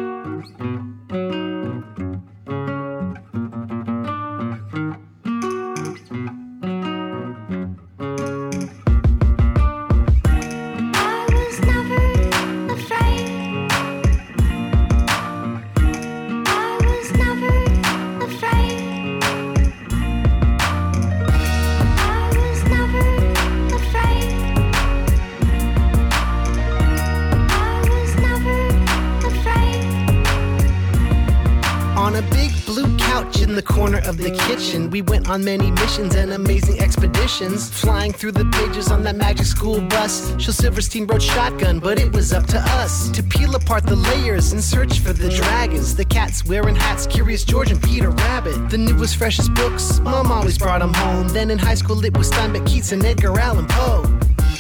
On 35.31 35.45
many 35.45 35.71
missions 35.71 36.17
and 36.17 36.33
amazing 36.33 36.81
expeditions. 36.81 37.71
Flying 37.71 38.13
through 38.13 38.33
the 38.33 38.45
pages 38.47 38.91
on 38.91 39.05
that 39.05 39.15
magic 39.15 39.47
school 39.47 39.81
bus. 39.81 40.31
Shel 40.43 40.53
Silverstein 40.53 41.07
wrote 41.07 41.23
Shotgun, 41.23 41.79
but 41.79 42.01
it 42.01 42.13
was 42.13 42.33
up 42.33 42.47
to 42.47 42.59
us 42.59 43.09
to 43.11 43.23
peel 43.23 43.55
apart 43.55 43.85
the 43.85 43.95
layers 43.95 44.53
and 44.53 44.63
search 44.63 44.99
for 44.99 45.13
the 45.13 45.29
dragons. 45.31 45.95
The 45.95 46.05
cats 46.05 46.45
wearing 46.45 46.75
hats, 46.75 47.07
Curious 47.07 47.45
George 47.45 47.71
and 47.71 47.81
Peter 47.81 48.11
Rabbit. 48.11 48.71
The 48.71 48.79
newest, 48.79 49.17
freshest 49.17 49.55
books, 49.55 50.01
Mom 50.01 50.33
always 50.33 50.59
brought 50.59 50.81
them 50.81 50.93
home. 50.93 51.29
Then 51.29 51.51
in 51.53 51.59
high 51.59 51.77
school, 51.77 52.05
it 52.05 52.17
was 52.19 52.29
Steinbeck, 52.29 52.67
Keats, 52.67 52.91
and 52.91 53.05
Edgar 53.05 53.39
Allan 53.39 53.67
Poe. 53.69 54.03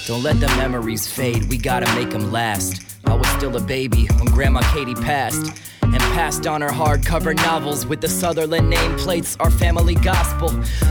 Don't 0.06 0.22
let 0.22 0.38
the 0.38 0.46
memories 0.56 1.10
fade, 1.10 1.48
we 1.50 1.58
gotta 1.58 1.92
make 1.96 2.10
them 2.10 2.30
last. 2.30 2.80
I 3.06 3.14
was 3.14 3.26
still 3.30 3.56
a 3.56 3.60
baby 3.60 4.06
when 4.18 4.26
Grandma 4.26 4.60
Katie 4.72 4.94
passed. 4.94 5.60
And 5.92 6.00
passed 6.14 6.46
on 6.46 6.60
her 6.60 6.68
hardcover 6.68 7.34
novels 7.34 7.84
with 7.84 8.00
the 8.00 8.08
Sutherland 8.08 8.72
nameplates, 8.72 9.36
our 9.40 9.50
family 9.50 9.94
gospel. 9.96 10.50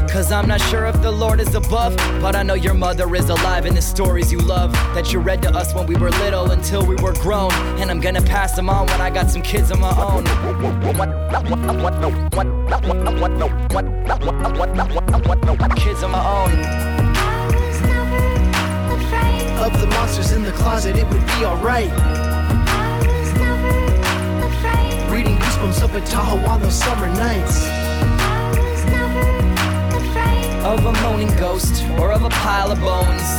Cause 0.09 0.31
I'm 0.31 0.47
not 0.47 0.59
sure 0.61 0.85
if 0.87 1.01
the 1.01 1.11
Lord 1.11 1.39
is 1.39 1.55
above, 1.55 1.95
but 2.21 2.35
I 2.35 2.43
know 2.43 2.55
your 2.55 2.73
mother 2.73 3.15
is 3.15 3.29
alive 3.29 3.65
in 3.65 3.75
the 3.75 3.81
stories 3.81 4.31
you 4.31 4.39
love 4.39 4.73
that 4.95 5.13
you 5.13 5.19
read 5.19 5.41
to 5.43 5.49
us 5.51 5.73
when 5.73 5.87
we 5.87 5.95
were 5.95 6.09
little 6.11 6.51
until 6.51 6.85
we 6.85 6.95
were 6.95 7.13
grown. 7.13 7.51
And 7.79 7.89
I'm 7.89 8.01
gonna 8.01 8.21
pass 8.21 8.55
them 8.55 8.69
on 8.69 8.87
when 8.87 8.99
I 9.01 9.09
got 9.09 9.29
some 9.29 9.41
kids 9.41 9.71
of 9.71 9.79
my 9.79 9.95
own. 10.01 10.25
Kids 15.75 16.03
of 16.03 16.11
my 16.11 16.19
own. 16.19 16.51
I 16.51 17.45
was 17.55 17.81
never 17.81 18.95
afraid. 18.95 19.41
Of 19.59 19.79
the 19.79 19.87
monsters 19.87 20.31
in 20.33 20.43
the 20.43 20.51
closet, 20.51 20.97
it 20.97 21.07
would 21.07 21.25
be 21.25 21.45
alright. 21.45 22.28
Goosebumps 25.59 25.83
up 25.83 25.93
at 25.93 26.05
Tahoe 26.05 26.49
on 26.49 26.61
those 26.61 26.73
summer 26.73 27.07
nights. 27.07 27.65
Of 30.63 30.85
a 30.85 30.93
moaning 31.01 31.35
ghost 31.35 31.83
or 31.99 32.13
of 32.13 32.23
a 32.23 32.29
pile 32.29 32.71
of 32.71 32.79
bones. 32.79 33.29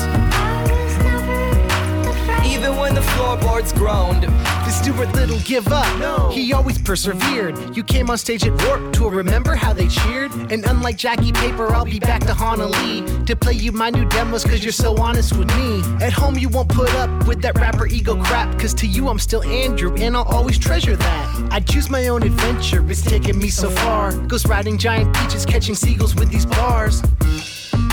Even 2.47 2.77
when 2.77 2.95
the 2.95 3.01
floorboards 3.01 3.73
groaned. 3.73 4.27
Did 4.71 4.85
Stuart 4.85 5.13
Little 5.17 5.41
give 5.41 5.67
up? 5.67 5.99
No. 5.99 6.31
He 6.31 6.53
always 6.53 6.79
persevered. 6.79 7.77
You 7.77 7.83
came 7.83 8.09
on 8.09 8.17
stage 8.17 8.47
at 8.47 8.53
Warped 8.65 8.95
Tour, 8.95 9.11
remember 9.11 9.57
how 9.57 9.73
they 9.73 9.89
cheered? 9.89 10.31
And 10.53 10.65
unlike 10.65 10.97
Jackie 10.97 11.33
Paper, 11.33 11.75
I'll 11.75 11.85
be 11.85 11.99
back 11.99 12.21
to 12.27 12.35
Honah 12.35 12.69
Lee 12.69 13.05
to 13.25 13.35
play 13.35 13.55
you 13.55 13.73
my 13.73 13.91
new 13.91 14.05
demos 14.05 14.45
cause 14.45 14.63
you're 14.63 14.71
so 14.71 14.97
honest 14.97 15.37
with 15.37 15.49
me. 15.57 15.83
At 16.01 16.13
home, 16.13 16.39
you 16.39 16.49
won't 16.49 16.69
put 16.69 16.89
up 16.95 17.11
with 17.27 17.43
that 17.43 17.59
rapper 17.59 17.89
ego 17.89 18.23
crap 18.23 18.61
cause 18.61 18.73
to 18.75 18.87
you, 18.87 19.09
I'm 19.09 19.19
still 19.19 19.43
Andrew 19.43 19.93
and 19.97 20.17
I'll 20.17 20.23
always 20.23 20.57
treasure 20.57 20.95
that. 20.95 21.49
I 21.51 21.59
choose 21.59 21.91
my 21.91 22.07
own 22.07 22.23
adventure, 22.23 22.89
it's 22.89 23.03
taken 23.03 23.39
me 23.39 23.49
so 23.49 23.71
far. 23.71 24.13
Ghost 24.29 24.47
riding 24.47 24.79
giant 24.79 25.13
beaches, 25.15 25.45
catching 25.45 25.75
seagulls 25.75 26.15
with 26.15 26.31
these 26.31 26.47
bars. 26.47 27.03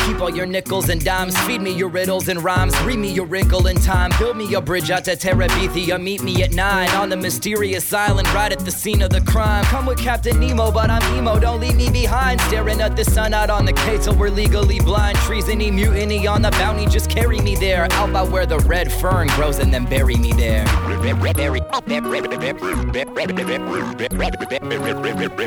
Keep 0.08 0.22
all 0.22 0.30
your 0.34 0.46
nickels 0.46 0.88
and 0.88 1.04
dimes, 1.04 1.38
feed 1.40 1.62
me 1.62 1.74
your 1.74 1.90
riddles 1.90 2.30
and 2.30 2.42
rhymes, 2.42 2.74
read 2.84 2.98
me 2.98 3.12
your 3.12 3.26
wrinkle 3.26 3.68
in 3.68 3.76
time, 3.76 4.10
build 4.18 4.38
me 4.38 4.54
a 4.54 4.62
bridge 4.62 4.90
out 4.90 5.04
to 5.04 5.18
Terabithia, 5.18 6.02
meet 6.02 6.24
me 6.24 6.44
at 6.44 6.54
nine 6.54 6.90
on 6.92 7.10
the 7.10 7.18
mysterious 7.18 7.92
island 7.92 8.26
right 8.30 8.54
at 8.54 8.60
the 8.60 8.72
scene 8.72 9.02
of 9.02 9.10
the 9.10 9.20
crime. 9.20 9.66
Come 9.66 9.86
with 9.86 10.00
Captain 10.00 10.40
Nemo, 10.40 10.72
but 10.72 10.90
I'm 10.90 11.04
emo, 11.18 11.38
don't 11.42 11.60
leave 11.60 11.76
me 11.76 11.90
behind. 11.92 12.40
Staring 12.40 12.80
at 12.80 12.96
the 12.96 13.04
sun 13.04 13.34
out 13.34 13.50
on 13.50 13.66
the 13.66 13.74
K 13.74 13.98
till 13.98 14.16
we're 14.16 14.30
legally 14.30 14.80
blind. 14.80 15.18
Treasony, 15.18 15.74
mutiny 15.74 16.26
on 16.26 16.42
the 16.42 16.52
bounty, 16.52 16.86
just 16.86 17.10
carry 17.10 17.42
me 17.42 17.58
there. 17.58 17.92
Out 17.92 18.14
by 18.14 18.24
where 18.24 18.46
the 18.46 18.60
red 18.60 18.90
fern 18.90 19.28
grows 19.36 19.60
and 19.60 19.74
then 19.74 19.84
bury 19.84 20.16
me 20.16 20.32
there. 20.32 20.64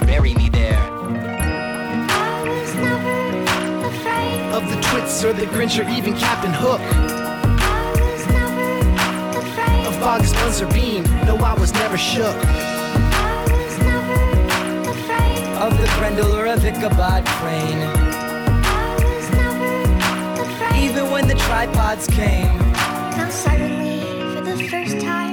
Bury 0.06 0.34
me 0.34 0.50
there. 0.50 1.00
Of 4.61 4.68
the 4.68 4.80
Twits 4.82 5.24
or 5.24 5.32
the 5.32 5.46
Grinch 5.46 5.78
or 5.78 5.88
even 5.90 6.14
Captain 6.14 6.52
Hook. 6.52 6.80
Of 9.87 9.95
Boggis, 9.96 10.32
Bunce 10.34 10.61
and 10.61 10.72
Bean, 10.72 11.03
no, 11.24 11.37
I 11.37 11.54
was 11.54 11.72
never 11.72 11.96
shook. 11.96 12.37
Was. 12.37 13.80
Of 15.61 15.78
the 15.80 15.87
Grendel 15.99 16.34
or 16.34 16.46
a 16.46 16.57
Ichabod 16.57 17.26
crane. 17.26 17.82
Even 20.82 21.11
when 21.11 21.26
the 21.28 21.34
tripods 21.34 22.07
came. 22.07 22.57
Now 23.16 23.28
suddenly, 23.30 24.00
for 24.34 24.41
the 24.41 24.68
first 24.68 25.00
time, 25.00 25.29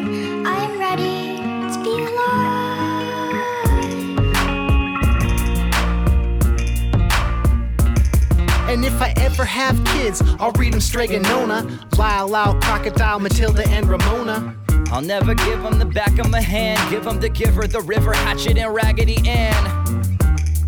if 8.98 9.04
I 9.04 9.14
ever 9.18 9.46
have 9.46 9.84
kids, 9.86 10.24
I'll 10.40 10.52
read 10.54 10.74
them 10.74 10.82
Strega 10.82 11.20
Nona, 11.20 11.88
Lyle, 12.00 12.28
Lyle, 12.28 12.60
Crocodile, 12.62 13.20
Matilda, 13.20 13.64
and 13.70 13.88
Ramona. 13.88 14.56
I'll 14.92 15.04
never 15.04 15.36
give 15.36 15.62
them 15.62 15.78
the 15.78 15.86
back 15.86 16.18
of 16.18 16.32
my 16.32 16.42
hand. 16.42 16.80
Give 16.90 17.04
them 17.04 17.20
the 17.20 17.30
giver, 17.30 17.68
the 17.68 17.82
river, 17.82 18.12
hatchet, 18.12 18.58
and 18.58 18.74
Raggedy 18.74 19.18
Ann. 19.28 19.64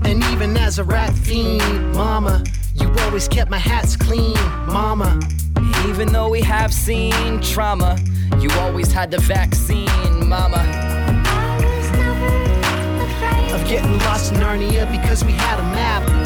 And 0.04 0.24
even 0.26 0.56
as 0.58 0.78
a 0.78 0.84
rat 0.84 1.12
fiend, 1.14 1.94
Mama, 1.94 2.44
you 2.76 2.94
always 3.00 3.28
kept 3.28 3.50
my 3.50 3.58
hats 3.58 3.96
clean, 3.96 4.36
Mama. 4.68 5.20
Even 5.88 6.14
though 6.14 6.30
we 6.30 6.42
have 6.42 6.72
seen 6.72 7.42
trauma, 7.42 7.98
you 8.38 8.52
always 8.60 8.92
had 8.92 9.10
the 9.10 9.20
vaccine, 9.22 9.88
Mama. 10.28 10.64
I 11.26 11.56
was 11.66 11.92
never 11.94 13.06
afraid. 13.06 13.54
Of 13.54 13.68
getting 13.68 13.98
lost 14.00 14.34
in 14.34 14.40
Narnia 14.40 14.86
because 14.92 15.26
we 15.26 15.32
had 15.32 15.58
a 15.58 15.64
map. 15.64 16.19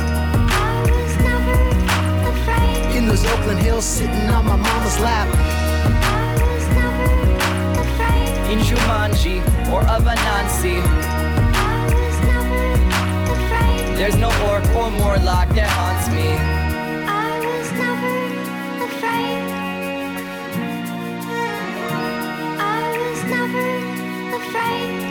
Afraid. 3.13 3.25
In 3.25 3.29
those 3.29 3.39
Oakland 3.39 3.59
hills, 3.59 3.85
sitting 3.85 4.29
on 4.29 4.45
my 4.45 4.55
mama's 4.55 4.99
lap. 4.99 5.27
I 5.33 6.33
was 6.41 6.67
never 6.67 7.81
afraid. 7.81 8.51
In 8.51 8.59
Jumanji 8.59 9.41
or 9.71 9.81
of 9.81 10.03
Anansi, 10.03 10.81
I 10.81 11.85
was 11.93 12.17
never 12.31 12.73
afraid. 13.33 13.97
there's 13.97 14.17
no 14.17 14.29
orc 14.49 14.63
or 14.75 14.91
Morlock 14.91 15.49
that 15.55 15.69
haunts 15.69 16.07
me. 16.09 16.27
I 17.07 17.39
was 17.39 17.71
never 17.83 18.15
afraid. 18.85 19.43
I 22.59 22.97
was 22.97 23.23
never 23.29 24.35
afraid. 24.35 25.02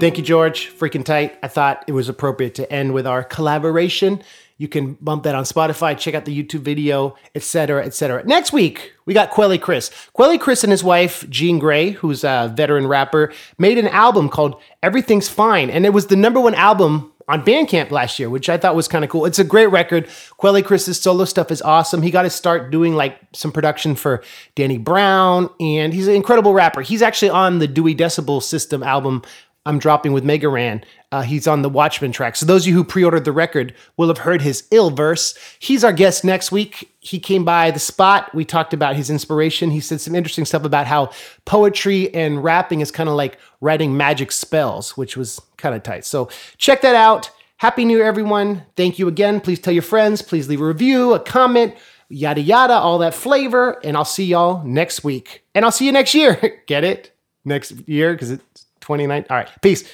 Thank 0.00 0.16
you, 0.16 0.22
George. 0.22 0.70
Freaking 0.70 1.04
tight. 1.04 1.36
I 1.42 1.48
thought 1.48 1.82
it 1.88 1.92
was 1.92 2.08
appropriate 2.08 2.54
to 2.54 2.72
end 2.72 2.94
with 2.94 3.04
our 3.04 3.24
collaboration. 3.24 4.22
You 4.56 4.68
can 4.68 4.94
bump 4.94 5.24
that 5.24 5.34
on 5.34 5.42
Spotify, 5.42 5.98
check 5.98 6.14
out 6.14 6.24
the 6.24 6.42
YouTube 6.42 6.60
video, 6.60 7.16
etc., 7.34 7.84
etc. 7.84 8.24
Next 8.24 8.52
week, 8.52 8.92
we 9.06 9.14
got 9.14 9.30
Quelle 9.30 9.58
Chris. 9.58 9.90
Quelle 10.12 10.38
Chris 10.38 10.62
and 10.62 10.70
his 10.70 10.84
wife, 10.84 11.28
Jean 11.28 11.60
Grae, 11.60 11.94
who's 11.94 12.22
a 12.22 12.52
veteran 12.56 12.86
rapper, 12.86 13.32
made 13.58 13.76
an 13.76 13.88
album 13.88 14.28
called 14.28 14.60
Everything's 14.84 15.28
Fine. 15.28 15.68
And 15.68 15.84
it 15.84 15.90
was 15.90 16.06
the 16.06 16.16
number 16.16 16.40
one 16.40 16.54
album 16.54 17.12
on 17.28 17.44
Bandcamp 17.44 17.90
last 17.90 18.18
year, 18.18 18.30
which 18.30 18.48
I 18.48 18.56
thought 18.56 18.74
was 18.74 18.88
kind 18.88 19.04
of 19.04 19.10
cool. 19.10 19.26
It's 19.26 19.38
a 19.38 19.44
great 19.44 19.66
record. 19.66 20.08
Quelle 20.38 20.62
Chris's 20.62 21.00
solo 21.00 21.24
stuff 21.24 21.50
is 21.50 21.60
awesome. 21.60 22.02
He 22.02 22.10
got 22.10 22.22
to 22.22 22.30
start 22.30 22.70
doing 22.70 22.94
like 22.94 23.18
some 23.34 23.52
production 23.52 23.94
for 23.94 24.22
Danny 24.54 24.78
Brown, 24.78 25.50
and 25.60 25.92
he's 25.92 26.08
an 26.08 26.14
incredible 26.14 26.54
rapper. 26.54 26.80
He's 26.80 27.02
actually 27.02 27.30
on 27.30 27.58
the 27.58 27.68
Dewey 27.68 27.94
Decibel 27.94 28.42
System 28.42 28.82
album 28.82 29.22
I'm 29.68 29.78
dropping 29.78 30.14
with 30.14 30.24
Mega 30.24 30.48
Ran. 30.48 30.82
Uh, 31.12 31.20
he's 31.20 31.46
on 31.46 31.60
the 31.60 31.68
Watchmen 31.68 32.10
track. 32.10 32.36
So 32.36 32.46
those 32.46 32.62
of 32.62 32.68
you 32.68 32.74
who 32.74 32.84
pre-ordered 32.84 33.26
the 33.26 33.32
record 33.32 33.74
will 33.98 34.08
have 34.08 34.16
heard 34.16 34.40
his 34.40 34.66
ill 34.70 34.88
verse. 34.88 35.38
He's 35.58 35.84
our 35.84 35.92
guest 35.92 36.24
next 36.24 36.50
week. 36.50 36.90
He 37.00 37.20
came 37.20 37.44
by 37.44 37.70
the 37.70 37.78
spot. 37.78 38.34
We 38.34 38.46
talked 38.46 38.72
about 38.72 38.96
his 38.96 39.10
inspiration. 39.10 39.70
He 39.70 39.80
said 39.80 40.00
some 40.00 40.14
interesting 40.14 40.46
stuff 40.46 40.64
about 40.64 40.86
how 40.86 41.10
poetry 41.44 42.12
and 42.14 42.42
rapping 42.42 42.80
is 42.80 42.90
kind 42.90 43.10
of 43.10 43.14
like 43.14 43.38
writing 43.60 43.94
magic 43.94 44.32
spells, 44.32 44.96
which 44.96 45.18
was 45.18 45.38
kind 45.58 45.74
of 45.74 45.82
tight. 45.82 46.06
So 46.06 46.30
check 46.56 46.80
that 46.80 46.94
out. 46.94 47.30
Happy 47.58 47.84
New 47.84 47.98
Year, 47.98 48.06
everyone. 48.06 48.64
Thank 48.74 48.98
you 48.98 49.06
again. 49.06 49.38
Please 49.38 49.58
tell 49.58 49.74
your 49.74 49.82
friends. 49.82 50.22
Please 50.22 50.48
leave 50.48 50.62
a 50.62 50.66
review, 50.66 51.12
a 51.12 51.20
comment, 51.20 51.74
yada 52.08 52.40
yada, 52.40 52.72
all 52.72 52.96
that 52.98 53.12
flavor. 53.12 53.78
And 53.84 53.98
I'll 53.98 54.06
see 54.06 54.24
y'all 54.24 54.64
next 54.64 55.04
week. 55.04 55.44
And 55.54 55.66
I'll 55.66 55.72
see 55.72 55.84
you 55.84 55.92
next 55.92 56.14
year. 56.14 56.62
Get 56.66 56.84
it? 56.84 57.12
Next 57.44 57.86
year? 57.86 58.14
Because 58.14 58.30
it's 58.30 58.64
29. 58.88 59.26
All 59.28 59.36
right. 59.36 59.50
Peace. 59.60 59.84